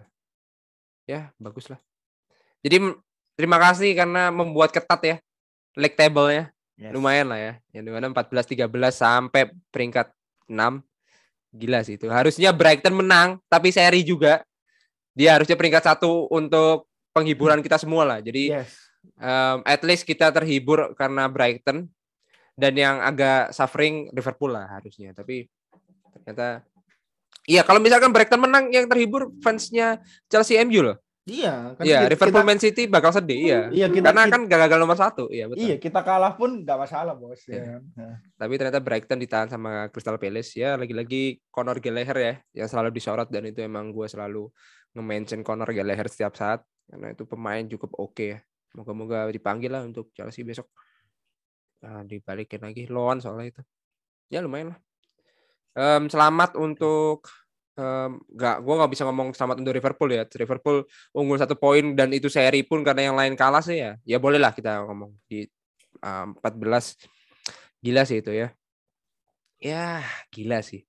Ya 1.06 1.32
bagus 1.36 1.68
lah. 1.68 1.80
Jadi 2.60 2.80
terima 3.36 3.60
kasih 3.60 3.92
karena 3.94 4.32
membuat 4.32 4.72
ketat 4.72 5.02
ya 5.04 5.16
league 5.76 5.96
table-nya 5.96 6.52
Yes. 6.76 6.92
lumayan 6.92 7.32
lah 7.32 7.40
ya. 7.40 7.54
Yang 7.72 7.84
di 7.88 7.92
mana 7.96 8.12
14 8.12 8.68
13 8.68 8.68
sampai 8.92 9.48
peringkat 9.72 10.12
6 10.52 10.84
gila 11.56 11.80
sih 11.88 11.96
itu. 11.96 12.12
Harusnya 12.12 12.52
Brighton 12.52 12.92
menang 13.00 13.40
tapi 13.48 13.72
seri 13.72 14.04
juga. 14.04 14.44
Dia 15.16 15.34
harusnya 15.34 15.56
peringkat 15.56 15.84
satu 15.86 16.28
untuk 16.28 16.92
penghiburan 17.10 17.64
kita 17.64 17.80
semua 17.80 18.04
lah. 18.04 18.20
Jadi 18.20 18.52
Yes. 18.52 18.76
um, 19.16 19.64
at 19.64 19.82
least 19.82 20.04
kita 20.04 20.30
terhibur 20.30 20.92
karena 20.94 21.26
Brighton 21.26 21.88
dan 22.54 22.74
yang 22.76 23.00
agak 23.00 23.50
suffering 23.50 24.12
Liverpool 24.12 24.52
lah 24.52 24.68
harusnya. 24.70 25.16
Tapi 25.16 25.48
ternyata 26.14 26.62
Iya, 27.46 27.62
kalau 27.62 27.78
misalkan 27.78 28.10
Brighton 28.10 28.42
menang 28.42 28.74
yang 28.74 28.90
terhibur 28.90 29.30
fansnya 29.38 30.02
Chelsea 30.26 30.58
MU 30.58 30.82
loh. 30.82 30.98
Iya, 31.26 31.78
kan 31.78 31.84
Iya, 31.86 32.00
kita- 32.02 32.10
Liverpool 32.18 32.42
kita- 32.42 32.50
Man 32.50 32.58
City 32.58 32.84
bakal 32.86 33.14
sedih, 33.14 33.38
iya. 33.38 33.60
Iya, 33.70 33.86
kita, 33.90 34.10
Karena 34.10 34.26
kita- 34.26 34.34
kan 34.34 34.42
gagal 34.46 34.78
nomor 34.78 34.98
satu, 34.98 35.30
iya 35.30 35.46
betul. 35.46 35.62
iya 35.62 35.78
kita 35.78 36.02
kalah 36.02 36.34
pun 36.34 36.66
nggak 36.66 36.78
masalah 36.78 37.14
bos. 37.14 37.42
Iya. 37.46 37.54
Ya. 37.54 37.66
kan? 37.70 37.82
Nah, 37.98 38.16
Tapi 38.34 38.54
ternyata 38.58 38.82
Brighton 38.82 39.18
ditahan 39.18 39.46
sama 39.46 39.90
Crystal 39.90 40.18
Palace 40.18 40.58
ya. 40.58 40.74
Lagi-lagi 40.74 41.38
Conor 41.50 41.78
Gallagher 41.78 42.18
ya, 42.18 42.34
yang 42.54 42.66
selalu 42.66 42.90
disorot 42.90 43.30
dan 43.30 43.46
itu 43.46 43.62
emang 43.62 43.90
gue 43.90 44.06
selalu 44.06 44.50
nge-mention 44.96 45.44
Conor 45.44 45.70
Gallagher 45.76 46.08
setiap 46.08 46.34
saat 46.40 46.64
karena 46.88 47.12
itu 47.12 47.28
pemain 47.28 47.64
cukup 47.68 47.92
oke 48.00 48.26
ya. 48.26 48.40
Moga-moga 48.76 49.28
dipanggil 49.32 49.72
lah 49.72 49.84
untuk 49.84 50.12
Chelsea 50.16 50.44
besok. 50.44 50.68
Nah, 51.84 52.04
dibalikin 52.08 52.64
lagi 52.64 52.88
lawan 52.88 53.20
soalnya 53.20 53.60
itu. 53.60 53.62
Ya 54.32 54.40
lumayan 54.42 54.76
lah. 54.76 54.80
Em, 55.76 56.08
selamat 56.08 56.56
untuk 56.56 57.28
em, 57.76 58.20
nggak 58.32 58.56
gue 58.64 58.74
nggak 58.80 58.92
bisa 58.92 59.04
ngomong 59.08 59.36
selamat 59.36 59.56
untuk 59.64 59.74
Liverpool 59.76 60.10
ya. 60.12 60.24
Liverpool 60.28 60.78
unggul 61.12 61.38
satu 61.40 61.56
poin 61.60 61.96
dan 61.96 62.12
itu 62.16 62.32
seri 62.32 62.64
pun 62.64 62.84
karena 62.84 63.12
yang 63.12 63.16
lain 63.20 63.36
kalah 63.36 63.64
sih 63.64 63.80
ya. 63.80 64.00
Ya 64.08 64.18
boleh 64.20 64.40
lah 64.40 64.56
kita 64.56 64.88
ngomong 64.88 65.12
di 65.28 65.44
em, 66.04 66.28
14 66.40 66.96
gila 67.84 68.04
sih 68.08 68.20
itu 68.24 68.32
ya. 68.34 68.50
Ya, 69.60 70.04
gila 70.32 70.60
sih. 70.62 70.84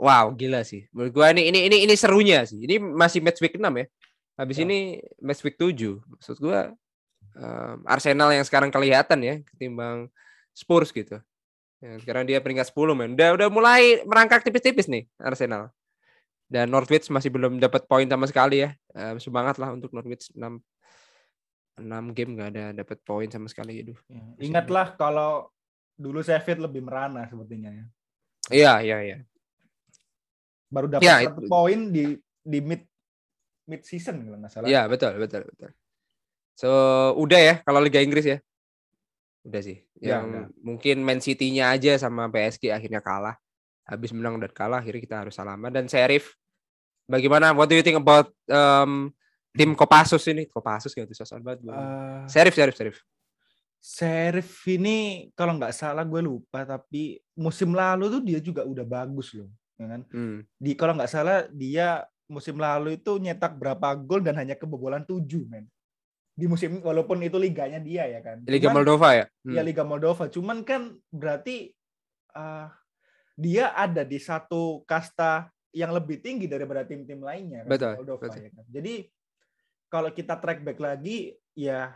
Wow, 0.00 0.32
gila 0.32 0.64
sih. 0.64 0.88
Menurut 0.96 1.12
gua 1.12 1.28
ini 1.28 1.52
ini 1.52 1.68
ini 1.68 1.76
ini 1.84 1.94
serunya 1.94 2.48
sih. 2.48 2.56
Ini 2.56 2.80
masih 2.80 3.20
match 3.20 3.44
week 3.44 3.60
6 3.60 3.68
ya. 3.68 3.86
Habis 4.40 4.56
Ya. 4.56 4.64
ini 4.64 4.78
match 5.20 5.44
week 5.44 5.60
7. 5.60 6.00
Maksud 6.00 6.40
gua 6.40 6.72
um, 7.36 7.76
Arsenal 7.84 8.32
yang 8.32 8.40
sekarang 8.48 8.72
kelihatan 8.72 9.20
ya 9.20 9.34
ketimbang 9.44 10.08
Spurs 10.56 10.88
gitu. 10.88 11.20
Ya, 11.80 11.96
sekarang 12.00 12.24
dia 12.24 12.40
peringkat 12.40 12.72
10 12.72 12.96
men. 12.96 13.12
Udah 13.12 13.36
udah 13.36 13.48
mulai 13.52 14.00
merangkak 14.08 14.40
tipis-tipis 14.40 14.88
nih 14.88 15.04
Arsenal. 15.20 15.68
Dan 16.50 16.72
Norwich 16.72 17.06
masih 17.12 17.28
belum 17.30 17.60
dapat 17.60 17.84
poin 17.84 18.08
sama 18.08 18.24
sekali 18.24 18.64
ya. 18.64 18.72
Um, 18.96 19.20
semangat 19.20 19.60
lah 19.60 19.70
untuk 19.76 19.92
Norwich 19.92 20.32
6 20.32 20.60
6 21.80 22.16
game 22.16 22.36
nggak 22.36 22.48
ada 22.56 22.64
dapat 22.72 23.00
poin 23.04 23.28
sama 23.28 23.48
sekali 23.48 23.84
gitu. 23.84 23.92
Ya, 24.08 24.20
Ingatlah 24.40 24.96
kalau 24.96 25.48
dulu 25.96 26.24
Sheffield 26.24 26.64
lebih 26.64 26.84
merana 26.84 27.24
sepertinya 27.28 27.68
ya. 27.68 27.84
Iya, 28.50 28.72
iya, 28.80 28.98
iya. 29.04 29.18
Baru 30.70 30.86
dapat 30.86 31.02
Ya, 31.04 31.26
satu 31.26 31.44
poin 31.50 31.90
di 31.90 32.14
di 32.40 32.58
mid 32.62 32.86
mid 33.66 33.82
season 33.82 34.22
kalau 34.24 34.38
nggak 34.38 34.52
salah. 34.54 34.66
Iya, 34.70 34.86
betul, 34.86 35.18
betul, 35.18 35.42
betul. 35.50 35.70
So, 36.54 36.70
udah 37.18 37.40
ya 37.40 37.54
kalau 37.66 37.82
Liga 37.82 37.98
Inggris 37.98 38.26
ya. 38.26 38.38
Udah 39.42 39.60
sih. 39.64 39.82
Ya, 39.98 40.20
Yang 40.20 40.24
udah. 40.28 40.44
mungkin 40.60 40.96
Man 41.02 41.20
City-nya 41.20 41.72
aja 41.74 41.96
sama 41.98 42.30
PSG 42.30 42.70
akhirnya 42.70 43.02
kalah. 43.02 43.34
Habis 43.88 44.14
menang 44.14 44.38
dan 44.38 44.52
kalah, 44.54 44.78
akhirnya 44.78 45.02
kita 45.02 45.16
harus 45.26 45.34
salaman. 45.34 45.72
Dan 45.74 45.90
Sheriff, 45.90 46.36
bagaimana? 47.10 47.50
What 47.50 47.66
do 47.66 47.74
you 47.74 47.82
think 47.82 47.98
about 47.98 48.30
um, 48.46 49.10
tim 49.56 49.74
Kopassus 49.74 50.22
ini? 50.30 50.46
Kopassus 50.46 50.94
gitu, 50.94 51.10
sosokan 51.10 51.42
banget. 51.42 51.66
gua. 51.66 51.74
Eh, 51.74 52.22
Sheriff, 52.30 52.54
Sheriff, 52.54 52.76
Sheriff. 52.78 52.98
Sheriff 53.80 54.50
ini 54.68 55.32
kalau 55.32 55.56
nggak 55.56 55.72
salah 55.72 56.04
gue 56.04 56.20
lupa 56.20 56.68
tapi 56.68 57.16
musim 57.32 57.72
lalu 57.72 58.12
tuh 58.12 58.20
dia 58.20 58.36
juga 58.36 58.60
udah 58.68 58.84
bagus 58.84 59.32
loh, 59.32 59.48
kan? 59.86 60.02
Hmm. 60.10 60.44
Di 60.56 60.72
kalau 60.74 60.96
nggak 60.96 61.10
salah 61.10 61.46
dia 61.52 62.04
musim 62.30 62.56
lalu 62.58 62.98
itu 62.98 63.18
nyetak 63.18 63.58
berapa 63.58 63.96
gol 63.98 64.22
dan 64.22 64.38
hanya 64.38 64.54
kebobolan 64.54 65.02
7 65.06 65.22
men. 65.48 65.66
Di 66.36 66.46
musim 66.48 66.80
walaupun 66.80 67.20
itu 67.20 67.36
liganya 67.36 67.80
dia 67.82 68.08
ya 68.08 68.20
kan. 68.24 68.40
Liga 68.48 68.70
Cuman- 68.70 68.76
Moldova 68.80 69.08
ya? 69.12 69.24
Hmm. 69.44 69.54
Ya 69.56 69.62
Liga 69.64 69.82
Moldova. 69.84 70.24
Cuman 70.30 70.62
kan 70.64 70.94
berarti 71.10 71.72
eh, 72.30 72.66
dia 73.34 73.72
ada 73.72 74.04
di 74.04 74.20
satu 74.20 74.84
kasta 74.84 75.48
yang 75.70 75.94
lebih 75.94 76.18
tinggi 76.18 76.50
daripada 76.50 76.82
tim-tim 76.82 77.22
lainnya 77.22 77.62
kan, 77.62 77.70
Betul, 77.70 77.92
Moldova 78.02 78.26
betul. 78.26 78.42
ya 78.42 78.50
kan. 78.50 78.64
Jadi 78.68 78.94
kalau 79.90 80.10
kita 80.14 80.34
track 80.38 80.60
back 80.62 80.78
lagi 80.78 81.34
ya 81.54 81.94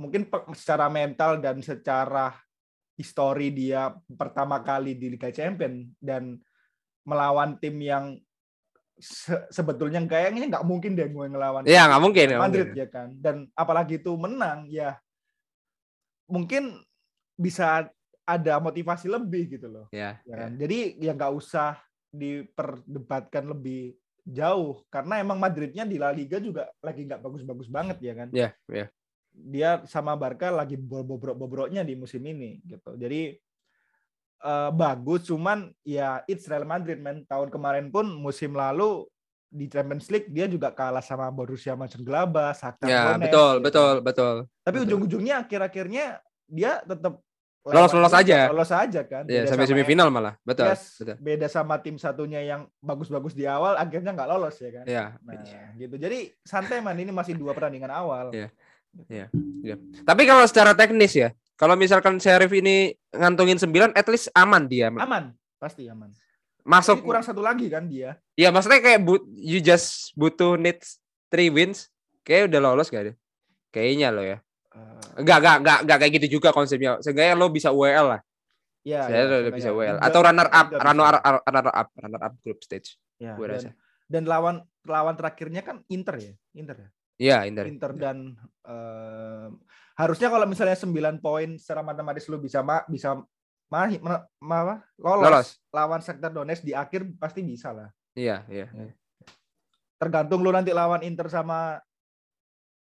mungkin 0.00 0.24
secara 0.56 0.88
mental 0.88 1.38
dan 1.38 1.60
secara 1.60 2.32
histori 2.96 3.52
dia 3.52 3.92
pertama 4.16 4.60
kali 4.64 4.96
di 4.96 5.12
Liga 5.12 5.28
Champion 5.28 5.88
dan 6.00 6.40
melawan 7.02 7.58
tim 7.58 7.76
yang 7.78 8.16
se- 8.96 9.46
sebetulnya 9.50 9.98
kayaknya 10.06 10.46
nggak 10.48 10.66
mungkin 10.66 10.94
deh 10.94 11.08
gue 11.08 11.26
ngelawan 11.26 11.66
Iya, 11.66 11.90
nggak 11.90 12.02
mungkin. 12.02 12.26
Madrid 12.38 12.66
mungkin. 12.70 12.80
ya 12.82 12.86
kan 12.86 13.08
dan 13.18 13.36
apalagi 13.52 13.98
itu 13.98 14.12
menang 14.14 14.70
ya 14.70 14.94
mungkin 16.26 16.80
bisa 17.34 17.90
ada 18.22 18.54
motivasi 18.62 19.10
lebih 19.10 19.58
gitu 19.58 19.66
loh 19.66 19.86
Ya, 19.90 20.22
ya 20.22 20.30
ya. 20.30 20.36
kan 20.46 20.50
jadi 20.54 20.78
ya 21.02 21.12
nggak 21.12 21.32
usah 21.34 21.74
diperdebatkan 22.12 23.50
lebih 23.50 23.96
jauh 24.22 24.86
karena 24.86 25.18
emang 25.18 25.42
Madridnya 25.42 25.82
di 25.82 25.98
La 25.98 26.14
Liga 26.14 26.38
juga 26.38 26.70
lagi 26.78 27.02
nggak 27.02 27.18
bagus-bagus 27.18 27.66
banget 27.66 27.98
ya 27.98 28.14
kan 28.14 28.28
Ya, 28.30 28.54
ya. 28.70 28.86
dia 29.34 29.70
sama 29.90 30.14
Barca 30.14 30.54
lagi 30.54 30.78
bobrok-bobroknya 30.78 31.82
di 31.82 31.98
musim 31.98 32.22
ini 32.22 32.62
gitu 32.62 32.94
jadi 32.94 33.34
eh, 34.42 34.70
bagus 34.74 35.30
cuman 35.30 35.70
ya 35.86 36.20
it's 36.26 36.50
Real 36.50 36.66
Madrid 36.66 36.98
men 36.98 37.22
tahun 37.24 37.48
kemarin 37.48 37.88
pun 37.88 38.10
musim 38.10 38.52
lalu 38.52 39.06
di 39.52 39.68
Champions 39.68 40.08
League 40.08 40.32
dia 40.32 40.48
juga 40.48 40.72
kalah 40.72 41.04
sama 41.04 41.28
Borussia 41.28 41.76
Mönchengladbach, 41.76 42.56
Shakhtar 42.56 42.88
Ya, 42.88 43.12
Donetsk, 43.12 43.28
betul, 43.28 43.52
gitu. 43.52 43.64
betul, 43.68 43.94
betul. 44.00 44.34
Tapi 44.64 44.76
betul. 44.80 44.86
ujung-ujungnya 44.88 45.34
akhir-akhirnya 45.44 46.04
dia 46.48 46.80
tetap 46.82 47.20
Lolos-lolos 47.62 48.10
lewat 48.10 48.26
juga, 48.26 48.34
aja. 48.34 48.50
Lolos 48.50 48.72
aja 48.74 49.00
kan. 49.06 49.22
Ya, 49.30 49.46
Beda 49.46 49.50
sampai 49.54 49.66
semifinal 49.70 50.08
malah. 50.10 50.34
Betul, 50.42 50.66
Yes, 50.66 50.98
betul. 50.98 51.16
beda 51.22 51.46
sama 51.46 51.78
tim 51.78 51.94
satunya 51.94 52.42
yang 52.42 52.66
bagus-bagus 52.82 53.38
di 53.38 53.46
awal 53.46 53.78
akhirnya 53.78 54.10
nggak 54.10 54.28
lolos 54.34 54.58
ya 54.58 54.70
kan. 54.74 54.84
Ya. 54.88 55.04
Nah, 55.22 55.46
gitu. 55.78 55.94
Jadi 55.94 56.34
santai 56.42 56.82
man 56.82 56.98
ini 56.98 57.14
masih 57.14 57.38
dua 57.38 57.54
pertandingan 57.54 57.94
awal. 57.94 58.34
Iya. 58.34 59.30
Tapi 60.02 60.22
kalau 60.26 60.42
secara 60.50 60.74
teknis 60.74 61.14
ya, 61.14 61.30
kalau 61.54 61.74
misalkan 61.74 62.18
Sheriff 62.18 62.50
ini 62.50 62.90
ngantongin 63.10 63.56
9, 63.56 63.92
at 63.92 64.06
least 64.08 64.28
aman 64.32 64.66
dia. 64.66 64.88
Aman, 64.88 65.32
pasti 65.56 65.86
aman. 65.86 66.10
Masuk 66.62 67.02
Ini 67.02 67.06
kurang 67.06 67.24
satu 67.26 67.42
lagi 67.42 67.66
kan 67.66 67.86
dia. 67.86 68.14
Ya 68.38 68.54
maksudnya 68.54 68.78
kayak 68.78 69.02
but, 69.02 69.22
you 69.28 69.58
just 69.58 70.14
butuh 70.14 70.54
needs 70.54 71.02
three 71.26 71.50
wins, 71.50 71.90
kayak 72.22 72.46
udah 72.46 72.60
lolos 72.62 72.86
gak 72.86 73.10
deh? 73.10 73.16
Kayaknya 73.74 74.08
lo 74.14 74.22
ya. 74.22 74.38
Eh, 74.72 75.20
Enggak, 75.20 75.42
enggak, 75.42 75.56
enggak, 75.58 75.78
enggak 75.84 75.98
kayak 75.98 76.12
gitu 76.22 76.26
juga 76.38 76.48
konsepnya. 76.54 77.02
Seenggaknya 77.02 77.34
lo 77.34 77.50
bisa 77.50 77.74
UEL 77.74 78.16
lah. 78.16 78.20
ya, 78.82 79.06
Saya 79.06 79.26
ya, 79.26 79.38
udah 79.42 79.52
bisa 79.54 79.70
UEL 79.70 79.96
Juga- 79.98 80.06
atau 80.06 80.20
runner 80.22 80.48
up, 80.50 80.68
runner 80.74 81.04
up, 81.06 81.22
runner 81.46 81.66
up, 81.70 81.88
runner 81.98 82.22
up 82.22 82.34
group 82.42 82.58
stage. 82.62 82.98
Ya, 83.18 83.34
Gue 83.38 83.46
dan, 83.46 83.54
rasa. 83.58 83.70
dan 84.10 84.22
lawan 84.26 84.56
lawan 84.82 85.14
terakhirnya 85.14 85.62
kan 85.62 85.86
Inter 85.86 86.16
ya, 86.18 86.32
Inter 86.54 86.76
ya. 86.78 86.88
Iya, 87.18 87.36
Inter. 87.46 87.64
Inter 87.70 87.92
dan 87.94 88.16
eh, 88.66 89.48
harusnya 89.94 90.28
kalau 90.32 90.46
misalnya 90.48 90.76
9 90.76 91.16
poin 91.20 91.56
secara 91.60 91.84
matematis 91.84 92.24
lu 92.28 92.40
bisa 92.40 92.64
ma 92.64 92.82
bisa 92.88 93.16
ma 93.72 93.88
ma- 93.88 94.24
ma- 94.40 94.60
apa? 94.64 94.76
lolos, 95.00 95.24
Lolos. 95.24 95.48
lawan 95.72 96.00
Shakhtar 96.04 96.32
Donetsk 96.32 96.64
di 96.64 96.72
akhir 96.76 97.08
pasti 97.16 97.40
bisa 97.40 97.72
lah. 97.72 97.88
Iya, 98.12 98.44
iya. 98.48 98.68
Tergantung 99.96 100.44
lu 100.44 100.52
nanti 100.52 100.74
lawan 100.74 101.00
Inter 101.06 101.30
sama 101.32 101.80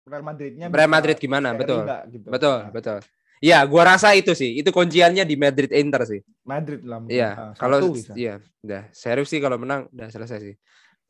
Real 0.05 0.21
Madridnya. 0.25 0.67
Real 0.69 0.91
Madrid 0.91 1.17
gimana? 1.17 1.55
Betul. 1.55 1.85
nggak 1.85 2.01
gitu. 2.13 2.27
Betul, 2.29 2.57
Nah, 2.61 2.71
betul. 2.73 2.97
Iya, 3.43 3.59
gua 3.67 3.83
rasa 3.95 4.15
itu 4.15 4.31
sih. 4.31 4.57
Itu 4.57 4.71
kunciannya 4.71 5.21
di 5.27 5.35
Madrid 5.35 5.69
Inter 5.75 6.01
sih. 6.07 6.21
Madrid 6.47 6.81
lah. 6.87 7.03
Iya, 7.09 7.29
Ah, 7.35 7.51
kalau 7.57 7.77
iya, 8.15 8.39
udah 8.63 8.89
serius 8.95 9.29
sih 9.29 9.39
kalau 9.43 9.59
menang 9.59 9.85
udah 9.91 10.07
selesai 10.09 10.39
sih. 10.41 10.55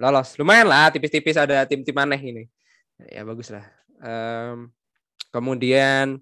Lolos. 0.01 0.35
Lumayan 0.35 0.67
lah 0.67 0.91
tipis-tipis 0.91 1.37
ada 1.39 1.63
tim-tim 1.63 1.95
aneh 1.95 2.19
ini. 2.19 2.43
Ya 3.07 3.23
bagus 3.23 3.51
lah. 3.51 3.63
Em, 4.03 4.67
kemudian 5.29 6.19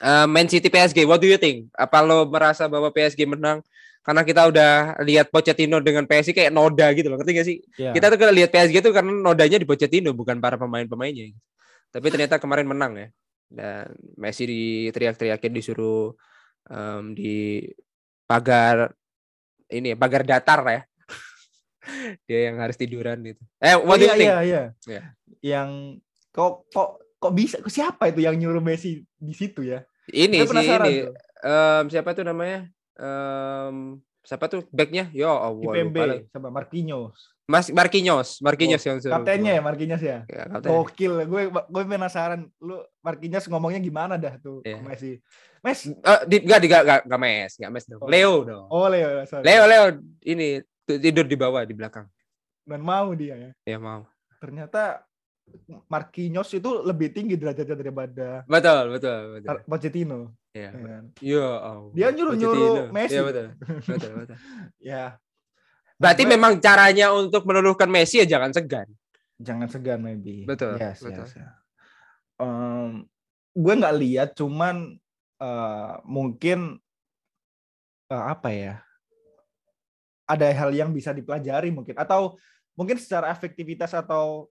eh, 0.00 0.26
Man 0.26 0.48
City 0.48 0.68
PSG, 0.68 1.04
what 1.04 1.20
do 1.20 1.28
you 1.28 1.38
think? 1.38 1.68
Apa 1.74 2.00
lo 2.02 2.24
merasa 2.28 2.66
bahwa 2.66 2.88
PSG 2.90 3.24
menang 3.28 3.60
karena 4.04 4.20
kita 4.20 4.44
udah 4.52 5.00
lihat 5.00 5.32
Pochettino 5.32 5.80
dengan 5.80 6.04
PSG 6.04 6.36
kayak 6.36 6.52
noda 6.52 6.92
gitu 6.92 7.08
loh, 7.08 7.16
ngerti 7.16 7.32
gak 7.32 7.46
sih? 7.48 7.58
Iya. 7.80 7.96
Kita 7.96 8.12
tuh 8.12 8.18
kalau 8.20 8.36
lihat 8.36 8.52
PSG 8.52 8.84
tuh 8.84 8.92
karena 8.92 9.08
nodanya 9.16 9.56
di 9.56 9.64
Pochettino 9.64 10.12
bukan 10.12 10.44
para 10.44 10.60
pemain-pemainnya. 10.60 11.32
Tapi 11.88 12.06
ternyata 12.12 12.36
kemarin 12.36 12.68
menang 12.68 12.92
ya. 13.00 13.08
Dan 13.48 13.96
Messi 14.20 14.44
diteriak-teriakin 14.44 15.52
disuruh 15.56 16.12
em, 16.68 17.16
di 17.16 17.64
pagar 18.28 18.92
ini 19.72 19.92
ya, 19.92 19.96
pagar 19.96 20.22
datar 20.28 20.60
ya. 20.68 20.82
Dia 22.28 22.52
yang 22.52 22.60
harus 22.60 22.76
tiduran 22.76 23.24
gitu. 23.24 23.40
Eh, 23.56 23.72
Oh, 23.72 23.88
what 23.88 23.96
do 23.96 24.04
you 24.04 24.12
iya, 24.12 24.18
think? 24.20 24.28
iya, 24.28 24.40
iya. 24.44 24.62
Iya. 24.84 25.02
Yang 25.40 25.70
kok 26.28 26.68
kok 26.68 27.03
kok 27.24 27.32
bisa 27.32 27.56
kok 27.64 27.72
siapa 27.72 28.12
itu 28.12 28.20
yang 28.20 28.36
nyuruh 28.36 28.60
Messi 28.60 29.00
di 29.16 29.32
situ 29.32 29.64
ya? 29.64 29.80
Ini 30.04 30.44
sih 30.44 30.52
ini. 30.68 31.08
tuh. 31.08 31.16
Em, 31.40 31.84
siapa 31.88 32.12
tuh 32.12 32.24
namanya? 32.28 32.68
Em, 33.00 33.96
siapa 34.20 34.44
tuh 34.52 34.68
backnya? 34.68 35.08
Yo, 35.16 35.32
Allah, 35.32 35.72
IPMB 35.72 35.96
lupa 35.96 36.04
lagi. 36.04 36.24
sama 36.28 36.48
Marquinhos. 36.52 37.16
Mas 37.44 37.68
Marquinhos, 37.68 38.40
Marquinhos 38.40 38.80
yang 38.80 38.96
suruh. 39.00 39.20
Kaptennya 39.20 39.52
ya 39.56 39.60
Marquinhos 39.60 40.00
ya? 40.00 40.24
Ya, 40.24 40.48
kapten. 40.48 40.68
Gokil, 40.72 41.12
gue 41.28 41.42
gue 41.52 41.82
penasaran 41.84 42.48
lu 42.56 42.80
Marquinhos 43.04 43.44
ngomongnya 43.48 43.80
gimana 43.80 44.16
dah 44.16 44.40
tuh 44.40 44.64
Iya. 44.64 44.80
Messi. 44.80 45.20
Mes, 45.60 45.88
Eh, 45.88 46.20
di, 46.24 46.36
enggak, 46.44 46.60
di, 46.60 46.66
enggak, 46.72 46.82
enggak, 46.84 47.00
enggak 47.04 47.20
mes, 47.20 47.52
enggak 47.56 47.72
mes 47.72 47.84
dong. 47.84 48.00
Oh. 48.00 48.08
Leo 48.08 48.34
dong. 48.44 48.64
oh 48.68 48.86
Leo, 48.88 49.08
sorry. 49.28 49.44
Leo, 49.44 49.62
Leo, 49.68 49.84
ini 50.24 50.48
tidur 50.84 51.24
di 51.24 51.36
bawah, 51.36 51.64
di 51.64 51.72
belakang. 51.76 52.08
Dan 52.64 52.80
mau 52.80 53.12
dia 53.12 53.36
ya. 53.36 53.50
Ya 53.64 53.76
mau. 53.76 54.08
Ternyata 54.40 55.04
Marquinhos 55.86 56.50
itu 56.50 56.70
lebih 56.82 57.12
tinggi 57.12 57.36
derajatnya 57.36 57.76
daripada 57.76 58.28
Betul, 58.44 58.82
betul, 58.90 59.20
betul. 59.38 59.56
Pochettino. 59.64 60.20
Iya. 60.50 60.70
ya 60.70 60.80
kan? 60.82 61.04
Allah. 61.60 61.90
Dia 61.92 62.08
nyuruh-nyuruh 62.10 62.72
Pochettino. 62.80 62.94
Messi. 62.94 63.14
Iya, 63.14 63.22
betul. 63.22 63.46
Betul, 63.84 64.10
betul. 64.24 64.36
Ya, 64.80 65.04
Berarti 65.94 66.22
Gue- 66.26 66.32
memang 66.34 66.52
caranya 66.58 67.06
untuk 67.14 67.46
meluluhkan 67.46 67.86
Messi 67.86 68.18
ya 68.18 68.26
jangan 68.26 68.50
segan. 68.50 68.88
jangan 69.34 69.66
segan 69.66 69.98
maybe. 69.98 70.42
Betul, 70.44 70.78
Yes, 70.78 71.02
betul. 71.02 71.26
yes, 71.26 71.34
ya. 71.34 71.48
Em, 72.38 73.02
gue 73.50 73.74
nggak 73.74 73.96
lihat, 73.98 74.28
cuman 74.34 74.94
eh, 75.38 75.94
mungkin 76.02 76.78
eh, 78.08 78.24
apa 78.24 78.50
ya? 78.50 78.74
Ada 80.24 80.50
hal 80.56 80.70
yang 80.72 80.90
bisa 80.90 81.12
dipelajari 81.12 81.68
mungkin, 81.68 81.94
atau 81.94 82.38
mungkin 82.74 82.96
secara 82.96 83.28
efektivitas 83.28 83.92
atau 83.92 84.48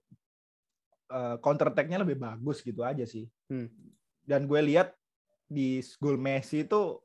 eh, 1.10 1.36
counter 1.40 1.68
attack-nya 1.72 2.00
lebih 2.00 2.16
bagus 2.16 2.60
gitu 2.64 2.80
aja 2.84 3.04
sih. 3.04 3.28
Hmm. 3.50 3.68
Dan 4.24 4.48
gue 4.48 4.60
lihat 4.64 4.96
di 5.44 5.78
gol 6.00 6.16
Messi 6.16 6.64
itu 6.64 6.98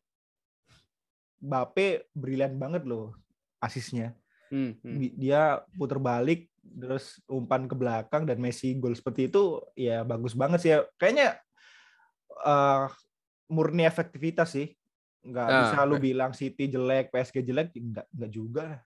Bape 1.40 2.12
brilian 2.12 2.60
banget 2.60 2.84
loh 2.84 3.16
asisnya. 3.64 4.12
Hmm, 4.52 4.76
hmm. 4.84 5.16
Dia 5.16 5.64
puter 5.76 5.96
balik 6.00 6.52
terus 6.60 7.18
umpan 7.26 7.66
ke 7.66 7.74
belakang 7.74 8.28
dan 8.28 8.38
Messi 8.44 8.76
gol 8.76 8.94
seperti 8.94 9.32
itu 9.32 9.64
ya 9.74 10.04
bagus 10.04 10.36
banget 10.36 10.60
sih 10.60 10.72
ya. 10.76 10.84
Kayaknya 11.00 11.40
eh, 12.44 12.86
murni 13.48 13.88
efektivitas 13.88 14.52
sih. 14.52 14.76
Nggak 15.20 15.48
Ah, 15.48 15.60
bisa 15.64 15.78
lu 15.88 15.96
oke. 16.00 16.04
bilang 16.04 16.32
City 16.32 16.72
jelek, 16.72 17.12
PSG 17.12 17.44
jelek, 17.44 17.76
enggak 17.76 18.08
enggak 18.12 18.32
juga 18.32 18.62
lah. 18.64 18.82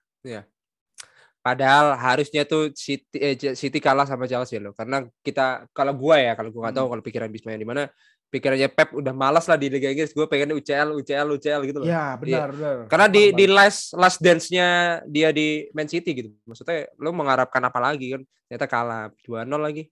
Padahal 1.44 1.92
harusnya 2.00 2.48
tuh 2.48 2.72
City 2.72 3.20
eh, 3.20 3.36
City 3.36 3.76
kalah 3.76 4.08
sama 4.08 4.24
Chelsea 4.24 4.56
loh. 4.56 4.72
Karena 4.72 5.04
kita 5.20 5.68
kalau 5.76 5.92
gua 5.92 6.16
ya, 6.16 6.32
kalau 6.32 6.48
gua 6.48 6.68
nggak 6.68 6.76
tahu 6.80 6.86
Hmm. 6.88 6.92
kalau 6.96 7.02
pikiran 7.04 7.28
Bisma 7.28 7.52
di 7.52 7.68
mana 7.68 7.84
pikirannya 8.32 8.66
Pep 8.72 8.96
udah 8.96 9.12
malas 9.12 9.44
lah 9.46 9.60
di 9.60 9.68
Liga 9.70 9.92
Inggris. 9.92 10.10
Gue 10.10 10.26
pengen 10.26 10.56
UCL, 10.58 10.90
UCL, 10.98 11.28
UCL 11.38 11.60
gitu 11.70 11.78
loh. 11.78 11.86
Ya, 11.86 12.18
benar, 12.18 12.50
benar. 12.50 12.74
Karena 12.90 13.06
di 13.06 13.30
di 13.30 13.46
last 13.46 13.94
last 13.94 14.18
dance-nya 14.18 14.98
dia 15.06 15.30
di 15.30 15.70
Man 15.70 15.86
City 15.86 16.10
gitu. 16.16 16.34
Maksudnya 16.42 16.90
lu 16.98 17.14
mengharapkan 17.14 17.62
apa 17.62 17.78
lagi 17.78 18.16
kan? 18.18 18.26
Ternyata 18.50 18.66
kalah 18.66 19.04
2-0 19.22 19.46
lagi. 19.60 19.86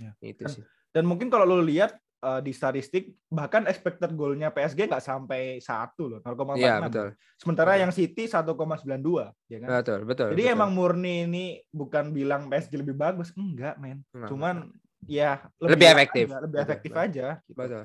Ya. 0.00 0.16
Itu 0.24 0.48
sih. 0.48 0.64
Dan 0.94 1.04
mungkin 1.04 1.28
kalau 1.28 1.44
lu 1.44 1.60
lihat 1.60 1.98
eh, 2.20 2.40
di 2.44 2.52
statistik 2.52 3.16
bahkan 3.26 3.64
expected 3.66 4.12
goalnya 4.14 4.52
PSG 4.52 4.86
nggak 4.86 5.02
sampai 5.02 5.58
satu 5.58 6.16
loh, 6.16 6.18
0,46. 6.22 6.60
Iya, 6.60 6.74
betul. 6.84 7.08
Sementara 7.40 7.70
Betul. 7.74 7.82
yang 7.82 7.92
City 7.96 8.24
1,92, 8.28 9.32
ya 9.48 9.58
kan? 9.64 9.68
Betul, 9.80 10.00
betul. 10.04 10.28
Jadi 10.36 10.44
betul. 10.44 10.54
emang 10.56 10.70
murni 10.76 11.14
ini 11.24 11.44
bukan 11.72 12.12
bilang 12.12 12.52
PSG 12.52 12.80
lebih 12.80 12.94
bagus, 12.94 13.32
enggak, 13.32 13.80
men. 13.80 14.04
Nah, 14.12 14.28
Cuman 14.28 14.68
ya 15.08 15.40
Lebih 15.58 15.86
enak 15.96 16.12
efektif. 16.12 16.24
aja, 16.28 16.38
lebih 16.44 16.56
Betul, 16.60 16.66
efektif 16.68 16.90
betul. 16.92 17.04
aja. 17.08 17.26
gitu. 17.48 17.56
betul. 17.56 17.84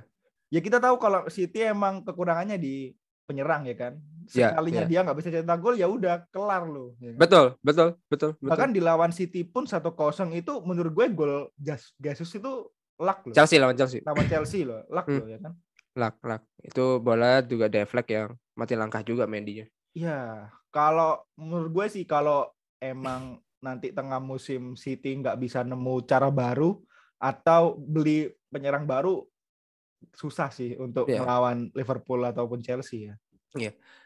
Ya 0.54 0.60
kita 0.62 0.78
tahu 0.78 0.96
kalau 1.02 1.22
City 1.32 1.60
emang 1.66 2.04
kekurangannya 2.06 2.60
di 2.60 2.92
penyerang 3.26 3.66
ya 3.66 3.76
kan. 3.76 3.94
Iya, 4.30 4.54
Sekalinya 4.54 4.84
iya. 4.86 4.90
dia 4.90 5.00
nggak 5.06 5.18
bisa 5.18 5.30
cetak 5.34 5.60
gol 5.62 5.76
ya 5.78 5.88
udah 5.90 6.26
kelar 6.30 6.64
loh. 6.66 6.94
ya 7.02 7.14
kan? 7.14 7.20
Betul, 7.22 7.46
betul, 7.62 7.90
betul, 8.10 8.30
betul. 8.38 8.50
Bahkan 8.50 8.70
di 8.74 8.82
lawan 8.82 9.12
City 9.14 9.42
pun 9.46 9.66
1-0 9.66 9.82
itu 10.34 10.54
menurut 10.66 10.94
gue 10.94 11.06
gol 11.14 11.34
Jesus 11.98 12.30
itu 12.34 12.52
luck 12.98 13.20
loh. 13.28 13.36
Chelsea 13.36 13.58
lawan 13.60 13.76
Chelsea. 13.76 14.00
Lawan 14.02 14.28
Chelsea 14.28 14.62
loh, 14.64 14.84
luck 14.88 15.08
Hmm. 15.08 15.20
loh 15.20 15.28
ya 15.28 15.40
kan. 15.40 15.54
Lak, 15.96 16.16
lak. 16.22 16.44
Itu 16.60 17.00
bola 17.00 17.40
juga 17.40 17.72
deflect 17.72 18.10
yang 18.12 18.36
mati 18.54 18.76
langkah 18.76 19.00
juga 19.00 19.24
Mendy-nya. 19.24 19.68
Iya, 19.96 20.52
kalau 20.68 21.24
menurut 21.40 21.72
gue 21.72 21.86
sih 21.88 22.04
kalau 22.04 22.52
emang 22.84 23.40
nanti 23.64 23.96
tengah 23.96 24.20
musim 24.20 24.76
City 24.76 25.16
nggak 25.16 25.40
bisa 25.40 25.64
nemu 25.64 26.04
cara 26.04 26.28
baru 26.28 26.76
atau 27.16 27.80
beli 27.80 28.28
penyerang 28.52 28.84
baru 28.84 29.24
susah 30.12 30.52
sih 30.52 30.76
untuk 30.76 31.08
Iya. 31.08 31.24
melawan 31.24 31.72
Liverpool 31.72 32.22
ataupun 32.28 32.60
Chelsea 32.60 33.08
ya. 33.10 33.16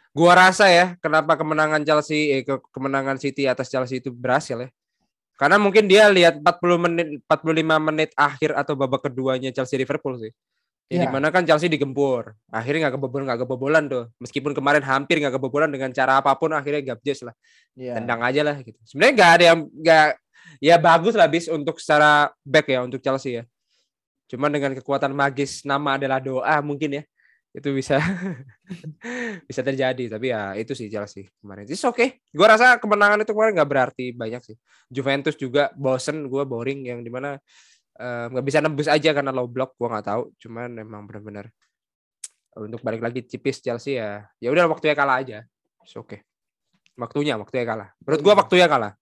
Gua 0.09 0.33
rasa 0.33 0.69
ya, 0.69 0.97
kenapa 1.01 1.37
kemenangan 1.37 1.85
Chelsea 1.85 2.33
eh, 2.33 2.41
ke- 2.41 2.65
kemenangan 2.73 3.17
City 3.17 3.45
atas 3.45 3.69
Chelsea 3.69 4.01
itu 4.01 4.09
berhasil 4.09 4.57
ya. 4.57 4.69
Karena 5.39 5.55
mungkin 5.55 5.87
dia 5.87 6.11
lihat 6.11 6.43
40 6.43 6.75
menit 6.75 7.07
45 7.23 7.79
menit 7.79 8.09
akhir 8.19 8.59
atau 8.59 8.75
babak 8.75 9.07
keduanya 9.07 9.55
Chelsea 9.55 9.79
Liverpool 9.79 10.19
sih. 10.19 10.35
Ya, 10.91 10.99
Iya. 10.99 11.01
di 11.05 11.07
mana 11.15 11.31
kan 11.31 11.47
Chelsea 11.47 11.71
digempur. 11.71 12.35
Akhirnya 12.51 12.89
nggak 12.89 12.99
kebobolan 12.99 13.23
nggak 13.29 13.41
kebobolan 13.47 13.83
tuh. 13.87 14.03
Meskipun 14.19 14.51
kemarin 14.51 14.83
hampir 14.83 15.23
nggak 15.23 15.39
kebobolan 15.39 15.71
dengan 15.71 15.95
cara 15.95 16.19
apa 16.19 16.35
pun 16.35 16.51
akhirnya 16.51 16.91
gabjes 16.91 17.23
lah. 17.23 17.31
Iya. 17.77 18.03
Tendang 18.03 18.19
aja 18.19 18.41
lah 18.43 18.59
gitu. 18.59 18.75
Sebenarnya 18.83 19.13
nggak 19.15 19.31
ada 19.31 19.43
yang 19.47 19.59
nggak 19.69 20.07
ya 20.59 20.75
bagus 20.75 21.13
lah 21.15 21.29
bis 21.31 21.47
untuk 21.47 21.79
secara 21.79 22.33
back 22.43 22.67
ya 22.67 22.83
untuk 22.83 22.99
Chelsea 22.99 23.39
ya. 23.39 23.43
Cuman 24.27 24.51
dengan 24.51 24.75
kekuatan 24.75 25.15
magis 25.15 25.63
nama 25.63 25.95
adalah 25.95 26.19
doa 26.19 26.59
mungkin 26.59 26.99
ya 26.99 27.03
itu 27.49 27.69
bisa 27.73 27.97
bisa 29.49 29.61
terjadi 29.65 30.05
tapi 30.05 30.29
ya 30.29 30.53
itu 30.53 30.77
sih 30.77 30.85
Chelsea 30.85 31.25
kemarin 31.41 31.65
itu 31.65 31.73
oke 31.81 32.21
gue 32.21 32.45
rasa 32.45 32.77
kemenangan 32.77 33.25
itu 33.25 33.33
kemarin 33.33 33.57
nggak 33.57 33.69
berarti 33.69 34.05
banyak 34.13 34.41
sih 34.45 34.55
Juventus 34.85 35.33
juga 35.33 35.73
bosen 35.73 36.29
gue 36.29 36.43
boring 36.45 36.93
yang 36.93 36.99
di 37.01 37.09
mana 37.09 37.41
eh, 37.97 38.25
nggak 38.29 38.45
bisa 38.45 38.61
nembus 38.61 38.85
aja 38.85 39.09
karena 39.17 39.33
low 39.33 39.49
block 39.49 39.73
gue 39.81 39.87
nggak 39.89 40.05
tahu 40.05 40.23
cuman 40.37 40.77
emang 40.77 41.09
benar-benar 41.09 41.49
untuk 42.53 42.85
balik 42.85 43.01
lagi 43.01 43.25
tipis 43.25 43.65
Chelsea 43.65 43.97
ya 43.97 44.29
ya 44.37 44.49
udah 44.53 44.69
waktunya 44.69 44.93
kalah 44.93 45.17
aja 45.17 45.41
oke 45.97 46.21
waktunya 47.01 47.33
waktunya 47.33 47.65
kalah 47.65 47.89
menurut 48.05 48.21
gue 48.21 48.33
Iya. 48.33 48.39
waktunya 48.45 48.67
kalah 48.69 48.93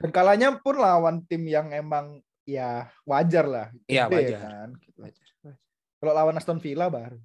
Dan 0.00 0.16
kalahnya 0.16 0.56
pun 0.64 0.80
lawan 0.80 1.28
tim 1.28 1.44
yang 1.44 1.68
emang 1.76 2.24
ya 2.48 2.88
wajar 3.04 3.44
lah. 3.44 3.66
Iya, 3.84 4.08
Gede 4.08 4.16
wajar. 4.16 4.40
Kan? 4.40 4.70
Kalau 6.00 6.12
lawan 6.16 6.40
Aston 6.40 6.56
Villa 6.56 6.88
baru. 6.88 7.20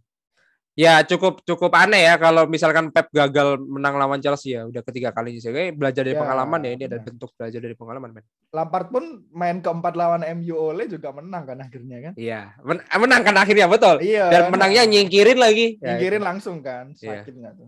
Ya 0.75 0.99
cukup 1.07 1.39
cukup 1.47 1.71
aneh 1.71 2.03
ya 2.03 2.19
kalau 2.19 2.51
misalkan 2.51 2.91
Pep 2.91 3.07
gagal 3.07 3.55
menang 3.63 3.95
lawan 3.95 4.19
Chelsea 4.19 4.59
ya 4.59 4.67
udah 4.67 4.83
ketiga 4.83 5.15
kalinya 5.15 5.39
sih. 5.39 5.47
Kayak 5.47 5.79
belajar 5.79 6.03
dari 6.03 6.19
Ya, 6.19 6.21
pengalaman 6.21 6.59
ya 6.67 6.71
ini 6.75 6.83
ada 6.83 6.99
bentuk 6.99 7.31
belajar 7.31 7.59
dari 7.63 7.75
pengalaman 7.79 8.11
men. 8.11 8.23
Lampard 8.51 8.91
pun 8.91 9.03
main 9.31 9.63
keempat 9.63 9.95
lawan 9.95 10.27
MU 10.35 10.75
oleh 10.75 10.91
juga 10.91 11.15
menang 11.15 11.47
kan 11.47 11.63
akhirnya 11.63 12.11
kan. 12.11 12.13
Iya 12.19 12.59
men- 12.59 12.83
menang 12.91 13.21
kan 13.23 13.35
akhirnya 13.39 13.71
betul. 13.71 14.03
Iya. 14.03 14.27
Dan 14.27 14.41
menangnya 14.51 14.83
nyingkirin 14.83 15.39
lagi. 15.39 15.79
Ya, 15.79 15.95
nyingkirin 15.95 16.19
itu. 16.19 16.27
langsung 16.27 16.59
kan. 16.59 16.91
Iya. 16.99 17.23
Sakit 17.23 17.33
nggak 17.39 17.53
tuh? 17.55 17.67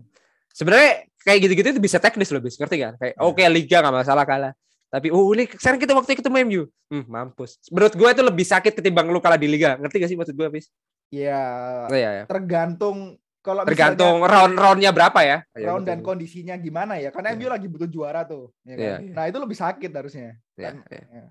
Sebenarnya 0.52 0.92
kayak 1.24 1.38
gitu-gitu 1.48 1.68
itu 1.72 1.80
bisa 1.80 1.96
teknis 1.96 2.28
loh 2.28 2.44
bis 2.44 2.60
ngerti 2.60 2.76
kan? 2.76 2.92
Kayak 3.00 3.16
Iya. 3.16 3.24
oke 3.24 3.44
liga 3.48 3.76
nggak 3.80 3.96
masalah 4.04 4.24
kalah. 4.28 4.52
Tapi 4.88 5.12
oh 5.12 5.28
ini 5.36 5.44
sekarang 5.44 5.76
kita 5.76 5.92
waktu 5.92 6.16
ketemu 6.16 6.36
MU. 6.48 6.62
Hmm, 6.88 7.04
mampus. 7.04 7.60
Menurut 7.68 7.92
gue 7.92 8.08
itu 8.08 8.22
lebih 8.24 8.46
sakit 8.48 8.72
ketimbang 8.72 9.12
lu 9.12 9.20
kalah 9.20 9.36
di 9.36 9.44
liga. 9.44 9.76
Ngerti 9.76 9.96
gak 10.00 10.10
sih 10.10 10.16
maksud 10.16 10.32
gue 10.32 10.48
bis? 10.48 10.72
Iya. 11.12 11.40
Oh, 11.88 11.96
iya, 11.96 12.10
iya. 12.20 12.24
Tergantung 12.24 13.20
kalau 13.38 13.64
Tergantung 13.68 14.24
round-roundnya 14.24 14.92
berapa 14.92 15.20
ya. 15.20 15.38
Iya, 15.52 15.72
round 15.72 15.84
dan 15.84 16.00
kondisinya 16.00 16.56
gimana 16.56 16.96
ya. 16.96 17.12
Karena 17.12 17.32
Iya. 17.32 17.38
MU 17.38 17.48
lagi 17.52 17.66
butuh 17.68 17.88
juara 17.88 18.24
tuh. 18.24 18.52
ya 18.64 18.74
kan? 18.74 18.80
Iya, 18.80 18.96
iya. 19.04 19.12
Nah 19.12 19.24
itu 19.28 19.38
lebih 19.40 19.56
sakit 19.56 19.90
harusnya. 19.92 20.36
Iya, 20.56 20.64
Kan? 20.64 20.74
iya. 20.88 21.02
Iya. 21.04 21.24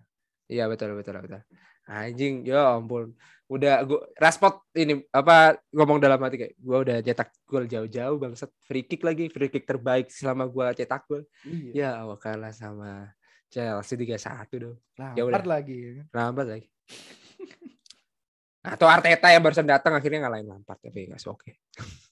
Iya 0.48 0.64
betul 0.72 0.96
betul 0.96 1.18
betul. 1.20 1.42
Anjing, 1.88 2.44
ya 2.44 2.78
ampun. 2.78 3.16
Udah 3.48 3.80
gua 3.88 4.04
Rashford 4.20 4.60
ini 4.76 5.08
apa 5.08 5.56
ngomong 5.72 6.04
dalam 6.04 6.20
hati 6.20 6.36
kayak 6.36 6.54
gua 6.60 6.84
udah 6.84 7.00
cetak 7.00 7.32
gol 7.48 7.64
jauh-jauh 7.64 8.20
bangsat. 8.20 8.52
Free 8.64 8.84
kick 8.84 9.04
lagi, 9.04 9.32
free 9.32 9.48
kick 9.48 9.64
terbaik 9.64 10.12
selama 10.12 10.48
gua 10.48 10.76
cetak 10.76 11.08
gol. 11.08 11.24
Iya. 11.44 11.72
Ya 11.72 11.90
awak 12.04 12.24
kalah 12.24 12.52
sama 12.52 13.12
Chelsea 13.48 13.96
3-1 13.96 14.48
dong. 14.60 14.78
Ya 14.96 15.24
Lampard 15.24 15.48
lagi. 15.48 15.76
ya? 16.00 16.04
Lambat 16.12 16.48
lagi. 16.48 16.68
Atau 18.68 18.88
Arteta 18.90 19.32
yang 19.32 19.44
barusan 19.44 19.64
datang 19.68 19.96
akhirnya 19.96 20.28
ngalahin 20.28 20.48
Lampard 20.52 20.80
tapi 20.84 21.08
nggak 21.08 21.24
oke. 21.28 21.52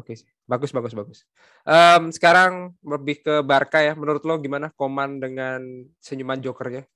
Oke 0.00 0.16
sih. 0.16 0.24
Bagus 0.48 0.72
bagus 0.72 0.96
bagus. 0.96 1.28
Em, 1.68 2.08
sekarang 2.08 2.72
lebih 2.80 3.20
ke 3.20 3.44
Barca 3.44 3.84
ya. 3.84 3.92
Menurut 3.92 4.24
lo 4.24 4.40
gimana 4.40 4.72
Koman 4.72 5.20
dengan 5.20 5.60
senyuman 6.00 6.40
jokernya? 6.40 6.88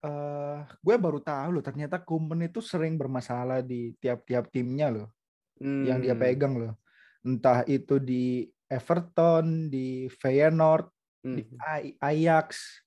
Eh, 0.00 0.58
gue 0.80 0.96
baru 0.96 1.20
tahu 1.20 1.60
loh 1.60 1.64
ternyata 1.64 2.00
Koeman 2.00 2.48
itu 2.48 2.64
sering 2.64 2.96
bermasalah 2.96 3.60
di 3.60 3.92
tiap-tiap 4.00 4.48
timnya 4.48 4.88
loh 4.88 5.12
yang 5.60 6.00
dia 6.00 6.16
Hmm. 6.16 6.22
pegang 6.24 6.56
loh. 6.56 6.80
Entah 7.20 7.68
itu 7.68 8.00
di 8.00 8.48
Everton, 8.64 9.68
di 9.68 10.08
Feyenoord, 10.08 10.88
di 11.20 11.42
Hmm. 11.44 11.96
Ajax, 12.00 12.80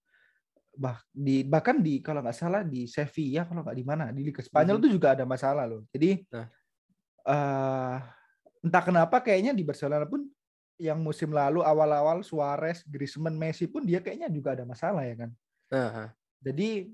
bah 0.74 0.98
di 1.14 1.46
bahkan 1.46 1.78
di 1.78 2.02
kalau 2.02 2.26
nggak 2.26 2.34
salah 2.34 2.62
di 2.66 2.90
Sevilla 2.90 3.46
kalau 3.46 3.62
nggak 3.62 3.78
di 3.78 3.86
mana 3.86 4.10
di 4.10 4.26
Liga 4.26 4.42
Spanyol 4.42 4.82
itu 4.82 4.98
juga 4.98 5.14
ada 5.14 5.22
masalah 5.24 5.70
loh. 5.70 5.86
Jadi 5.94 6.26
Nah. 6.34 6.48
eh, 7.30 7.98
entah 8.66 8.84
kenapa 8.84 9.22
kayaknya 9.22 9.54
di 9.54 9.62
Barcelona 9.62 10.10
pun 10.10 10.26
yang 10.82 10.98
musim 11.00 11.30
lalu 11.30 11.62
awal-awal 11.62 12.26
Suarez, 12.26 12.82
Griezmann, 12.90 13.38
Messi 13.38 13.70
pun 13.70 13.86
dia 13.86 14.02
kayaknya 14.02 14.28
juga 14.34 14.58
ada 14.58 14.66
masalah 14.66 15.06
ya 15.06 15.16
kan. 15.16 15.32
Aha. 15.70 16.06
Jadi 16.42 16.90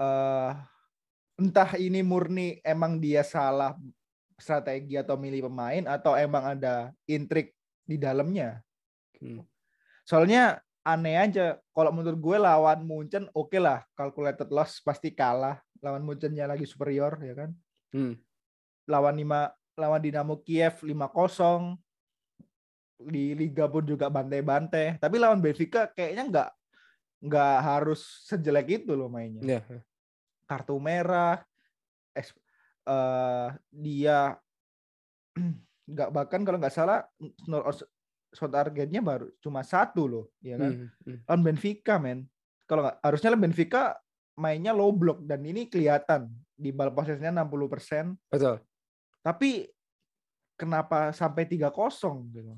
eh 0.00 0.52
entah 1.40 1.70
ini 1.80 2.04
murni 2.04 2.58
emang 2.66 3.00
dia 3.00 3.24
salah 3.24 3.72
strategi 4.36 4.96
atau 4.98 5.16
milih 5.16 5.48
pemain 5.48 5.84
atau 5.88 6.16
emang 6.18 6.56
ada 6.58 6.90
intrik 7.08 7.54
di 7.86 7.96
dalamnya. 7.96 8.60
Hmm. 9.20 9.44
Soalnya 10.04 10.58
aneh 10.80 11.16
aja 11.20 11.60
kalau 11.76 11.92
menurut 11.92 12.16
gue 12.16 12.36
lawan 12.40 12.80
Munchen 12.84 13.28
oke 13.36 13.60
lah 13.60 13.84
calculated 13.92 14.48
loss 14.48 14.80
pasti 14.80 15.12
kalah 15.12 15.60
lawan 15.84 16.04
Munchennya 16.04 16.48
lagi 16.48 16.64
superior 16.68 17.20
ya 17.20 17.34
kan. 17.36 17.50
Hmm. 17.92 18.16
Lawan 18.88 19.16
lima 19.16 19.52
lawan 19.76 20.00
Dinamo 20.00 20.40
Kiev 20.44 20.84
5-0 20.84 21.76
di 23.00 23.32
liga 23.32 23.64
pun 23.64 23.84
juga 23.84 24.12
bantai-bantai. 24.12 25.00
Tapi 25.00 25.16
lawan 25.16 25.40
Benfica 25.40 25.88
kayaknya 25.88 26.24
nggak 26.28 26.50
nggak 27.20 27.56
harus 27.60 28.24
sejelek 28.28 28.84
itu 28.84 28.92
loh 28.96 29.08
mainnya. 29.12 29.60
Ya. 29.60 29.62
kartu 30.50 30.74
merah 30.82 31.38
es- 32.10 32.34
eh, 32.82 33.48
dia 33.70 34.34
nggak 35.94 36.10
bahkan 36.10 36.42
kalau 36.42 36.58
nggak 36.58 36.74
salah 36.74 37.06
shot 38.30 38.50
targetnya 38.54 39.02
baru 39.02 39.28
cuma 39.42 39.60
satu 39.66 40.06
loh 40.06 40.24
ya 40.40 40.54
kan 40.56 40.86
Hmm, 40.86 40.88
hmm. 41.06 41.18
lawan 41.26 41.42
Benfica 41.42 41.98
men 41.98 42.26
kalau 42.66 42.86
nggak 42.86 42.98
harusnya 43.02 43.28
lawan 43.34 43.44
Benfica 43.50 43.98
mainnya 44.38 44.72
low 44.72 44.94
block 44.94 45.26
dan 45.26 45.42
ini 45.42 45.66
kelihatan 45.66 46.30
di 46.54 46.70
ball 46.70 46.94
possession 46.94 47.34
60% 47.34 48.14
Betul. 48.30 48.62
tapi 49.20 49.66
kenapa 50.54 51.10
sampai 51.10 51.44
3-0 51.48 51.70
gitu 52.30 52.54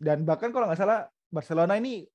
dan 0.00 0.24
bahkan 0.26 0.50
kalau 0.50 0.66
nggak 0.66 0.80
salah 0.80 1.06
Barcelona 1.30 1.78
ini 1.78 2.08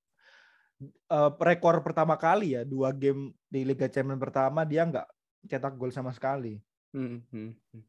eh, 1.10 1.32
rekor 1.40 1.80
pertama 1.80 2.20
kali 2.20 2.60
ya 2.60 2.68
dua 2.68 2.92
game 2.92 3.32
di 3.48 3.64
Liga 3.64 3.88
Champions 3.88 4.20
pertama 4.20 4.68
dia 4.68 4.84
nggak 4.84 5.08
cetak 5.48 5.74
gol 5.78 5.94
sama 5.94 6.12
sekali 6.12 6.60
Hmm, 6.96 7.20
hmm, 7.28 7.52
hmm. 7.76 7.84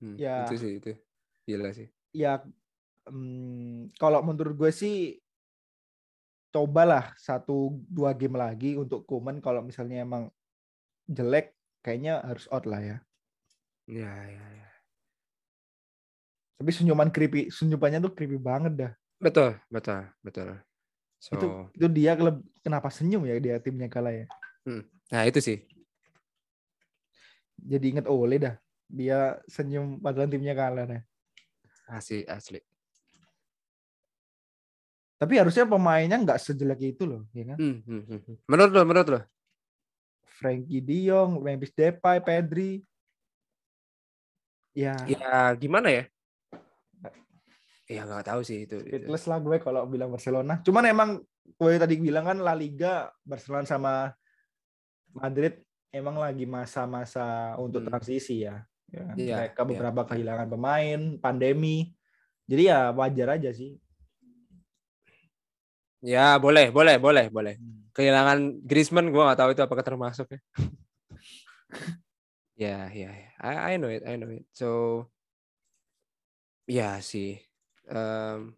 Hmm, 0.00 0.16
Ya. 0.20 0.44
Itu 0.44 0.56
sih 0.60 0.76
itu. 0.80 0.92
Gila 1.48 1.72
sih. 1.72 1.88
Ya 2.12 2.44
mm, 3.08 3.96
kalau 3.96 4.20
menurut 4.20 4.54
gue 4.56 4.72
sih 4.74 5.16
cobalah 6.50 7.14
satu 7.14 7.78
dua 7.86 8.10
game 8.12 8.34
lagi 8.34 8.74
untuk 8.74 9.06
Kuman 9.06 9.38
kalau 9.38 9.62
misalnya 9.62 10.02
emang 10.02 10.28
jelek 11.06 11.54
kayaknya 11.80 12.20
harus 12.26 12.50
out 12.50 12.66
lah 12.66 12.82
ya. 12.82 12.96
Ya, 13.90 14.12
ya, 14.26 14.44
ya. 14.54 14.70
Tapi 16.60 16.70
senyuman 16.76 17.08
creepy, 17.08 17.48
senyumannya 17.48 18.04
tuh 18.04 18.12
creepy 18.12 18.36
banget 18.36 18.72
dah. 18.76 18.92
Betul, 19.16 19.56
betul, 19.72 20.06
betul. 20.20 20.60
So, 21.20 21.36
Itu 21.36 21.46
itu 21.76 21.86
dia 21.92 22.16
kenapa 22.64 22.88
senyum 22.88 23.24
ya 23.28 23.36
dia 23.40 23.56
timnya 23.60 23.88
kalah 23.88 24.12
ya. 24.12 24.26
nah 25.12 25.24
itu 25.24 25.40
sih. 25.40 25.64
Jadi 27.60 27.96
inget 27.96 28.06
Ole 28.08 28.40
dah. 28.40 28.56
Dia 28.88 29.36
senyum 29.48 30.00
padahal 30.00 30.28
timnya 30.32 30.56
kalah 30.56 30.84
dah. 30.84 31.02
Asli, 31.90 32.24
asli. 32.24 32.60
Tapi 35.20 35.36
harusnya 35.36 35.68
pemainnya 35.68 36.16
nggak 36.16 36.40
sejelek 36.40 36.96
itu 36.96 37.04
loh, 37.04 37.28
ya 37.36 37.52
kan? 37.52 37.58
Hmm, 37.60 37.78
hmm, 37.84 38.02
hmm. 38.08 38.36
Menurut 38.48 38.72
lo, 38.72 38.82
menurut 38.88 39.08
lo? 39.12 39.20
Frankie 40.24 40.80
De 40.80 41.04
Jong, 41.04 41.44
Memphis 41.44 41.76
Depay, 41.76 42.24
Pedri. 42.24 42.80
Ya, 44.72 44.96
Ya 45.04 45.52
gimana 45.60 45.92
ya? 45.92 46.04
Ya 47.90 48.06
nggak 48.06 48.32
tahu 48.32 48.40
sih 48.46 48.64
itu. 48.64 48.78
speechless 48.80 49.26
lah 49.26 49.42
gue 49.42 49.58
kalau 49.58 49.82
bilang 49.84 50.08
Barcelona. 50.08 50.62
Cuman 50.62 50.84
emang 50.86 51.10
gue 51.44 51.72
tadi 51.76 51.98
bilang 51.98 52.22
kan 52.24 52.38
La 52.38 52.54
Liga 52.54 53.10
Barcelona 53.20 53.66
sama 53.66 54.14
Madrid 55.10 55.58
emang 55.90 56.14
lagi 56.16 56.46
masa-masa 56.46 57.58
untuk 57.58 57.82
Hmm. 57.82 57.90
transisi 57.90 58.46
ya. 58.46 58.62
Ya, 58.88 59.04
Iya, 59.18 59.34
mereka 59.42 59.60
iya. 59.62 59.68
beberapa 59.68 60.02
kehilangan 60.06 60.48
pemain, 60.48 61.00
pandemi. 61.18 61.90
Jadi 62.46 62.62
ya 62.70 62.94
wajar 62.94 63.36
aja 63.36 63.50
sih. 63.50 63.74
Ya 66.00 66.40
boleh, 66.40 66.72
boleh, 66.72 66.96
boleh, 66.96 67.28
boleh. 67.28 67.54
Kehilangan 67.92 68.64
Griezmann, 68.64 69.12
gua 69.12 69.30
nggak 69.32 69.40
tahu 69.44 69.50
itu 69.52 69.62
apakah 69.64 69.84
termasuk 69.84 70.26
ya. 70.32 70.40
ya, 72.64 72.78
ya, 72.88 73.10
ya. 73.12 73.28
I, 73.40 73.54
I 73.72 73.76
know 73.76 73.92
it, 73.92 74.00
I 74.08 74.16
know 74.16 74.32
it. 74.32 74.48
So, 74.56 75.04
ya 76.64 76.96
sih. 77.04 77.36
Em, 77.84 78.56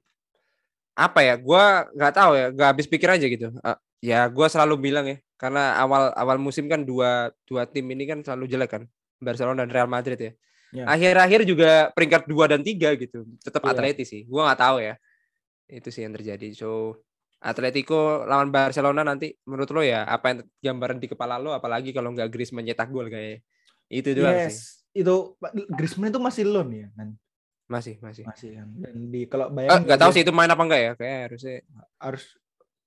apa 0.94 1.20
ya? 1.26 1.34
Gua 1.34 1.90
nggak 1.90 2.14
tahu 2.14 2.32
ya, 2.38 2.46
nggak 2.54 2.68
habis 2.70 2.86
pikir 2.86 3.08
aja 3.10 3.26
gitu. 3.26 3.50
Eh, 3.58 3.78
ya, 4.06 4.30
gua 4.30 4.46
selalu 4.46 4.74
bilang 4.78 5.06
ya, 5.10 5.18
karena 5.34 5.74
awal 5.82 6.14
awal 6.14 6.38
musim 6.38 6.70
kan 6.70 6.86
dua 6.86 7.34
dua 7.42 7.66
tim 7.66 7.90
ini 7.90 8.06
kan 8.06 8.22
selalu 8.22 8.46
jelek 8.46 8.70
kan, 8.78 8.82
Barcelona 9.18 9.66
dan 9.66 9.70
Real 9.74 9.90
Madrid 9.90 10.18
ya. 10.20 10.32
Ya. 10.72 10.84
Akhir-akhir 10.88 11.44
juga 11.44 11.92
peringkat 11.92 12.24
dua 12.30 12.48
dan 12.48 12.62
tiga 12.64 12.94
gitu, 12.96 13.26
tetap 13.42 13.60
Iya. 13.66 13.74
Atleti 13.76 14.04
sih. 14.06 14.22
Gua 14.30 14.46
nggak 14.46 14.60
tahu 14.62 14.76
ya. 14.78 14.94
Itu 15.68 15.88
sih 15.90 16.06
yang 16.06 16.14
terjadi. 16.16 16.48
So, 16.54 17.02
Atletico 17.42 18.22
lawan 18.22 18.54
Barcelona 18.54 19.02
nanti 19.02 19.34
menurut 19.50 19.70
lo 19.74 19.82
ya 19.82 20.06
apa 20.06 20.30
yang 20.30 20.38
gambaran 20.62 20.98
di 21.02 21.08
kepala 21.10 21.42
lo 21.42 21.50
apalagi 21.50 21.90
kalau 21.90 22.14
nggak 22.14 22.30
Griezmann 22.30 22.64
nyetak 22.66 22.88
gol 22.94 23.10
kayaknya 23.10 23.42
itu 23.90 24.08
doang 24.14 24.38
sih 24.38 24.54
Yes, 24.54 24.86
itu 24.94 25.14
Griezmann 25.74 26.10
itu 26.14 26.20
masih 26.22 26.44
loan 26.46 26.70
ya 26.70 26.88
kan? 26.94 27.08
masih 27.66 27.94
masih 28.04 28.24
Masih 28.28 28.50
kan. 28.60 28.68
Dan 28.78 28.94
di 29.10 29.20
kalau 29.26 29.46
Eh, 29.48 29.54
bayangin 29.56 29.84
nggak 29.88 30.00
tahu 30.00 30.10
dia 30.10 30.16
sih 30.16 30.22
itu 30.22 30.32
main 30.32 30.50
apa 30.54 30.62
enggak 30.62 30.80
ya 30.86 30.92
kayak 30.94 31.18
harusnya 31.28 31.56
harus 31.98 32.22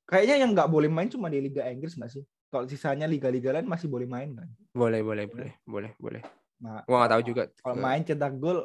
kayaknya 0.06 0.36
yang 0.45 0.49
nggak 0.53 0.70
boleh 0.70 0.89
main 0.89 1.10
cuma 1.10 1.28
di 1.28 1.39
Liga 1.41 1.66
Inggris 1.68 1.97
nggak 1.97 2.12
sih? 2.14 2.24
Kalau 2.53 2.66
sisanya 2.70 3.10
liga-liga 3.10 3.49
lain 3.51 3.68
masih 3.68 3.89
boleh 3.91 4.08
main 4.08 4.32
kan? 4.38 4.47
boleh 4.72 5.01
boleh 5.03 5.26
boleh 5.28 5.51
boleh 5.68 5.91
boleh 5.99 6.22
Nah, 6.64 6.88
gua 6.88 6.95
nggak 7.03 7.12
tahu 7.12 7.22
juga 7.28 7.43
Kalau 7.60 7.76
main 7.76 8.01
cetak 8.08 8.34
gol 8.39 8.60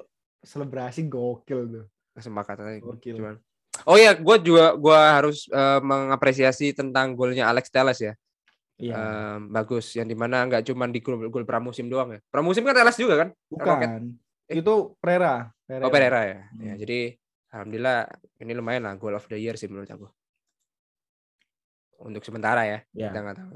selebrasi 0.46 1.00
gokil 1.10 1.60
tuh. 1.68 1.86
kesepakatannya 2.14 2.78
Gokil. 2.84 3.16
cuman 3.18 3.34
oh 3.86 3.96
ya 3.96 4.12
gue 4.14 4.36
juga 4.42 4.74
gua 4.76 5.20
harus 5.20 5.46
eh, 5.48 5.80
mengapresiasi 5.80 6.74
tentang 6.74 7.14
golnya 7.14 7.46
Alex 7.48 7.68
Telles 7.70 8.00
ya 8.00 8.14
Iya. 8.80 8.96
Em, 8.96 9.52
bagus 9.52 9.92
yang 9.92 10.08
di 10.08 10.16
mana 10.16 10.40
nggak 10.48 10.64
cuma 10.72 10.88
di 10.88 11.04
gol, 11.04 11.28
gol 11.28 11.44
pramusim 11.44 11.92
doang 11.92 12.16
ya 12.16 12.20
pramusim 12.32 12.64
kan 12.64 12.72
Telles 12.72 12.96
juga 12.96 13.14
kan. 13.20 13.28
Bukan. 13.52 14.16
Itu 14.48 14.96
Pereira. 14.96 15.52
Pereira. 15.68 15.84
Oh 15.84 15.92
Pereira 15.92 16.20
ya. 16.24 16.38
Hmm. 16.48 16.64
ya 16.64 16.74
jadi 16.80 16.98
alhamdulillah 17.52 18.08
ini 18.40 18.52
lumayan 18.56 18.88
lah 18.88 18.96
goal 18.96 19.20
of 19.20 19.28
the 19.28 19.36
year 19.36 19.52
sih 19.60 19.68
menurut 19.68 19.84
aku 19.84 20.08
untuk 22.00 22.24
sementara 22.24 22.64
ya 22.64 22.78
Ya. 22.96 23.12
kita 23.12 23.20
nggak 23.20 23.36
tahu 23.36 23.50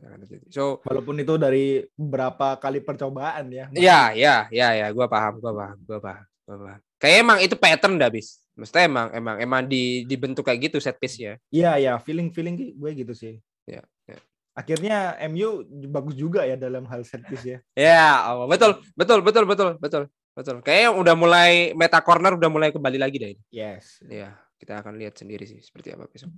so 0.53 0.65
Walaupun 0.85 1.17
itu 1.17 1.41
dari 1.41 1.81
beberapa 1.97 2.61
kali 2.61 2.85
percobaan 2.85 3.49
ya. 3.49 3.73
ya 3.73 4.13
ya 4.13 4.45
ya 4.53 4.69
ya 4.77 4.87
gue 4.93 5.07
paham 5.09 5.41
gue 5.41 5.53
paham 5.57 5.79
gue 5.81 5.99
paham 6.05 6.25
gue 6.45 6.57
paham 6.61 6.81
kayak 7.01 7.17
emang 7.25 7.39
itu 7.41 7.57
pattern 7.57 7.97
dah 7.97 8.13
bis 8.13 8.44
Maksudnya 8.55 8.85
emang 8.87 9.07
emang 9.11 9.37
emang 9.43 9.61
di 9.67 10.07
dibentuk 10.07 10.47
kayak 10.47 10.71
gitu 10.71 10.79
set 10.79 10.95
piece 11.03 11.19
ya 11.19 11.35
Iya 11.51 11.73
ya, 11.79 11.93
feeling 11.99 12.31
feeling 12.31 12.55
gue 12.55 12.91
gitu 12.95 13.11
sih. 13.11 13.43
Ya, 13.67 13.83
ya. 14.07 14.19
Akhirnya 14.55 15.19
MU 15.27 15.67
bagus 15.91 16.15
juga 16.15 16.47
ya 16.47 16.55
dalam 16.55 16.87
hal 16.87 17.03
set 17.03 17.27
piece 17.27 17.43
ya. 17.43 17.59
ya 17.75 18.23
Allah. 18.23 18.47
betul 18.47 18.79
betul 18.95 19.19
betul 19.27 19.45
betul 19.51 19.69
betul 19.83 20.03
betul 20.35 20.57
kayaknya 20.67 20.91
udah 20.95 21.15
mulai 21.15 21.71
meta 21.79 22.03
corner 22.03 22.35
udah 22.35 22.51
mulai 22.51 22.75
kembali 22.75 22.99
lagi 22.99 23.17
deh 23.23 23.31
ini. 23.39 23.43
Yes. 23.55 24.03
ya 24.11 24.35
kita 24.59 24.83
akan 24.83 24.99
lihat 24.99 25.15
sendiri 25.15 25.47
sih 25.47 25.63
seperti 25.63 25.95
apa 25.95 26.11
besok 26.11 26.35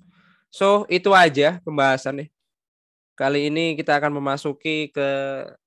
so 0.53 0.85
itu 0.93 1.09
aja 1.17 1.61
pembahasan 1.65 2.21
nih 2.25 2.29
kali 3.17 3.49
ini 3.49 3.73
kita 3.73 3.97
akan 3.97 4.21
memasuki 4.21 4.93
ke 4.93 5.09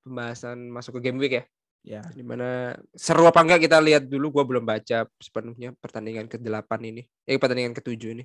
pembahasan 0.06 0.70
masuk 0.70 1.02
ke 1.02 1.10
game 1.10 1.18
week 1.18 1.42
ya 1.42 1.44
Ya. 1.80 2.04
di 2.12 2.22
mana 2.22 2.76
seru 2.92 3.24
apa 3.26 3.40
enggak 3.42 3.66
kita 3.66 3.80
lihat 3.80 4.04
dulu 4.06 4.36
gua 4.36 4.44
belum 4.46 4.68
baca 4.68 5.08
sepenuhnya 5.18 5.74
pertandingan 5.80 6.28
ke-8 6.28 6.70
ini. 6.86 7.08
Eh 7.26 7.40
pertandingan 7.40 7.74
ke-7 7.74 8.20
ini. 8.20 8.24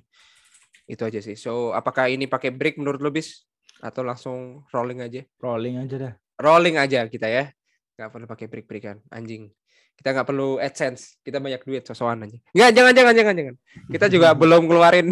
Itu 0.85 1.07
aja 1.07 1.17
sih. 1.23 1.33
So 1.39 1.73
apakah 1.73 2.11
ini 2.11 2.29
pakai 2.29 2.53
break 2.53 2.77
menurut 2.77 3.01
lo 3.01 3.09
bis? 3.09 3.47
Atau 3.81 4.05
langsung 4.05 4.63
rolling 4.71 5.03
aja? 5.03 5.21
Rolling 5.41 5.81
aja 5.81 5.95
dah. 5.97 6.13
rolling 6.35 6.75
aja 6.75 7.07
kita 7.07 7.31
ya. 7.31 7.47
Nggak 7.95 8.09
perlu 8.11 8.25
pakai 8.27 8.45
break 8.51 8.67
breakan 8.67 8.99
anjing. 9.09 9.49
Kita 9.95 10.11
nggak 10.11 10.27
perlu 10.27 10.59
adsense. 10.59 11.15
Kita 11.23 11.39
banyak 11.39 11.63
duit 11.63 11.87
sosokan 11.87 12.27
aja. 12.27 12.37
Nggak 12.51 12.69
jangan 12.75 12.93
jangan 12.93 13.13
jangan 13.15 13.33
jangan. 13.39 13.55
Kita 13.87 14.05
juga 14.11 14.27
belum 14.41 14.67
keluarin 14.67 15.07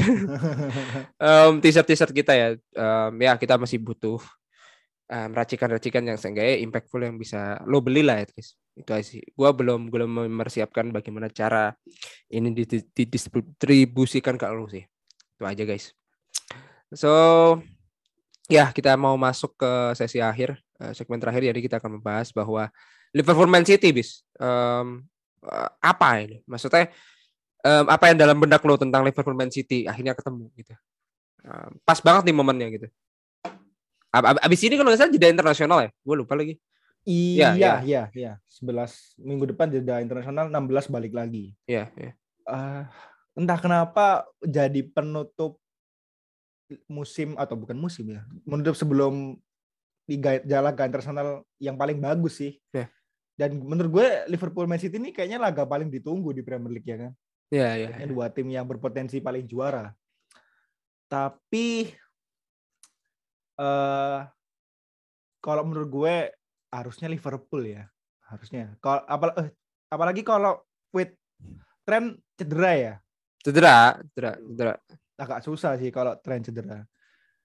um, 1.18 1.54
t-shirt 1.64 1.88
t-shirt 1.88 2.12
kita 2.12 2.36
ya. 2.36 2.48
Em, 2.76 3.14
ya 3.24 3.34
kita 3.40 3.56
masih 3.56 3.80
butuh 3.80 4.20
em, 5.14 5.30
racikan-racikan 5.30 6.02
yang 6.02 6.18
seenggaknya 6.18 6.58
impactful 6.66 6.98
yang 7.06 7.22
bisa 7.22 7.62
lo 7.70 7.86
beli 7.86 8.02
lah 8.02 8.26
at 8.26 8.34
least. 8.34 8.58
Itu 8.74 8.90
aja 8.98 9.06
sih. 9.06 9.22
Gua 9.38 9.54
belum 9.54 9.94
belum 9.94 10.10
mempersiapkan 10.26 10.90
bagaimana 10.90 11.30
cara 11.30 11.78
ini 12.34 12.50
di- 12.50 12.90
didistribusikan 12.90 14.34
ke 14.42 14.46
lo 14.50 14.66
sih. 14.66 14.82
Itu 15.38 15.44
aja 15.46 15.62
guys. 15.62 15.94
So 16.94 17.12
ya 18.50 18.74
kita 18.74 18.98
mau 18.98 19.14
masuk 19.14 19.54
ke 19.54 19.72
sesi 19.94 20.18
akhir 20.18 20.58
eh, 20.82 20.94
segmen 20.98 21.22
terakhir. 21.22 21.46
Jadi 21.54 21.60
kita 21.62 21.78
akan 21.78 22.02
membahas 22.02 22.34
bahwa 22.34 22.74
Liverpool 23.14 23.50
Man 23.50 23.66
City 23.70 23.94
bis. 23.94 24.26
Eh, 24.42 24.86
apa 25.84 26.10
ini? 26.26 26.42
Maksudnya 26.50 26.90
em, 27.62 27.86
apa 27.86 28.10
yang 28.10 28.18
dalam 28.18 28.38
benak 28.42 28.66
lo 28.66 28.76
tentang 28.82 29.06
Liverpool 29.06 29.38
Man 29.38 29.54
City 29.54 29.86
akhirnya 29.86 30.18
ketemu 30.18 30.50
gitu. 30.58 30.74
Em, 31.46 31.72
pas 31.86 32.02
banget 32.02 32.26
nih 32.26 32.36
momennya 32.36 32.70
gitu 32.74 32.90
Ab- 34.14 34.28
ab- 34.30 34.44
abis 34.46 34.62
ini 34.62 34.78
kalau 34.78 34.88
nggak 34.88 35.02
salah 35.02 35.12
jeda 35.12 35.28
internasional 35.28 35.80
ya 35.82 35.90
gue 35.92 36.16
lupa 36.16 36.38
lagi 36.38 36.56
Iya, 37.04 37.60
iya. 37.60 37.74
iya, 37.84 38.04
iya. 38.16 38.34
11 38.48 39.20
minggu 39.20 39.52
depan 39.52 39.68
jeda 39.68 40.00
internasional 40.00 40.48
16 40.48 40.88
balik 40.88 41.12
lagi. 41.12 41.52
ya 41.66 41.92
ya 42.00 42.16
Eh, 42.44 42.84
entah 43.36 43.60
kenapa 43.60 44.24
jadi 44.40 44.84
penutup 44.84 45.60
musim 46.88 47.36
atau 47.36 47.56
bukan 47.56 47.76
musim 47.76 48.08
ya. 48.08 48.24
Menutup 48.44 48.74
sebelum 48.74 49.36
liga 50.04 50.40
laga 50.60 50.84
internasional 50.84 51.28
yang 51.58 51.76
paling 51.76 52.00
bagus 52.00 52.40
sih. 52.40 52.56
Ya. 52.72 52.88
Dan 53.36 53.60
menurut 53.60 53.92
gue 53.94 54.08
Liverpool 54.28 54.64
Man 54.64 54.80
City 54.80 54.96
ini 54.96 55.12
kayaknya 55.12 55.40
laga 55.40 55.64
paling 55.64 55.88
ditunggu 55.88 56.32
di 56.32 56.40
Premier 56.40 56.72
League 56.72 56.88
ya 56.88 56.98
kan. 57.00 57.12
ya 57.52 57.68
ya, 57.76 57.88
Kayaknya 57.92 58.08
ya. 58.08 58.12
dua 58.16 58.26
tim 58.32 58.48
yang 58.48 58.64
berpotensi 58.64 59.20
paling 59.20 59.44
juara. 59.44 59.92
Tapi 61.08 61.92
eh 63.60 64.20
kalau 65.44 65.64
menurut 65.68 65.90
gue 65.92 66.16
harusnya 66.72 67.12
Liverpool 67.12 67.64
ya, 67.68 67.84
harusnya. 68.32 68.74
Kalau 68.80 69.04
apal- 69.06 69.36
eh, 69.44 69.50
apalagi 69.92 70.24
kalau 70.24 70.64
with 70.96 71.14
tren 71.84 72.16
cedera 72.40 72.72
ya, 72.74 72.94
cedera 73.44 74.00
cedera 74.16 74.32
cedera 74.40 74.74
agak 75.20 75.44
susah 75.44 75.76
sih 75.78 75.92
kalau 75.92 76.16
tren 76.24 76.42
cedera. 76.42 76.88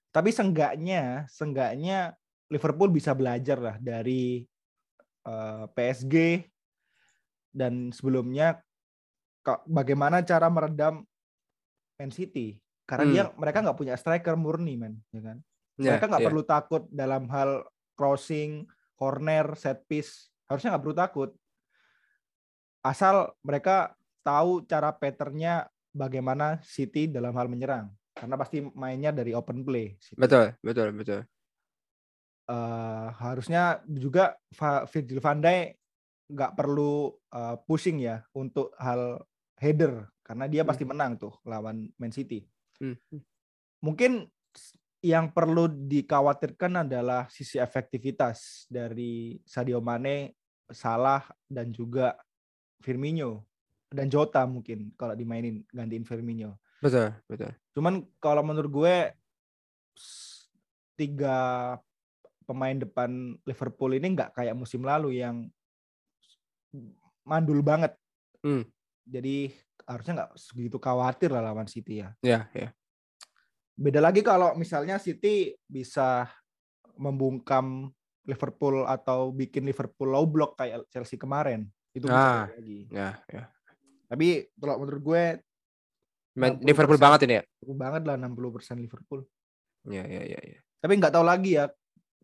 Tapi 0.09 0.33
senggaknya, 0.33 1.29
senggaknya 1.29 2.17
Liverpool 2.49 2.89
bisa 2.89 3.13
belajar 3.13 3.61
lah 3.61 3.75
dari 3.77 4.41
eh, 5.27 5.65
PSG 5.75 6.47
dan 7.53 7.91
sebelumnya 7.93 8.63
bagaimana 9.67 10.23
cara 10.23 10.47
meredam 10.49 11.03
Man 11.99 12.11
City. 12.15 12.57
Karena 12.87 13.05
Hmm. 13.05 13.13
dia 13.13 13.23
mereka 13.37 13.61
nggak 13.61 13.77
punya 13.77 13.93
striker 13.99 14.33
murni, 14.33 14.79
man, 14.79 14.97
ya 15.13 15.21
kan? 15.21 15.37
Ya, 15.79 15.95
Mereka 15.95 16.05
nggak 16.11 16.21
ya. 16.21 16.27
perlu 16.27 16.43
takut 16.43 16.83
dalam 16.91 17.23
hal 17.31 17.63
crossing, 17.95 18.67
corner, 18.93 19.55
set 19.55 19.87
piece. 19.87 20.27
Harusnya 20.45 20.75
nggak 20.75 20.83
perlu 20.83 20.97
takut. 20.97 21.29
asal 22.79 23.35
mereka 23.43 23.91
tahu 24.23 24.63
cara 24.63 24.95
patternnya 24.95 25.67
bagaimana 25.91 26.63
City 26.63 27.11
dalam 27.11 27.35
hal 27.35 27.51
menyerang 27.51 27.91
karena 28.15 28.39
pasti 28.39 28.63
mainnya 28.71 29.11
dari 29.11 29.35
open 29.35 29.67
play. 29.67 29.99
City. 29.99 30.15
Betul, 30.15 30.55
betul, 30.63 30.95
betul. 30.95 31.21
Eh, 32.47 33.07
harusnya 33.19 33.83
juga 33.83 34.39
Virgil 34.87 35.19
van 35.19 35.43
Dijk 35.43 35.75
nggak 36.31 36.55
perlu 36.55 37.11
eh, 37.29 37.55
pushing 37.67 37.99
ya 37.99 38.23
untuk 38.31 38.71
hal 38.79 39.27
header 39.59 40.07
karena 40.23 40.47
dia 40.47 40.63
Hmm. 40.63 40.71
pasti 40.71 40.87
menang 40.87 41.19
tuh 41.19 41.35
lawan 41.43 41.91
Man 41.99 42.15
City. 42.15 42.47
Hmm. 42.79 42.95
Mungkin 43.83 44.23
yang 44.99 45.31
perlu 45.31 45.71
dikhawatirkan 45.71 46.83
adalah 46.83 47.31
sisi 47.31 47.55
efektivitas 47.55 48.67
dari 48.67 49.39
Sadio 49.47 49.79
Mane, 49.79 50.35
Salah 50.69 51.23
dan 51.47 51.71
juga 51.71 52.13
Firmino 52.83 53.47
dan 53.89 54.05
Jota 54.11 54.45
mungkin 54.45 54.93
kalau 54.93 55.17
dimainin 55.17 55.65
gantiin 55.71 56.05
Firmino. 56.05 56.59
Betul, 56.79 57.11
betul. 57.25 57.51
Cuman 57.73 58.05
kalau 58.21 58.43
menurut 58.45 58.71
gue 58.71 58.95
tiga 60.99 61.37
pemain 62.43 62.75
depan 62.75 63.39
Liverpool 63.43 63.95
ini 63.95 64.15
nggak 64.15 64.35
kayak 64.35 64.55
musim 64.55 64.83
lalu 64.83 65.19
yang 65.23 65.47
mandul 67.25 67.59
banget. 67.65 67.95
Hmm. 68.45 68.63
Jadi 69.09 69.53
harusnya 69.89 70.13
nggak 70.23 70.31
segitu 70.37 70.77
khawatir 70.77 71.33
lah 71.33 71.41
lawan 71.41 71.65
City 71.65 72.05
ya. 72.05 72.09
Ya, 72.21 72.45
ya. 72.53 72.69
Beda 73.79 74.03
lagi 74.03 74.19
kalau 74.19 74.51
misalnya 74.53 74.99
City 74.99 75.55
bisa 75.63 76.27
membungkam 76.93 77.87
Liverpool 78.27 78.83
atau 78.83 79.31
bikin 79.31 79.63
Liverpool 79.63 80.11
low 80.11 80.27
block 80.27 80.59
kayak 80.59 80.83
Chelsea 80.91 81.15
kemarin. 81.15 81.63
Itu 81.95 82.11
Ah. 82.11 82.51
lagi. 82.51 82.91
Ya, 82.91 83.23
ya. 83.25 83.47
Tapi 84.05 84.51
kalau 84.53 84.83
menurut 84.83 84.99
gue 85.01 85.23
Man- 86.35 86.59
60% 86.59 86.67
Liverpool 86.67 86.99
banget 86.99 87.19
ini 87.23 87.33
ya. 87.39 87.43
cukup 87.57 87.77
banget 87.79 88.01
lah 88.03 88.15
60% 88.15 88.77
Liverpool. 88.77 89.23
Ya, 89.87 90.03
ya, 90.03 90.21
ya, 90.27 90.39
ya. 90.39 90.59
Tapi 90.77 90.93
nggak 90.95 91.13
tahu 91.15 91.23
lagi 91.23 91.55
ya 91.55 91.71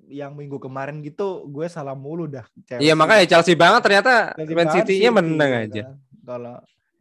yang 0.05 0.35
minggu 0.35 0.59
kemarin 0.59 0.99
gitu 1.01 1.47
gue 1.47 1.65
salah 1.65 1.95
mulu 1.95 2.27
dah. 2.27 2.43
Iya, 2.75 2.93
makanya 2.93 3.25
Chelsea 3.25 3.55
banget 3.55 3.79
ternyata 3.81 4.35
Chelsea 4.35 4.53
Man 4.53 4.69
City-nya 4.69 5.09
City, 5.09 5.15
menang 5.15 5.49
ya 5.49 5.59
aja. 5.63 5.81
kan. 5.81 5.95
Kalau 6.21 6.55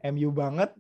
MU 0.07 0.31
banget 0.31 0.71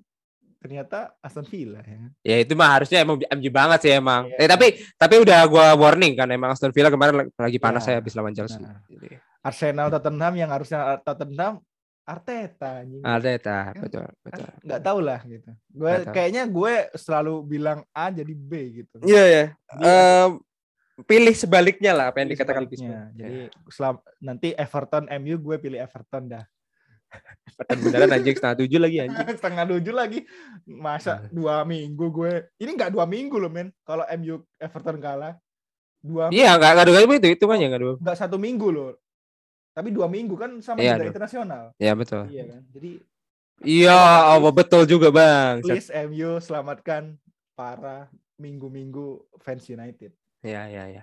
ternyata 0.64 1.12
Aston 1.20 1.44
Villa 1.44 1.84
ya. 1.84 1.98
Ya 2.24 2.36
itu 2.40 2.56
mah 2.56 2.80
harusnya 2.80 3.04
emang 3.04 3.20
MU 3.20 3.50
banget 3.52 3.78
sih 3.84 3.92
emang. 3.92 4.32
Iya. 4.32 4.40
Eh 4.40 4.48
tapi 4.48 4.66
tapi 4.96 5.14
udah 5.20 5.44
gua 5.44 5.76
warning 5.76 6.16
kan 6.16 6.24
emang 6.32 6.56
Aston 6.56 6.72
Villa 6.72 6.88
kemarin 6.88 7.28
lagi- 7.36 7.60
panas 7.60 7.84
Ya. 7.84 7.86
saya 7.86 7.96
habis 8.00 8.16
lawan 8.16 8.32
Chelsea. 8.32 8.56
Nah. 8.56 8.80
Jadi, 8.88 9.20
Arsenal 9.44 9.92
Tottenham 9.92 10.32
yang 10.34 10.48
harusnya 10.48 10.96
Tottenham 11.04 11.60
Arteta 12.04 12.80
anjing. 12.80 13.00
Arteta, 13.00 13.58
Kan- 13.70 13.80
betul, 13.80 14.04
Kan 14.04 14.16
betul. 14.24 14.46
nggak 14.64 14.80
tahu 14.80 14.98
lah 15.00 15.20
gitu. 15.20 15.50
Gue 15.68 15.92
kayaknya 16.06 16.42
gue 16.44 16.72
selalu 16.96 17.34
bilang 17.46 17.78
A 17.92 18.08
jadi 18.08 18.32
B 18.32 18.52
gitu. 18.74 18.96
Iya 19.04 19.24
ya. 19.24 19.44
Jadi, 19.68 19.84
Em, 19.84 20.30
pilih 21.02 21.34
sebaliknya 21.34 21.92
lah 21.92 22.06
apa 22.08 22.20
yang 22.20 22.28
Jadi 22.28 22.36
dikatakan. 22.36 22.64
Bisma. 22.64 23.08
Jadi 23.12 23.40
selam, 23.68 23.96
nanti 24.18 24.52
Everton 24.52 25.04
MU 25.10 25.36
gue 25.38 25.56
pilih 25.58 25.76
Everton 25.76 26.24
dah. 26.30 26.44
Dan 27.54 27.76
beneran 27.86 28.10
anjing 28.10 28.34
setengah 28.34 28.56
tujuh 28.66 28.78
lagi 28.82 28.96
anjing. 29.04 29.26
Setengah 29.38 29.64
tujuh 29.70 29.94
lagi. 29.94 30.18
Masa 30.66 31.26
dua 31.30 31.62
minggu 31.62 32.06
gue. 32.10 32.32
Ini 32.58 32.70
nggak 32.74 32.90
dua 32.90 33.06
minggu 33.06 33.36
loh 33.38 33.50
men. 33.52 33.70
Kalau 33.86 34.02
MU 34.18 34.42
Everton 34.58 34.98
kalah. 34.98 35.34
Dua 36.04 36.28
Iya 36.34 36.58
nggak 36.58 36.70
nggak 36.74 36.84
ada 36.84 37.14
itu 37.16 37.28
itu 37.32 37.44
kan 37.48 37.56
ya 37.56 37.66
nggak 37.70 37.80
ada. 37.80 37.94
nggak 38.02 38.18
satu 38.18 38.36
minggu 38.36 38.68
loh. 38.68 38.90
Tapi 39.74 39.90
dua 39.90 40.06
minggu 40.06 40.34
kan 40.38 40.50
sama 40.62 40.78
Iya, 40.82 40.98
dua. 40.98 41.10
internasional. 41.10 41.64
Ya 41.78 41.92
betul. 41.98 42.26
Iya 42.30 42.44
kan. 42.46 42.62
Jadi 42.70 42.90
Iya, 43.62 44.34
oh, 44.34 44.50
betul 44.50 44.82
juga 44.82 45.14
bang. 45.14 45.62
please 45.62 45.86
MU 46.10 46.42
selamatkan 46.42 47.14
para 47.54 48.10
minggu-minggu 48.34 49.22
fans 49.46 49.62
United. 49.70 50.10
Ya 50.42 50.66
ya 50.66 50.84
ya. 50.90 51.02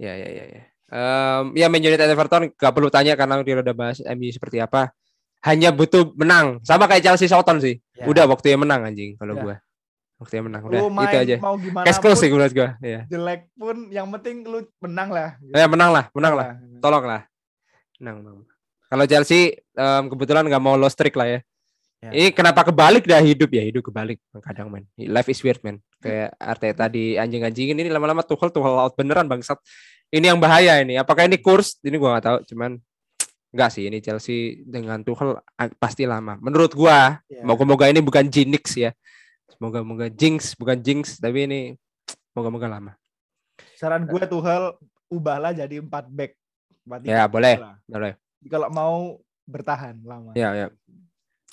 Ya 0.00 0.12
ya 0.16 0.28
ya 0.32 0.44
ya. 0.48 0.62
Em, 0.90 1.44
ya 1.54 1.66
Man 1.70 1.84
United 1.84 2.08
Everton 2.10 2.50
gak 2.56 2.74
perlu 2.74 2.90
tanya 2.90 3.14
karena 3.14 3.38
dia 3.44 3.60
udah 3.60 3.76
bahas 3.76 4.00
MU 4.02 4.32
seperti 4.32 4.58
apa. 4.58 4.90
Hanya 5.40 5.72
butuh 5.72 6.12
menang. 6.14 6.60
Sama 6.60 6.84
kayak 6.84 7.02
Chelsea 7.02 7.24
Southampton 7.24 7.64
sih. 7.64 7.74
Ya. 7.96 8.04
Udah 8.04 8.28
waktunya 8.28 8.60
menang 8.60 8.84
anjing 8.84 9.16
kalau 9.16 9.36
Ya. 9.36 9.42
gua. 9.42 9.56
Waktunya 10.20 10.44
menang 10.44 10.62
udah 10.68 10.80
Lu 10.84 10.92
main 10.92 11.08
itu 11.08 11.16
aja. 11.16 11.36
mau 11.40 11.56
gimana 11.56 11.84
Cash 11.88 11.96
close 11.96 12.20
sih 12.20 12.28
menurut 12.28 12.52
gua. 12.52 12.76
Ya. 12.78 13.08
jelek 13.08 13.48
pun 13.56 13.88
yang 13.88 14.04
penting 14.12 14.44
lu 14.44 14.68
menang 14.78 15.08
lah. 15.08 15.40
gitu. 15.40 15.56
Ya 15.56 15.64
menang 15.64 15.90
lah, 15.90 16.04
menang 16.12 16.34
lah. 16.36 16.48
Nah, 16.60 16.80
Tolong 16.80 17.04
lah. 17.08 17.20
Menang, 17.96 18.16
menang. 18.20 18.36
Kalau 18.84 19.04
Chelsea 19.06 19.40
em, 19.72 20.04
kebetulan 20.08 20.44
nggak 20.44 20.60
mau 20.60 20.76
lost 20.76 21.00
streak 21.00 21.16
lah 21.16 21.24
ya. 21.24 21.40
Ya. 22.00 22.10
Ini 22.12 22.28
kenapa 22.32 22.64
kebalik 22.64 23.04
dah 23.04 23.20
hidup 23.20 23.48
ya 23.52 23.60
hidup 23.60 23.84
kebalik 23.84 24.20
kadang 24.40 24.68
man. 24.68 24.84
Life 24.96 25.28
is 25.28 25.40
weird 25.40 25.60
man. 25.60 25.80
Kayak 26.00 26.32
Arteta 26.36 26.88
di 26.88 27.16
anjing-anjingin 27.16 27.76
ini 27.76 27.88
lama-lama 27.88 28.20
Tuchel 28.20 28.48
Tuchel 28.48 28.72
out 28.72 28.96
beneran 28.96 29.28
bangsat. 29.28 29.60
Ini 30.08 30.32
yang 30.32 30.40
bahaya 30.40 30.80
ini. 30.80 30.96
Apakah 30.96 31.28
ini 31.28 31.36
kurs? 31.36 31.76
Ini 31.80 31.96
gua 31.96 32.16
nggak 32.16 32.24
tahu. 32.24 32.38
Cuman 32.52 32.80
Enggak 33.50 33.70
sih 33.74 33.90
ini 33.90 33.98
Chelsea 33.98 34.62
dengan 34.62 35.02
Tuchel 35.02 35.34
ah, 35.34 35.68
pasti 35.74 36.06
lama. 36.06 36.38
Menurut 36.38 36.70
gua, 36.70 37.18
Ya. 37.26 37.42
moga-moga 37.42 37.90
ini 37.90 37.98
bukan 37.98 38.30
jinx 38.30 38.78
ya. 38.78 38.94
Semoga-moga 39.50 40.06
jinx 40.06 40.54
bukan 40.54 40.78
jinx 40.78 41.18
tapi 41.18 41.50
ini 41.50 41.60
moga-moga 42.30 42.70
lama. 42.70 42.92
Saran 43.74 44.06
gue 44.06 44.22
Tuchel 44.24 44.76
ubahlah 45.10 45.50
jadi 45.50 45.82
4 45.82 45.90
back. 46.08 46.32
Tiga 47.02 47.10
Ya, 47.10 47.22
boleh. 47.26 47.58
lah. 47.58 47.76
Boleh. 47.86 48.12
Kalau 48.46 48.68
mau 48.70 48.96
bertahan 49.44 49.98
lama. 50.00 50.30
Ya, 50.32 50.54
ya. 50.54 50.66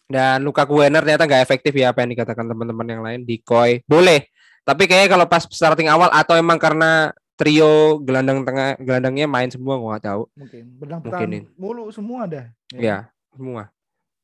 Dan 0.08 0.46
Lukaku 0.46 0.80
Werner 0.80 1.04
ternyata 1.04 1.28
nggak 1.28 1.44
efektif 1.44 1.76
ya 1.76 1.92
apa 1.92 2.00
yang 2.00 2.16
dikatakan 2.16 2.48
teman-teman 2.48 2.88
yang 2.88 3.02
lain. 3.04 3.20
Decoy 3.28 3.84
boleh, 3.84 4.32
tapi 4.64 4.88
kayaknya 4.88 5.10
kalau 5.12 5.26
pas 5.28 5.44
starting 5.52 5.92
awal 5.92 6.08
atau 6.14 6.40
emang 6.40 6.56
karena 6.56 7.12
trio 7.38 8.02
gelandang 8.02 8.42
tengah 8.42 8.76
gelandangnya 8.82 9.30
main 9.30 9.48
semua 9.54 9.78
gua 9.78 9.96
nggak 9.96 10.06
tahu. 10.10 10.24
Mungkin 10.34 10.64
Mungkin 11.06 11.28
ini. 11.30 11.40
mulu 11.54 11.94
semua 11.94 12.26
dah. 12.26 12.46
Ya, 12.74 13.14
semua. 13.32 13.70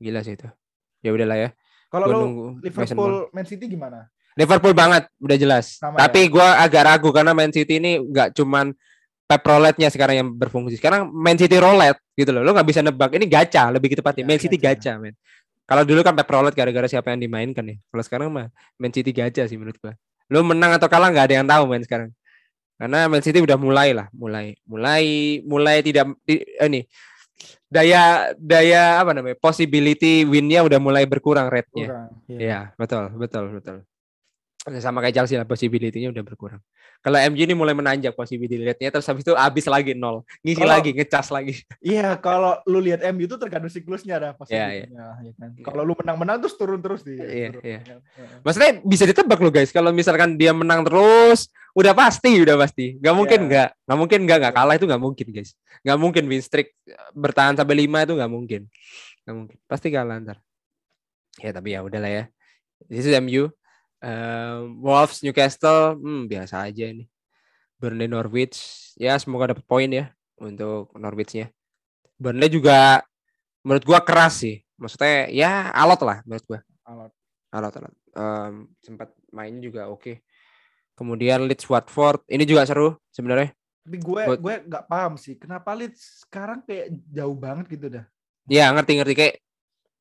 Gila 0.01 0.25
sih 0.25 0.33
itu. 0.33 0.49
Ya 1.05 1.13
udahlah 1.13 1.37
ya. 1.37 1.49
Kalau 1.93 2.05
lu 2.09 2.27
Liverpool. 2.59 3.29
Man 3.29 3.45
City 3.45 3.69
gimana? 3.69 4.09
Liverpool 4.33 4.73
banget, 4.73 5.05
udah 5.21 5.37
jelas. 5.37 5.77
Sama 5.77 6.01
Tapi 6.01 6.25
ya? 6.25 6.29
gua 6.33 6.47
agak 6.57 6.83
ragu 6.89 7.13
karena 7.13 7.37
Man 7.37 7.53
City 7.53 7.77
ini 7.77 8.01
nggak 8.01 8.33
cuman 8.33 8.73
Pep 9.23 9.39
roulette-nya 9.45 9.87
sekarang 9.93 10.15
yang 10.19 10.29
berfungsi. 10.33 10.81
Sekarang 10.81 11.07
Man 11.13 11.37
City 11.37 11.55
roulette 11.61 12.01
gitu 12.17 12.33
loh. 12.33 12.41
Lo 12.41 12.51
nggak 12.51 12.65
bisa 12.67 12.81
nebak. 12.81 13.13
Ini 13.13 13.29
gacha 13.29 13.69
lebih 13.69 13.93
tepatnya. 13.93 14.25
Ya, 14.25 14.29
Man 14.33 14.41
City 14.41 14.57
gacha. 14.57 14.97
gacha, 14.97 14.99
men. 14.99 15.13
Kalau 15.63 15.85
dulu 15.85 16.01
kan 16.01 16.17
Pep 16.17 16.27
roulette 16.27 16.57
gara-gara 16.57 16.89
siapa 16.89 17.13
yang 17.13 17.21
dimainkan 17.21 17.61
ya. 17.63 17.77
Kalau 17.93 18.03
sekarang 18.03 18.27
mah 18.33 18.49
Man 18.81 18.89
City 18.91 19.13
gacha 19.13 19.45
sih 19.45 19.55
menurut 19.55 19.77
gua. 19.79 19.93
Lo 20.33 20.41
menang 20.41 20.75
atau 20.75 20.89
kalah 20.89 21.13
nggak 21.13 21.25
ada 21.29 21.35
yang 21.39 21.47
tahu 21.47 21.63
men 21.69 21.85
sekarang. 21.85 22.09
Karena 22.83 23.07
Man 23.07 23.23
City 23.23 23.39
udah 23.39 23.55
mulai 23.55 23.95
lah, 23.95 24.11
mulai 24.11 24.59
mulai 24.67 25.39
mulai 25.47 25.79
tidak 25.79 26.19
eh, 26.27 26.43
ini 26.67 26.83
daya 27.71 28.35
daya 28.35 28.99
apa 28.99 29.15
namanya? 29.15 29.39
possibility 29.39 30.27
win-nya 30.27 30.67
udah 30.67 30.83
mulai 30.83 31.07
berkurang 31.07 31.47
rate-nya. 31.47 31.87
Kurang. 31.87 32.09
Iya. 32.27 32.39
Iya, 32.43 32.59
betul, 32.75 33.07
betul, 33.15 33.55
betul. 33.55 33.77
Sama 34.83 34.99
kayak 34.99 35.15
Chelsea 35.15 35.39
lah, 35.39 35.47
possibility-nya 35.47 36.11
udah 36.11 36.27
berkurang. 36.27 36.59
Kalau 37.03 37.19
MU 37.19 37.35
ini 37.43 37.51
mulai 37.51 37.75
menanjak 37.75 38.15
possibility 38.15 38.63
rate-nya, 38.63 38.87
terus 38.87 39.03
habis 39.11 39.27
itu 39.27 39.35
habis 39.35 39.67
lagi 39.67 39.91
nol. 39.91 40.23
Ngisi 40.39 40.63
Kalau- 40.63 40.71
lagi, 40.71 40.89
ngecas 40.95 41.27
lagi. 41.35 41.53
Iya, 41.83 42.15
kalau 42.15 42.63
lu 42.63 42.79
lihat 42.79 43.03
MU 43.11 43.27
itu 43.27 43.35
tergantung 43.35 43.67
siklusnya. 43.67 44.15
Iya, 44.47 44.65
iya. 44.71 44.87
ya 44.87 45.31
kan. 45.35 45.51
Iya. 45.51 45.67
Kalau 45.67 45.83
lu 45.83 45.99
menang-menang 45.99 46.39
terus 46.39 46.55
turun 46.55 46.79
terus 46.79 47.03
dia. 47.03 47.27
Iya, 47.27 47.47
turun, 47.51 47.63
iya. 47.67 47.79
Maksudnya 48.39 48.71
bisa 48.87 49.03
ditebak 49.03 49.35
loh 49.43 49.51
guys, 49.51 49.75
kalau 49.75 49.91
misalkan 49.91 50.39
dia 50.39 50.55
menang 50.55 50.87
terus, 50.87 51.51
udah 51.75 51.91
pasti, 51.91 52.39
udah 52.39 52.55
pasti. 52.55 52.95
Gak 53.03 53.15
mungkin 53.19 53.39
Iya. 53.43 53.47
nggak, 53.51 53.69
nggak 53.83 53.97
mungkin 53.99 54.19
nggak, 54.23 54.37
nggak 54.39 54.53
kalah 54.55 54.75
itu 54.79 54.85
nggak 54.87 55.03
mungkin 55.03 55.27
guys. 55.35 55.51
Nggak 55.83 55.97
mungkin 55.99 56.23
win 56.31 56.39
streak 56.39 56.71
bertahan 57.11 57.59
sampai 57.59 57.75
lima 57.83 58.07
itu 58.07 58.15
nggak 58.15 58.31
mungkin. 58.31 58.61
Nggak 59.27 59.35
mungkin, 59.35 59.57
pasti 59.67 59.91
kalah 59.91 60.23
ntar. 60.23 60.39
Ya 61.43 61.51
tapi 61.51 61.75
ya 61.75 61.83
udahlah 61.83 62.07
ya. 62.07 62.23
This 62.87 63.03
is 63.03 63.15
MU. 63.19 63.51
Um, 64.03 64.83
Wolves, 64.83 65.23
Newcastle, 65.23 65.95
hmm, 65.95 66.27
biasa 66.27 66.67
aja 66.67 66.91
ini. 66.91 67.07
Burnley, 67.79 68.11
Norwich, 68.11 68.59
ya 68.99 69.15
semoga 69.15 69.55
dapat 69.55 69.63
poin 69.63 69.87
ya 69.87 70.11
untuk 70.39 70.91
Norwichnya. 70.99 71.51
Burnley 72.19 72.51
juga 72.51 72.99
menurut 73.63 73.83
gua 73.87 73.99
keras 74.03 74.43
sih. 74.43 74.59
Maksudnya 74.75 75.31
ya 75.31 75.71
alot 75.71 76.03
lah 76.03 76.19
menurut 76.27 76.43
gua. 76.47 76.59
Alot. 76.83 77.11
Alot 77.55 77.73
alot. 77.79 77.95
Em, 78.13 78.53
sempat 78.83 79.15
mainnya 79.31 79.63
juga 79.63 79.87
oke. 79.87 80.19
Kemudian 80.93 81.47
Leeds 81.47 81.65
Watford, 81.65 82.27
ini 82.27 82.43
juga 82.43 82.67
seru 82.67 82.99
sebenarnya. 83.09 83.55
Tapi 83.83 83.97
gue 83.99 84.23
Buat- 84.29 84.39
gue 84.39 84.55
nggak 84.69 84.85
paham 84.87 85.13
sih 85.19 85.35
kenapa 85.35 85.75
Leeds 85.75 86.23
sekarang 86.23 86.63
kayak 86.63 86.91
jauh 87.11 87.35
banget 87.35 87.65
gitu 87.67 87.87
dah. 87.91 88.05
Ya 88.47 88.67
ngerti 88.71 88.99
ngerti 88.99 89.13
kayak 89.15 89.35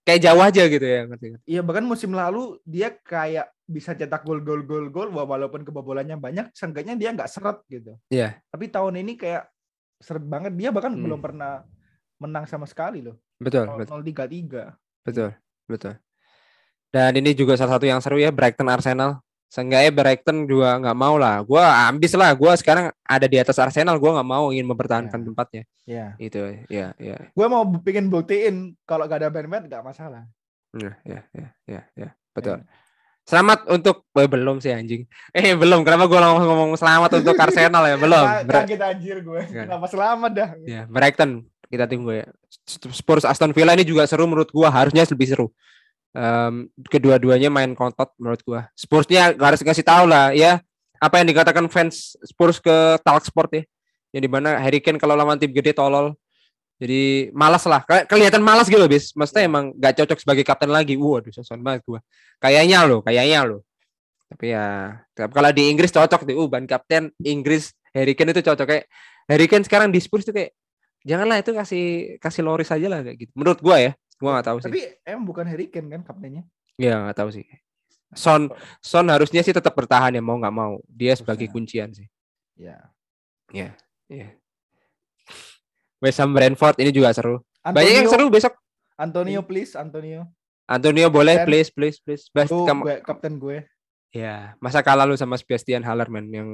kayak 0.03 0.20
jauh 0.20 0.42
aja 0.42 0.62
gitu 0.66 0.82
ya. 0.82 1.00
Iya 1.44 1.61
bahkan 1.62 1.86
musim 1.86 2.11
lalu 2.11 2.59
dia 2.62 2.90
kayak 2.92 3.46
bisa 3.62 3.94
cetak 3.94 4.26
gol 4.26 4.42
gol 4.42 4.66
gol 4.66 4.90
gol 4.90 5.09
wa- 5.09 5.24
walaupun 5.24 5.62
kebobolannya 5.62 6.18
banyak, 6.18 6.50
seenggaknya 6.53 6.98
dia 6.98 7.14
nggak 7.14 7.30
seret 7.30 7.62
gitu. 7.66 7.94
Iya. 8.11 8.42
Tapi 8.50 8.68
tahun 8.68 9.00
ini 9.00 9.14
kayak 9.14 9.46
seret 9.96 10.26
banget 10.26 10.53
dia 10.53 10.74
bahkan 10.74 10.90
Hmm. 10.90 11.07
belum 11.07 11.22
pernah 11.22 11.62
menang 12.18 12.44
sama 12.44 12.66
sekali 12.66 13.00
loh. 13.00 13.16
Betul 13.38 13.64
Nol- 13.64 13.78
betul. 13.80 14.03
0-3-3. 14.03 14.74
betul, 15.03 15.30
betul. 15.66 15.94
Dan 16.92 17.16
ini 17.16 17.32
juga 17.32 17.57
salah 17.57 17.80
satu 17.80 17.86
yang 17.88 18.03
seru 18.03 18.20
ya 18.20 18.28
Brighton 18.28 18.68
Arsenal. 18.68 19.22
Seenggaknya 19.53 19.92
Brighton 19.92 20.48
juga 20.48 20.80
nggak 20.80 20.96
mau 20.96 21.20
lah. 21.20 21.44
Gua 21.44 21.84
ambis 21.84 22.16
lah. 22.16 22.32
Gua 22.32 22.57
sekarang 22.57 22.88
ada 23.05 23.26
di 23.28 23.36
atas 23.36 23.61
Arsenal. 23.61 24.00
Gua 24.00 24.16
nggak 24.16 24.30
mau 24.32 24.48
ingin 24.48 24.64
mempertahankan 24.64 25.20
Ya. 25.20 25.26
tempatnya. 25.28 25.62
Ya. 25.84 26.07
Itu 26.16 26.40
ya, 26.72 26.96
ya. 26.96 27.16
Gue 27.36 27.46
mau 27.53 27.61
bikin 27.68 28.09
buktiin 28.09 28.72
kalau 28.88 29.05
gak 29.05 29.20
ada 29.20 29.28
band-band 29.28 29.68
nggak 29.68 29.84
masalah. 29.84 30.24
Ya, 30.72 30.96
ya, 31.05 31.20
ya, 31.36 31.46
ya, 31.68 31.80
ya. 31.92 32.09
Betul. 32.32 32.64
Selamat 33.28 33.68
untuk 33.68 34.09
eh, 34.16 34.24
belum 34.24 34.57
sih 34.64 34.72
anjing. 34.72 35.05
Eh 35.36 35.53
belum. 35.53 35.84
Kenapa 35.84 36.09
gua 36.09 36.32
langsung 36.32 36.48
ngomong 36.48 36.72
selamat 36.80 37.11
untuk 37.20 37.36
Arsenal 37.36 37.84
ya? 37.92 37.96
Belum. 38.00 38.24
Kaget 38.48 38.80
anjir 38.80 39.16
gue. 39.20 39.40
Ya. 39.53 39.68
Kenapa 39.68 39.84
selamat 39.84 40.30
dah? 40.32 40.48
ya, 40.64 40.88
Brighton 40.88 41.44
kita 41.68 41.84
tunggu 41.84 42.24
ya. 42.24 42.26
Spurs 42.88 43.28
Aston 43.28 43.53
Villa 43.53 43.76
ini 43.76 43.84
juga 43.84 44.09
seru 44.09 44.24
menurut 44.24 44.48
gua. 44.48 44.72
Harusnya 44.72 45.05
lebih 45.05 45.28
seru. 45.28 45.53
Em, 46.12 46.68
kedua-duanya 46.92 47.48
main 47.48 47.72
kontot 47.72 48.12
menurut 48.20 48.40
gua. 48.44 48.60
Spursnya 48.76 49.32
harus 49.32 49.64
ngasih 49.64 49.80
tahu 49.80 50.04
lah 50.04 50.36
ya 50.36 50.60
apa 51.00 51.18
yang 51.18 51.26
dikatakan 51.32 51.66
fans 51.72 52.14
Spurs 52.22 52.60
ke 52.60 53.00
Talk 53.00 53.24
Sport 53.24 53.50
ya. 53.56 53.62
Yang 54.12 54.22
di 54.28 54.30
mana 54.30 54.60
Harry 54.60 54.78
Kane 54.84 55.00
kalau 55.00 55.16
lawan 55.16 55.40
tim 55.40 55.50
gede 55.50 55.72
tolol. 55.72 56.12
Jadi 56.76 57.30
malas 57.32 57.64
lah. 57.64 57.80
Kelihatan 58.06 58.42
malas 58.42 58.66
gitu, 58.66 58.82
bis. 58.90 59.14
Maksudnya 59.14 59.46
emang 59.46 59.70
gak 59.78 60.02
cocok 60.02 60.18
sebagai 60.18 60.44
kapten 60.44 60.68
lagi. 60.68 60.98
Waduh, 60.98 61.30
sosokan 61.30 61.62
banget 61.64 61.82
gua. 61.86 62.00
Kayaknya 62.42 62.84
loh, 62.84 63.00
kayaknya 63.00 63.40
loh. 63.46 63.60
Tapi 64.28 64.52
ya, 64.52 64.96
tapi 65.16 65.32
kalau 65.32 65.50
di 65.52 65.62
Inggris 65.72 65.92
cocok 65.94 66.28
deh. 66.28 66.36
Uh, 66.36 66.48
ban 66.48 66.64
kapten 66.68 67.08
Inggris 67.24 67.72
Harry 67.96 68.12
Kane 68.12 68.36
itu 68.36 68.42
cocok 68.44 68.66
kayak 68.66 68.84
Harry 69.28 69.46
Kane 69.48 69.64
sekarang 69.64 69.88
di 69.88 70.00
Spurs 70.00 70.24
tuh 70.28 70.34
kayak 70.34 70.52
janganlah 71.02 71.42
itu 71.42 71.50
kasih 71.52 71.84
kasih 72.18 72.42
Loris 72.44 72.70
aja 72.72 72.86
lah 72.88 73.00
kayak 73.00 73.16
gitu. 73.28 73.32
Menurut 73.36 73.58
gua 73.60 73.76
ya, 73.78 73.92
gua 74.23 74.39
nggak 74.39 74.47
tahu 74.47 74.59
sih. 74.62 74.70
Tapi 74.70 74.81
emang 75.03 75.25
bukan 75.27 75.45
Harry 75.45 75.66
Kane 75.66 75.91
kan 75.91 76.03
kaptennya? 76.07 76.47
Ya 76.79 77.03
nggak 77.03 77.18
tahu 77.18 77.35
sih. 77.35 77.43
Son 78.14 78.47
Son 78.79 79.07
harusnya 79.09 79.43
sih 79.43 79.51
tetap 79.51 79.75
bertahan 79.75 80.14
ya 80.14 80.23
mau 80.23 80.39
nggak 80.39 80.55
mau. 80.55 80.79
Dia 80.87 81.12
sebagai 81.12 81.51
kuncian 81.51 81.91
sih. 81.91 82.07
Ya. 82.55 82.79
Iya. 83.51 83.75
West 85.99 86.18
Ham 86.18 86.31
Brentford 86.31 86.79
ini 86.79 86.91
juga 86.91 87.11
seru. 87.11 87.43
Banyak 87.62 87.79
yang 87.89 88.07
Antonio- 88.07 88.12
seru 88.12 88.27
besok. 88.29 88.55
Antonio 88.95 89.41
please, 89.43 89.73
Antonio. 89.75 90.27
Antonio 90.64 91.07
boleh 91.09 91.43
Dan- 91.43 91.47
please 91.47 91.70
please 91.70 91.99
please. 91.99 92.27
Bas, 92.29 92.47
Lu 92.47 92.62
kamu- 92.64 92.85
gue, 92.85 92.97
kapten 93.03 93.35
gue. 93.37 93.66
ya 94.12 94.53
masa 94.59 94.85
kalah 94.85 95.09
lu 95.09 95.16
sama 95.16 95.35
Sebastian 95.35 95.81
Haller 95.83 96.05
man 96.07 96.29
yang 96.29 96.49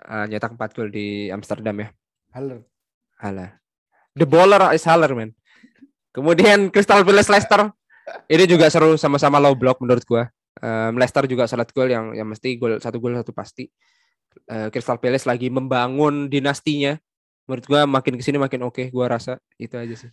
uh, 0.00 0.24
nyetak 0.24 0.54
4 0.54 0.70
gol 0.70 0.88
di 0.88 1.26
Amsterdam 1.28 1.74
ya. 1.76 1.88
Haller. 2.30 2.62
Haller. 3.18 3.58
The 4.14 4.22
baller 4.24 4.70
is 4.70 4.84
Haller 4.84 5.10
man. 5.10 5.34
Kemudian 6.14 6.70
Crystal 6.70 7.02
Palace 7.02 7.26
Leicester 7.26 7.74
ini 8.30 8.44
juga 8.46 8.70
seru 8.70 8.94
sama-sama 8.94 9.42
low 9.42 9.58
block 9.58 9.82
menurut 9.82 10.06
gua. 10.06 10.24
Um, 10.62 10.94
Leicester 10.94 11.26
juga 11.26 11.50
salat 11.50 11.74
gol 11.74 11.90
yang 11.90 12.14
yang 12.14 12.30
mesti 12.30 12.54
gol 12.54 12.78
satu 12.78 13.02
gol 13.02 13.18
satu 13.18 13.34
pasti. 13.34 13.66
Uh, 14.46 14.70
Crystal 14.70 14.96
Palace 15.02 15.26
lagi 15.26 15.50
membangun 15.50 16.30
dinastinya. 16.30 16.94
Menurut 17.50 17.64
gua 17.66 17.80
makin 17.90 18.14
ke 18.14 18.22
sini 18.22 18.38
makin 18.38 18.62
oke. 18.62 18.86
Gua 18.94 19.10
rasa 19.10 19.42
itu 19.58 19.74
aja 19.74 19.94
sih. 19.98 20.10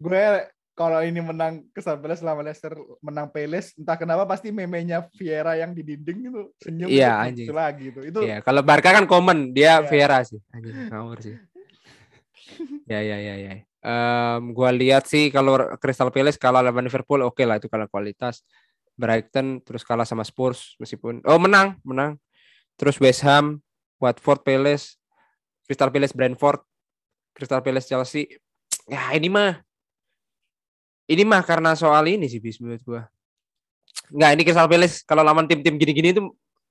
Gue 0.00 0.48
kalau 0.72 1.02
ini 1.04 1.20
menang 1.20 1.66
Crystal 1.76 1.98
Palace 2.00 2.24
selama 2.24 2.40
Leicester 2.40 2.72
menang 3.04 3.28
Palace, 3.28 3.76
entah 3.76 4.00
kenapa 4.00 4.24
pasti 4.24 4.48
memenya 4.48 5.04
Vieira 5.12 5.52
yang 5.58 5.76
di 5.76 5.84
dinding 5.84 6.32
itu 6.32 6.40
senyum 6.56 6.88
Iya, 6.88 7.10
itu 7.10 7.20
anjing. 7.20 7.46
muncul 7.50 7.58
lagi 7.60 7.84
itu. 7.92 8.00
Itu 8.08 8.20
Ya 8.24 8.40
kalau 8.40 8.64
Barca 8.64 8.88
kan 8.96 9.04
common 9.04 9.52
dia 9.52 9.84
Iya. 9.84 9.88
Vieira 9.92 10.24
sih. 10.24 10.40
Anjing 10.54 10.88
ngawur 10.88 11.18
sih. 11.20 11.36
ya 12.90 13.00
ya 13.04 13.18
ya 13.20 13.34
ya. 13.36 13.52
Em, 13.80 14.52
gua 14.52 14.68
lihat 14.68 15.08
sih 15.08 15.32
kalau 15.32 15.56
Crystal 15.80 16.12
Palace 16.12 16.36
kalah 16.36 16.60
lawan 16.60 16.84
Liverpool 16.84 17.24
oke 17.24 17.40
lah 17.48 17.56
itu 17.56 17.68
kalau 17.72 17.88
kualitas. 17.88 18.44
Brighton 19.00 19.64
terus 19.64 19.80
kalah 19.80 20.04
sama 20.04 20.20
Spurs 20.28 20.76
meskipun 20.76 21.24
oh 21.24 21.40
menang 21.40 21.80
menang. 21.80 22.20
Terus 22.76 23.00
West 23.00 23.24
Ham, 23.24 23.64
Watford 23.96 24.44
Palace, 24.44 25.00
Crystal 25.64 25.88
Palace 25.88 26.12
Brentford, 26.12 26.60
Crystal 27.32 27.64
Palace 27.64 27.88
Chelsea. 27.88 28.28
Ya 28.84 29.16
ini 29.16 29.32
mah 29.32 29.64
ini 31.08 31.24
mah 31.24 31.40
karena 31.40 31.72
soal 31.72 32.04
ini 32.12 32.28
sih 32.28 32.38
bis 32.38 32.60
menurut 32.60 32.84
gua. 32.84 33.02
Enggak, 34.12 34.30
ini 34.36 34.42
Crystal 34.44 34.68
Palace 34.68 35.00
kalau 35.08 35.24
lawan 35.24 35.48
tim-tim 35.48 35.80
gini-gini 35.80 36.12
itu 36.12 36.22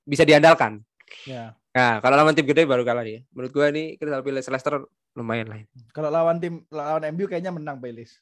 bisa 0.06 0.22
diandalkan. 0.22 0.86
ya. 1.26 1.58
Nah, 1.70 2.02
kalau 2.02 2.18
lawan 2.18 2.34
tim 2.34 2.46
gede 2.46 2.66
baru 2.66 2.82
kalah 2.82 3.06
dia. 3.06 3.26
Menurut 3.34 3.52
gua 3.54 3.74
ini 3.74 3.98
Crystal 3.98 4.22
Palace 4.22 4.50
Leicester 4.50 4.76
lumayan 5.20 5.52
lah. 5.52 5.60
Kalau 5.92 6.08
lawan 6.08 6.40
tim 6.40 6.64
lawan 6.72 7.04
MU 7.12 7.28
kayaknya 7.28 7.52
menang 7.52 7.78
Palace. 7.84 8.18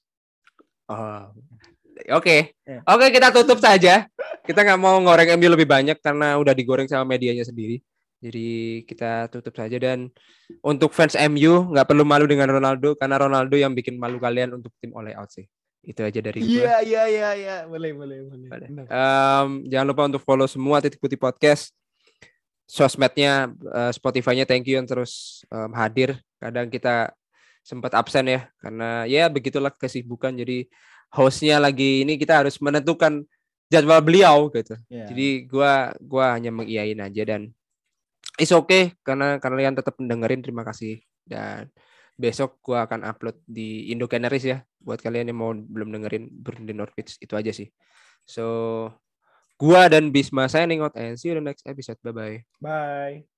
Oh. 0.89 1.29
Oke. 2.13 2.57
Ya. 2.65 2.81
Oke, 2.85 3.09
kita 3.13 3.29
tutup 3.33 3.61
saja. 3.61 4.09
Kita 4.45 4.59
nggak 4.65 4.79
mau 4.81 4.97
ngoreng 5.01 5.37
MU 5.37 5.49
lebih 5.53 5.69
banyak 5.69 5.97
karena 6.01 6.37
udah 6.37 6.53
digoreng 6.57 6.89
sama 6.89 7.05
medianya 7.05 7.45
sendiri. 7.45 7.81
Jadi 8.17 8.81
kita 8.89 9.29
tutup 9.29 9.53
saja 9.53 9.77
dan 9.77 10.09
untuk 10.65 10.89
fans 10.89 11.13
MU 11.29 11.69
nggak 11.69 11.85
perlu 11.85 12.01
malu 12.01 12.25
dengan 12.25 12.49
Ronaldo 12.49 12.97
karena 12.97 13.21
Ronaldo 13.21 13.53
yang 13.53 13.77
bikin 13.77 14.01
malu 14.01 14.17
kalian 14.17 14.57
untuk 14.57 14.73
tim 14.81 14.89
oleh 14.97 15.13
out 15.13 15.29
sih. 15.29 15.45
Itu 15.85 16.01
aja 16.01 16.17
dari 16.17 16.41
gua. 16.41 16.49
Iya 16.49 16.75
iya 16.81 17.03
iya 17.07 17.29
iya, 17.37 17.55
boleh 17.69 17.93
boleh 17.93 18.17
boleh. 18.25 18.47
Boleh. 18.49 18.67
Em, 18.89 19.47
jangan 19.69 19.85
lupa 19.85 20.01
untuk 20.09 20.21
follow 20.25 20.49
semua 20.49 20.81
titik 20.81 20.97
putih 20.97 21.19
podcast. 21.19 21.69
Sosmednya, 22.67 23.47
eh, 23.53 23.91
Spotify-nya 23.95 24.43
thank 24.43 24.67
you 24.67 24.75
yang 24.75 24.89
terus 24.89 25.45
em, 25.47 25.71
hadir. 25.77 26.19
Kadang 26.37 26.69
kita 26.69 27.11
sempat 27.67 27.91
absen 27.99 28.31
ya 28.31 28.47
karena 28.63 29.03
ya 29.09 29.27
begitulah 29.27 29.73
kesibukan. 29.75 30.31
Jadi 30.31 30.71
hostnya 31.11 31.59
lagi 31.59 32.07
ini 32.07 32.15
kita 32.15 32.43
harus 32.43 32.59
menentukan 32.63 33.27
jadwal 33.67 33.99
beliau 33.99 34.47
gitu. 34.51 34.75
Ya. 34.87 35.07
Jadi 35.07 35.47
gua 35.47 35.91
gua 35.99 36.39
hanya 36.39 36.51
mengiyain 36.51 36.99
aja 37.03 37.23
dan 37.27 37.51
is 38.39 38.51
okay 38.55 38.95
karena 39.03 39.41
kalian 39.43 39.75
tetap 39.75 39.99
mendengarin 39.99 40.39
terima 40.39 40.63
kasih 40.63 41.03
dan 41.27 41.67
besok 42.15 42.57
gua 42.63 42.87
akan 42.87 43.03
upload 43.03 43.37
di 43.43 43.91
Indo 43.91 44.07
Canaries 44.07 44.47
ya 44.47 44.57
buat 44.79 45.03
kalian 45.03 45.29
yang 45.29 45.37
mau 45.37 45.51
belum 45.53 45.91
dengerin 45.93 46.31
Burnley 46.31 46.73
Norwich 46.73 47.19
itu 47.19 47.33
aja 47.35 47.51
sih. 47.51 47.67
So 48.23 48.45
gua 49.59 49.91
dan 49.91 50.15
Bisma 50.15 50.47
signing 50.47 50.79
out 50.79 50.95
and 50.95 51.19
see 51.19 51.29
you 51.29 51.35
in 51.35 51.43
the 51.43 51.51
next 51.51 51.67
episode. 51.67 51.99
Bye 51.99 52.15
bye. 52.15 52.37
Bye. 52.63 53.36